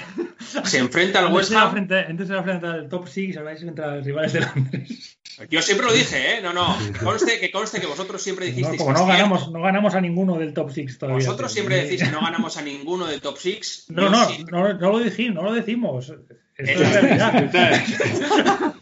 [0.66, 1.72] se enfrenta al West Ham.
[1.72, 5.16] frente, antes era frente al top 6, ahora es frente a los rivales de Londres.
[5.50, 6.42] Yo siempre lo dije, ¿eh?
[6.44, 9.18] No, no, conste que conste que vosotros siempre No, dijisteis como que no es cierto.
[9.30, 11.26] ganamos, no ganamos a ninguno del top 6 todavía.
[11.26, 13.86] Vosotros siempre decís que no ganamos a ninguno del top 6.
[13.88, 16.12] No, no, no, no lo decimos, no lo decimos.
[16.58, 17.50] Esto es realidad.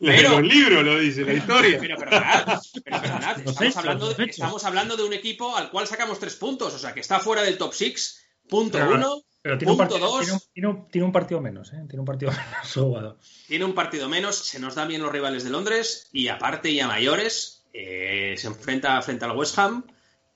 [0.22, 1.78] Pero- los libros lo dice, la historia.
[1.80, 4.28] Pero perdonad, pero perdonad, estamos, hechos, hablando de, hechos.
[4.30, 7.42] estamos hablando de un equipo al cual sacamos tres puntos, o sea que está fuera
[7.42, 10.68] del top 6, punto Pero- uno, Pero tiene un, punto partido, dos, tiene, un, tiene
[10.68, 11.82] un- tiene un partido menos, ¿eh?
[11.88, 13.18] Tiene un partido menos jugado.
[13.46, 16.80] tiene un partido menos, se nos dan bien los rivales de Londres y aparte y
[16.80, 19.84] a mayores eh, se enfrenta frente al West Ham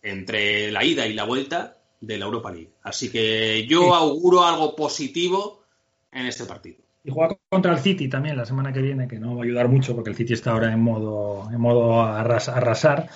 [0.03, 2.73] entre la ida y la vuelta de la Europa League.
[2.83, 3.91] Así que yo Sí.
[3.95, 5.65] auguro algo positivo
[6.13, 6.84] en este partido.
[7.05, 9.69] Y juega contra el City también la semana que viene, que no va a ayudar
[9.69, 13.09] mucho porque el City está ahora en modo, en modo arras- arrasar.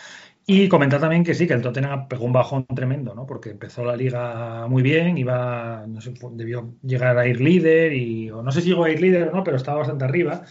[0.46, 3.26] Y comentar también que sí, que el Tottenham pegó un bajón tremendo, ¿no?
[3.26, 8.30] Porque empezó la liga muy bien, iba, no sé, debió llegar a ir líder y,
[8.30, 10.44] o no sé si llegó a ir líder o no, pero estaba bastante arriba.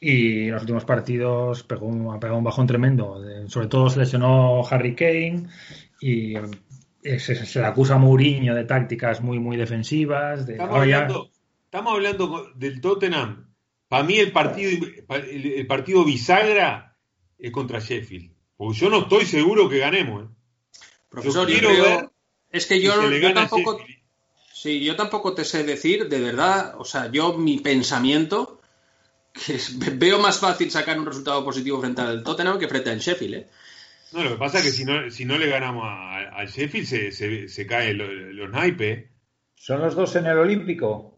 [0.00, 3.22] Y en los últimos partidos pegó un, ha pegado un bajón tremendo.
[3.48, 5.44] Sobre todo se lesionó Harry Kane
[6.00, 6.36] y
[7.02, 10.46] eh, se, se le acusa a Mourinho de tácticas muy, muy defensivas.
[10.46, 10.62] De,
[11.70, 13.54] Estamos hablando, del Tottenham.
[13.86, 16.96] Para mí el partido, el, el partido bisagra
[17.38, 18.32] es contra Sheffield.
[18.56, 20.24] Porque yo no estoy seguro que ganemos.
[20.24, 20.28] ¿eh?
[21.08, 22.08] Profesor, yo creo- ver
[22.50, 24.00] es que si yo, se le yo gana a tampoco, Sheffield.
[24.52, 28.60] Sí, yo tampoco te sé decir, de verdad, o sea, yo mi pensamiento,
[29.32, 32.98] que es- veo más fácil sacar un resultado positivo frente al Tottenham que frente al
[32.98, 33.48] Sheffield, ¿eh?
[34.10, 37.12] No, lo que pasa es que si no, si no le ganamos al Sheffield se,
[37.12, 39.08] se, se caen los, los naipes.
[39.54, 41.16] ¿Son los dos en el Olímpico?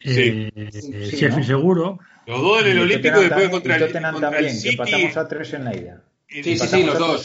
[0.00, 1.44] Eh, Sí, Sheffield ¿no?
[1.44, 1.98] seguro.
[2.26, 4.34] Los dos en el Y Olímpico Tottenham después también- contra y el, Tottenham contra el
[4.34, 4.68] también, que City.
[4.74, 6.02] empatamos a tres en la ida.
[6.28, 7.24] Sí, sí, sí, los dos.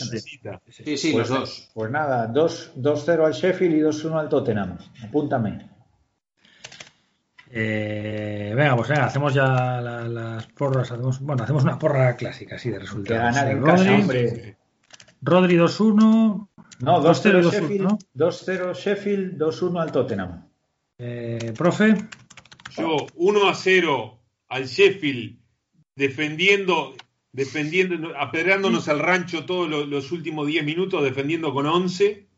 [0.70, 1.70] Sí, sí, Pues, los dos.
[1.74, 4.78] Pues nada, 2-0 al Sheffield y 2-1 al Tottenham.
[5.04, 5.70] Apúntame.
[7.52, 10.91] Eh, venga, pues venga, hacemos ya la- las porras.
[10.91, 13.22] Hacemos, bueno, hacemos una porra clásica, así de Que resultados.
[13.36, 14.58] ganar en Rodri, casa, hombre.
[15.22, 16.50] Rodri 2-1.
[16.80, 17.98] No, 2-0 2-0 2-1, Sheffield, ¿no?
[18.14, 20.48] 2-0 Sheffield, 2-1 al Tottenham.
[20.98, 21.95] Eh, profe,
[22.78, 24.20] Yo 1 a 0
[24.50, 25.40] al Sheffield
[25.95, 26.95] defendiendo
[27.34, 32.30] defendiendo, apedreándonos al rancho todos los, últimos 10 minutos, defendiendo con 11.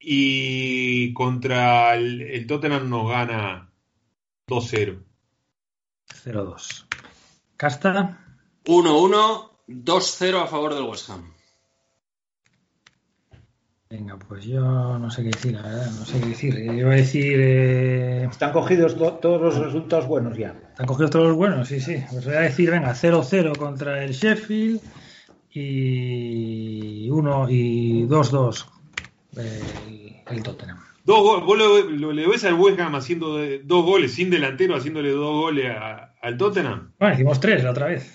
[0.00, 3.70] Y contra el, el Tottenham nos gana
[4.48, 5.04] 2-0.
[6.24, 6.86] 0-2.
[7.56, 8.24] Casta.
[8.64, 11.32] 1-1, 2-0 a favor del West Ham.
[13.90, 16.54] Venga, pues yo no sé qué decir, la verdad, no sé qué decir.
[16.62, 17.38] Yo iba a decir.
[17.40, 18.28] Eh...
[18.30, 20.54] Están cogidos todos los resultados buenos ya.
[20.70, 22.04] Están cogidos todos los buenos, sí, sí.
[22.10, 24.82] Pues voy a decir, venga, 0-0 contra el Sheffield
[25.50, 28.66] y 1 y 2-2
[29.36, 30.78] el, el, Tottenham.
[31.04, 35.12] Dos goles, vos lo, le ves al West Ham haciendo dos goles sin delantero, haciéndole
[35.12, 35.74] dos goles
[36.20, 36.92] al Tottenham.
[36.98, 38.14] Bueno, hicimos tres la otra vez.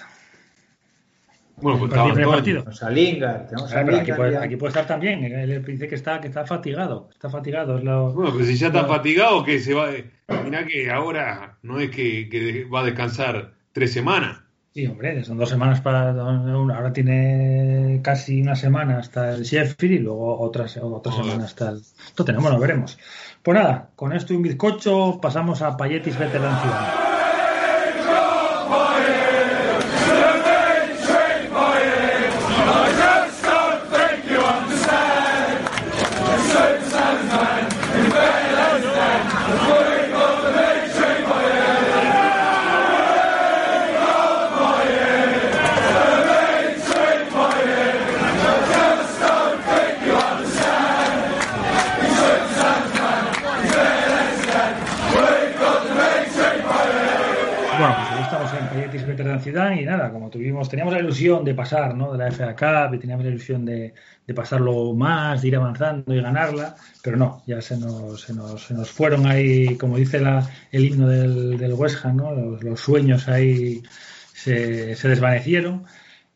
[1.63, 2.59] Bueno, pues estaba partido.
[2.59, 5.23] Tenemos a Lingard, tenemos a Lingard aquí, puede, aquí, puede, estar también.
[5.23, 7.09] Él dice que está, que está fatigado.
[7.13, 7.77] Está fatigado.
[7.77, 8.89] Es lo, bueno, pues si ya está lo...
[8.89, 9.89] fatigado, que se va.
[10.43, 14.41] Mira que ahora no es que, que, va a descansar tres semanas.
[14.73, 16.09] Sí, hombre, son dos semanas para.
[16.09, 21.81] Ahora tiene casi una semana hasta el Sheffield y luego otra, otra semana hasta el.
[22.09, 22.99] Entonces, bueno, veremos.
[23.41, 27.12] Pues nada, con esto y un bizcocho pasamos a Payetis Veteran Ciudad.
[59.49, 62.11] Y nada, como tuvimos, teníamos la ilusión de pasar, ¿no?
[62.13, 63.93] De la FA Cup y teníamos la ilusión de,
[64.25, 68.65] de pasarlo más, de ir avanzando y ganarla, pero no, ya se nos, se nos,
[68.65, 72.31] se nos fueron ahí, como dice la, el himno del, del West Ham, ¿no?
[72.33, 73.81] Los, sueños ahí
[74.33, 75.85] se, se desvanecieron.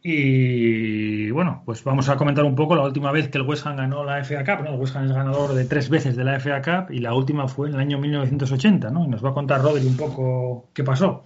[0.09, 3.75] Y bueno, pues vamos a comentar un poco la última vez que el West Ham
[3.75, 4.63] ganó la FA Cup.
[4.63, 4.73] ¿no?
[4.73, 7.47] El West Ham es ganador de tres veces de la FA Cup y la última
[7.49, 8.89] fue en el año 1980.
[8.89, 9.03] ¿no?
[9.03, 11.23] Y nos va a contar Rodri un poco qué pasó.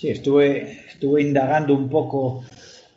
[0.00, 2.42] Sí, estuve, estuve indagando un poco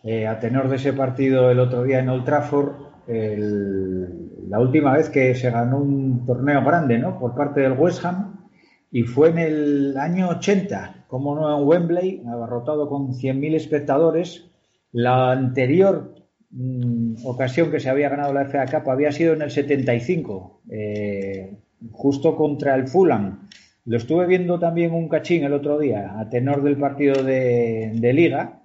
[0.04, 2.76] eh, a tenor de ese partido el otro día en Old Trafford,
[3.10, 7.20] el, la última vez que se ganó un torneo grande ¿no?
[7.20, 8.48] por parte del West Ham
[8.90, 14.50] y fue en el año 80, como no en Wembley, abarrotado con 100.000 espectadores.
[14.94, 16.16] La anterior
[16.52, 21.60] mmm, ocasión que se había ganado la FA Cup había sido en el 75, eh,
[21.92, 23.50] justo contra el Fulham
[23.86, 28.62] lo estuve viendo también un cachín el otro día, a tenor del partido de, Liga.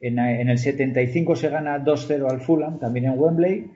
[0.00, 3.70] En, en, el 75 se gana 2-0 al Fulham, también en Wembley.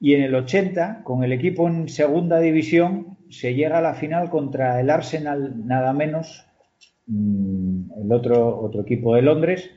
[0.00, 4.30] Y en el 80, con el equipo en segunda división, se llega a la final
[4.30, 6.46] contra el Arsenal, nada menos,
[7.06, 9.70] mm, el otro, otro equipo de Londres.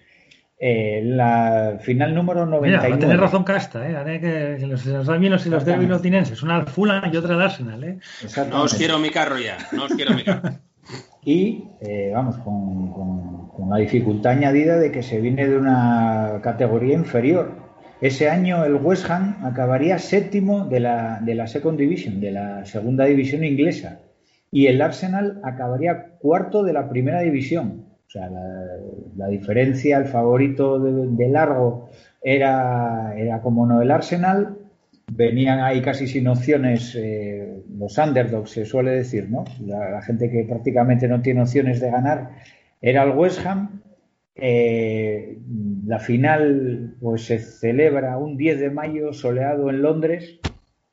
[0.63, 2.87] Eh, la final número 99.
[2.87, 4.19] Mira, tener razón Casta, ¿eh?
[4.19, 7.83] que los, los albinos y los derbilotinenses, una al Fulham y otra al Arsenal.
[7.83, 7.97] ¿eh?
[8.51, 10.51] No os quiero mi carro ya, no os quiero mi carro.
[11.25, 16.41] y eh, vamos, con, con, con, la dificultad añadida de que se viene de una
[16.43, 17.53] categoría inferior.
[17.99, 22.65] Ese año el West Ham acabaría séptimo de la, de la Second Division, de la
[22.65, 24.01] segunda división inglesa.
[24.51, 27.80] Y el Arsenal acabaría cuarto de la primera división.
[28.11, 28.29] O sea,
[29.15, 31.89] la, diferencia, el favorito de, largo
[32.21, 34.57] era, era como no el Arsenal.
[35.13, 39.45] Venían ahí casi sin opciones eh, los underdogs, se suele decir, ¿no?
[39.65, 42.31] La, la, gente que prácticamente no tiene opciones de ganar
[42.81, 43.81] era el West Ham.
[44.35, 45.37] Eh,
[45.85, 50.41] la final pues se celebra un 10 de mayo soleado en Londres.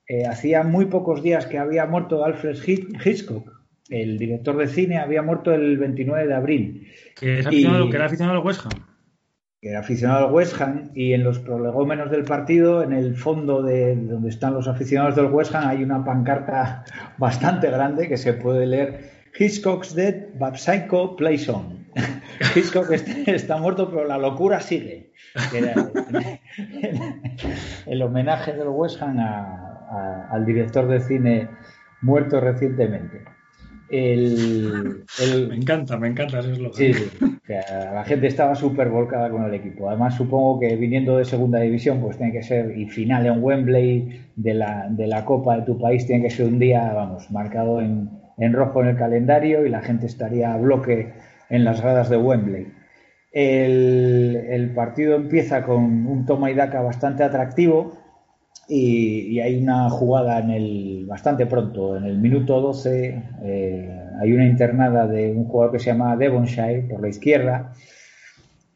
[0.07, 3.58] Eh, hacía muy pocos días que había muerto Alfred Hitchcock,
[3.89, 6.89] el director de cine había muerto el 29 de abril.
[7.15, 8.87] Que, aficionado, y, que era aficionado al West Ham.
[9.61, 13.63] Que era aficionado al West Ham y en los prolegómenos del partido, en el fondo
[13.63, 16.85] de donde están los aficionados del West Ham, hay una pancarta
[17.19, 21.87] bastante grande que se puede leer Hitchcock's dead, but Psycho plays on.
[22.55, 25.13] Hitchcock está muerto, pero la locura sigue.
[25.55, 25.75] Era
[27.87, 29.41] el, homenaje del West Ham a,
[29.91, 31.49] a, al director de cine
[32.01, 33.25] muerto recientemente.
[33.91, 36.75] El, el, me encanta, me encanta ese eslogan.
[36.75, 36.93] Sí,
[37.23, 39.89] o sea, la gente estaba súper volcada con el equipo.
[39.89, 44.21] Además, supongo que viniendo de segunda división, pues tiene que ser, y final en Wembley
[44.37, 47.81] de la, de la Copa de tu país, tiene que ser un día, vamos, marcado
[47.81, 51.13] en, en rojo en el calendario y la gente estaría a bloque
[51.49, 52.67] en las gradas de Wembley.
[53.33, 57.97] El, el partido empieza con un toma y daca bastante atractivo
[58.69, 64.33] y, y, hay una jugada en el bastante pronto, en el minuto 12, eh, hay
[64.33, 67.73] una internada de un jugador que se llama Devonshire por la izquierda.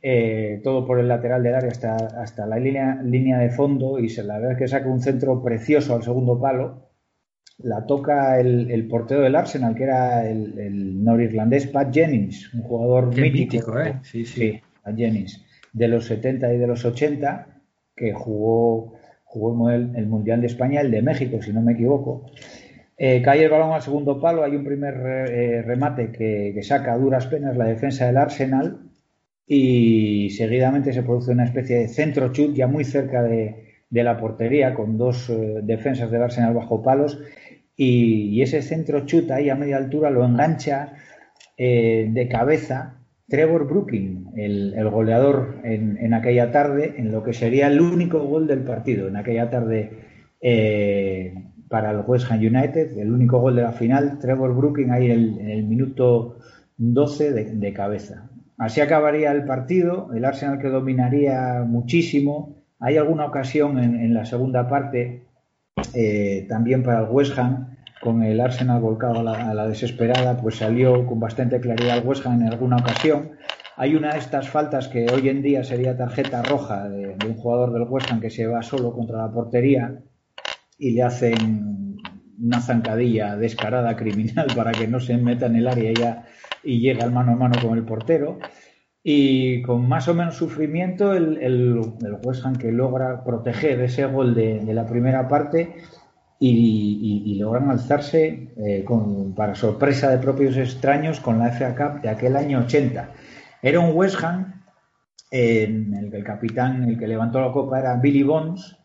[0.03, 4.09] eh, todo por el lateral del área hasta, hasta la línea, línea de fondo y
[4.09, 6.89] se la verdad es que saca un centro precioso al segundo palo.
[7.59, 12.63] La toca el, el portero del Arsenal, que era el, el norirlandés Pat Jennings, un
[12.63, 13.73] jugador Qué mítico.
[13.73, 14.01] mítico, ¿eh?
[14.03, 14.61] Sí, sí.
[14.83, 17.47] Pat Jennings, de los 70 y de los 80,
[17.97, 18.95] que jugó,
[19.33, 22.27] jugó el, Mundial de España, el de México, si no me equivoco.
[22.99, 26.99] Eh, cae el balón al segundo palo, hay un primer eh, remate que, saca a
[26.99, 28.91] duras penas la defensa del Arsenal
[29.47, 34.75] y seguidamente se produce una especie de centro chut ya muy cerca de, la portería
[34.75, 37.19] con dos eh, defensas del Arsenal bajo palos
[37.75, 40.93] y, y, ese centro chut ahí a media altura lo engancha
[41.57, 43.02] de cabeza
[43.33, 48.59] Trevor Brooking, el, goleador en, aquella tarde, en lo que sería el único gol del
[48.59, 49.91] partido, en aquella tarde
[50.43, 51.33] eh,
[51.71, 55.49] para el West Ham United, el único gol de la final, Trevor Brooking ahí en
[55.49, 56.41] el, minuto
[56.77, 58.29] 12 de, cabeza.
[58.59, 62.63] Así acabaría el partido, el Arsenal que dominaría muchísimo.
[62.81, 65.23] Hay alguna ocasión en, en la segunda parte
[65.95, 67.72] eh, también para el West Ham,
[68.03, 72.43] con el Arsenal volcado a la, desesperada, pues salió con bastante claridad el West Ham
[72.43, 73.37] en alguna ocasión.
[73.77, 77.73] Hay una de estas faltas que hoy en día sería tarjeta roja de, un jugador
[77.73, 80.03] del West Ham que se va solo contra la portería
[80.77, 81.97] y le hacen
[82.43, 86.25] una zancadilla descarada criminal para que no se meta en el área ya,
[86.65, 88.41] y llegue al mano a mano con el portero.
[89.05, 91.79] Y con más o menos sufrimiento, el, el,
[92.25, 95.77] West Ham que logra proteger ese gol de la primera parte
[96.45, 102.09] y, logran alzarse eh, con, para sorpresa de propios extraños con la FA Cup de
[102.09, 103.11] aquel año 80.
[103.63, 104.61] Era un West Ham
[105.31, 108.77] en el que el capitán, el que levantó la copa era Billy Bonds,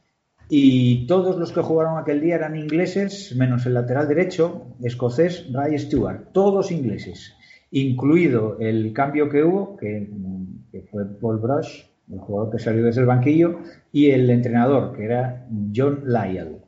[0.49, 5.77] y todos los que jugaron aquel día eran ingleses, menos el lateral derecho, escocés Ray
[5.77, 7.35] Stewart, todos ingleses,
[7.71, 10.09] incluido el cambio que hubo, que,
[10.71, 13.59] que, fue Paul Brush, el jugador que salió desde el banquillo,
[13.91, 16.66] y el entrenador, que era John Lyall.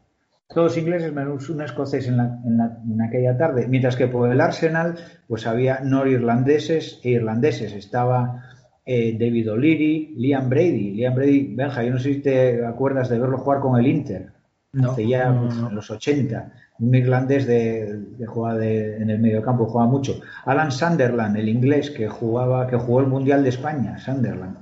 [0.52, 4.32] Todos ingleses menos un escocés en, la, en, la, en aquella tarde, mientras que por
[4.32, 4.96] el Arsenal
[5.28, 7.72] pues había norirlandeses e irlandeses.
[7.74, 8.50] Estaba
[8.84, 10.96] eh, David O'Leary, Liam Brady.
[10.96, 14.32] Liam Brady, Benja, yo no sé si te acuerdas de verlo jugar con el Inter,
[14.74, 15.70] no, hace ya no, no.
[15.70, 16.52] en los 80.
[16.80, 20.20] Un irlandés de, de jugaba de, en el mediocampo, jugaba mucho.
[20.46, 24.58] Alan Sunderland, el inglés que jugaba, que jugó el Mundial de España, Sunderland.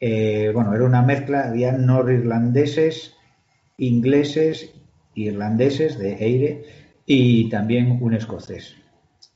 [0.00, 3.14] Eh, bueno, era una mezcla, había norirlandeses,
[3.76, 4.72] ingleses,
[5.16, 6.64] irlandeses de Eire
[7.04, 8.76] y también un escocés.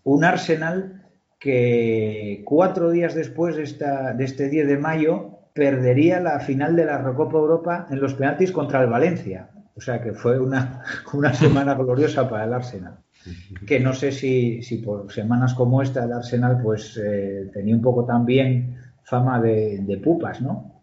[0.05, 1.01] Un Arsenal
[1.41, 6.85] que cuatro días después de, esta, de este 10 de mayo perdería la final de
[6.85, 9.51] la Recopa Europa en los penaltis contra el Valencia.
[9.75, 10.83] O sea que fue una,
[11.13, 12.99] una semana gloriosa para el Arsenal.
[13.67, 17.83] Que no sé si, si por semanas como esta el Arsenal pues eh, tenía un
[17.83, 20.83] poco también fama de, de pupas, ¿no?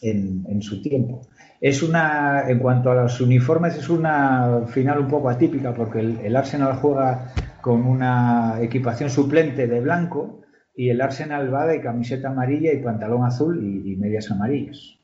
[0.00, 1.22] En, en, su tiempo.
[1.62, 6.18] Es una, en cuanto a los uniformes, es una final un poco atípica porque el,
[6.18, 10.40] el Arsenal juega con una equipación suplente de blanco
[10.74, 14.98] y el Arsenal va de camiseta amarilla y pantalón azul y, y medias amarillas.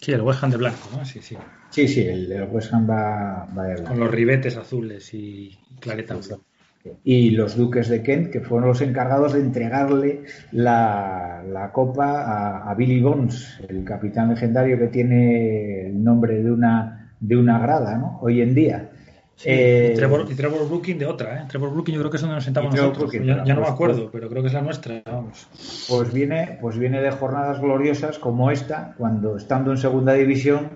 [0.00, 1.04] Sí, el West Ham de blanco, ¿no?
[1.04, 1.36] Sí, sí.
[1.70, 3.90] Sí, sí, el, el West Ham va, va, de blanco.
[3.90, 6.38] Con los ribetes azules y clareta azul.
[7.04, 12.70] Y los duques de Kent, que fueron los encargados de entregarle la, la copa a,
[12.70, 17.96] a, Billy Bones, el capitán legendario que tiene el nombre de una, de una grada,
[17.96, 18.18] ¿no?
[18.22, 18.90] Hoy en día.
[19.36, 21.44] Sí, eh, y, Trevor, y, Trevor, Brooking de otra, ¿eh?
[21.46, 23.10] Trevor Brooking yo creo que es donde nos sentamos nosotros.
[23.10, 25.46] Brooking, ya, ya, no me acuerdo, pues, pero creo que es la nuestra, vamos.
[25.88, 30.70] Pues viene, pues viene de jornadas gloriosas como esta, cuando estando en segunda división,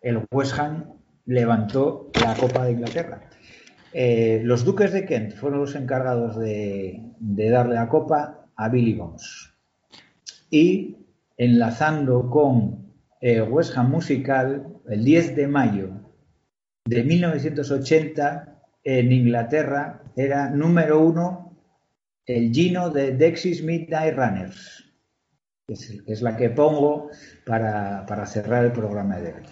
[0.00, 0.84] el West Ham
[1.26, 3.20] levantó la Copa de Inglaterra.
[3.98, 9.54] Eh, los duques de Kent fueron los encargados de, darle la copa a Billy Bones.
[10.50, 10.98] Y
[11.38, 12.92] enlazando con
[13.22, 15.88] eh, West Ham Musical, el 10 de mayo
[16.84, 21.56] de 1980 en Inglaterra era número uno
[22.26, 24.92] el Gino de Dexys Midnight Runners,
[25.66, 27.08] que es, es, la que pongo
[27.46, 29.42] para, para cerrar el programa de hoy.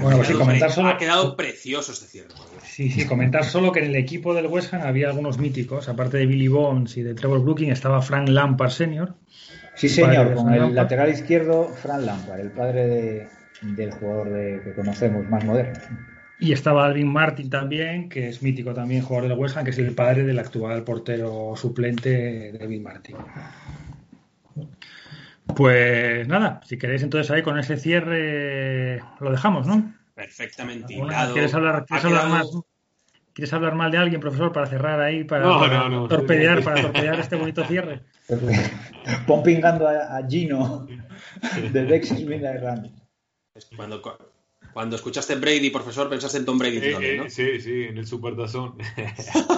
[0.00, 0.88] Bueno, pues sí, comentar solo...
[0.88, 2.28] Ha quedado precioso este cierre.
[2.64, 6.18] Sí, sí, comentar solo que en el equipo del West Ham había algunos míticos, aparte
[6.18, 9.14] de Billy Bones y de Trevor Brooking, estaba Frank Lampard Sr.
[9.74, 10.74] Sí, señor, con el Lampard.
[10.74, 13.28] lateral izquierdo, Frank Lampard, el padre de,
[13.62, 15.78] del jugador de, que conocemos más moderno.
[16.40, 19.78] Y estaba Alvin Martin también, que es mítico también, jugador del West Ham, que es
[19.78, 23.16] el padre del actual portero suplente David Martin.
[25.56, 29.92] Pues nada, si queréis entonces ahí con ese cierre lo dejamos, ¿no?
[30.14, 30.96] Perfectamente.
[30.96, 32.46] Bueno, ¿Quieres hablar, ¿quieres hablar más?
[33.32, 36.08] ¿Quieres hablar mal de alguien, profesor, para cerrar ahí, para, No, para no, no.
[36.08, 38.02] torpedear, para torpedear este bonito cierre?
[39.26, 40.86] Pompingando a, a Gino
[41.72, 42.90] de Dexys Midland.
[43.76, 44.02] Cuando,
[44.72, 47.30] cuando escuchaste Brady, profesor, pensaste en Tom Brady Eh, también, eh, ¿no?
[47.30, 48.76] sí, sí, en el Supertazón.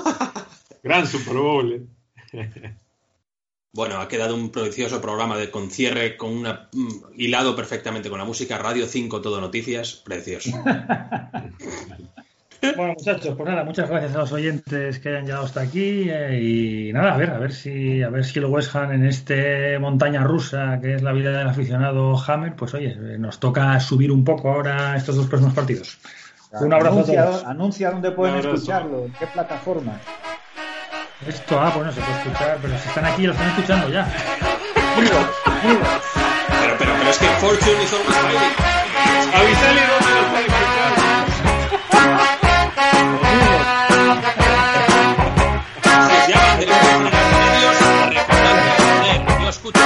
[0.83, 1.89] Gran Super Bowl.
[2.33, 2.75] eh.
[3.73, 8.25] Bueno, ha quedado un precioso programa de concierre con una mm, hilado perfectamente con la
[8.25, 10.51] música Radio 5 Todo Noticias, precioso.
[12.77, 16.39] Bueno, muchachos, pues nada, muchas gracias a los oyentes que hayan llegado hasta aquí eh,
[16.43, 19.79] y nada, a ver, a ver si a ver si el West Ham en este
[19.79, 24.13] montaña rusa que es la vida del aficionado Hammer, pues oye, eh, nos toca subir
[24.13, 25.99] un poco ahora estos dos próximos partidos.
[26.53, 27.45] Un abrazo a anuncia, todos.
[27.45, 29.99] anuncia dónde pueden escucharlo, en qué plataforma.
[31.27, 34.09] Esto, ah, pues no se puede escuchar, pero si están aquí, lo están escuchando ya.
[34.97, 35.11] Pero,
[35.63, 35.79] pero,
[36.79, 38.41] pero es que Fortune is always smiling.
[39.35, 40.23] Avisale dónde lo
[48.25, 49.81] joder, yo escucho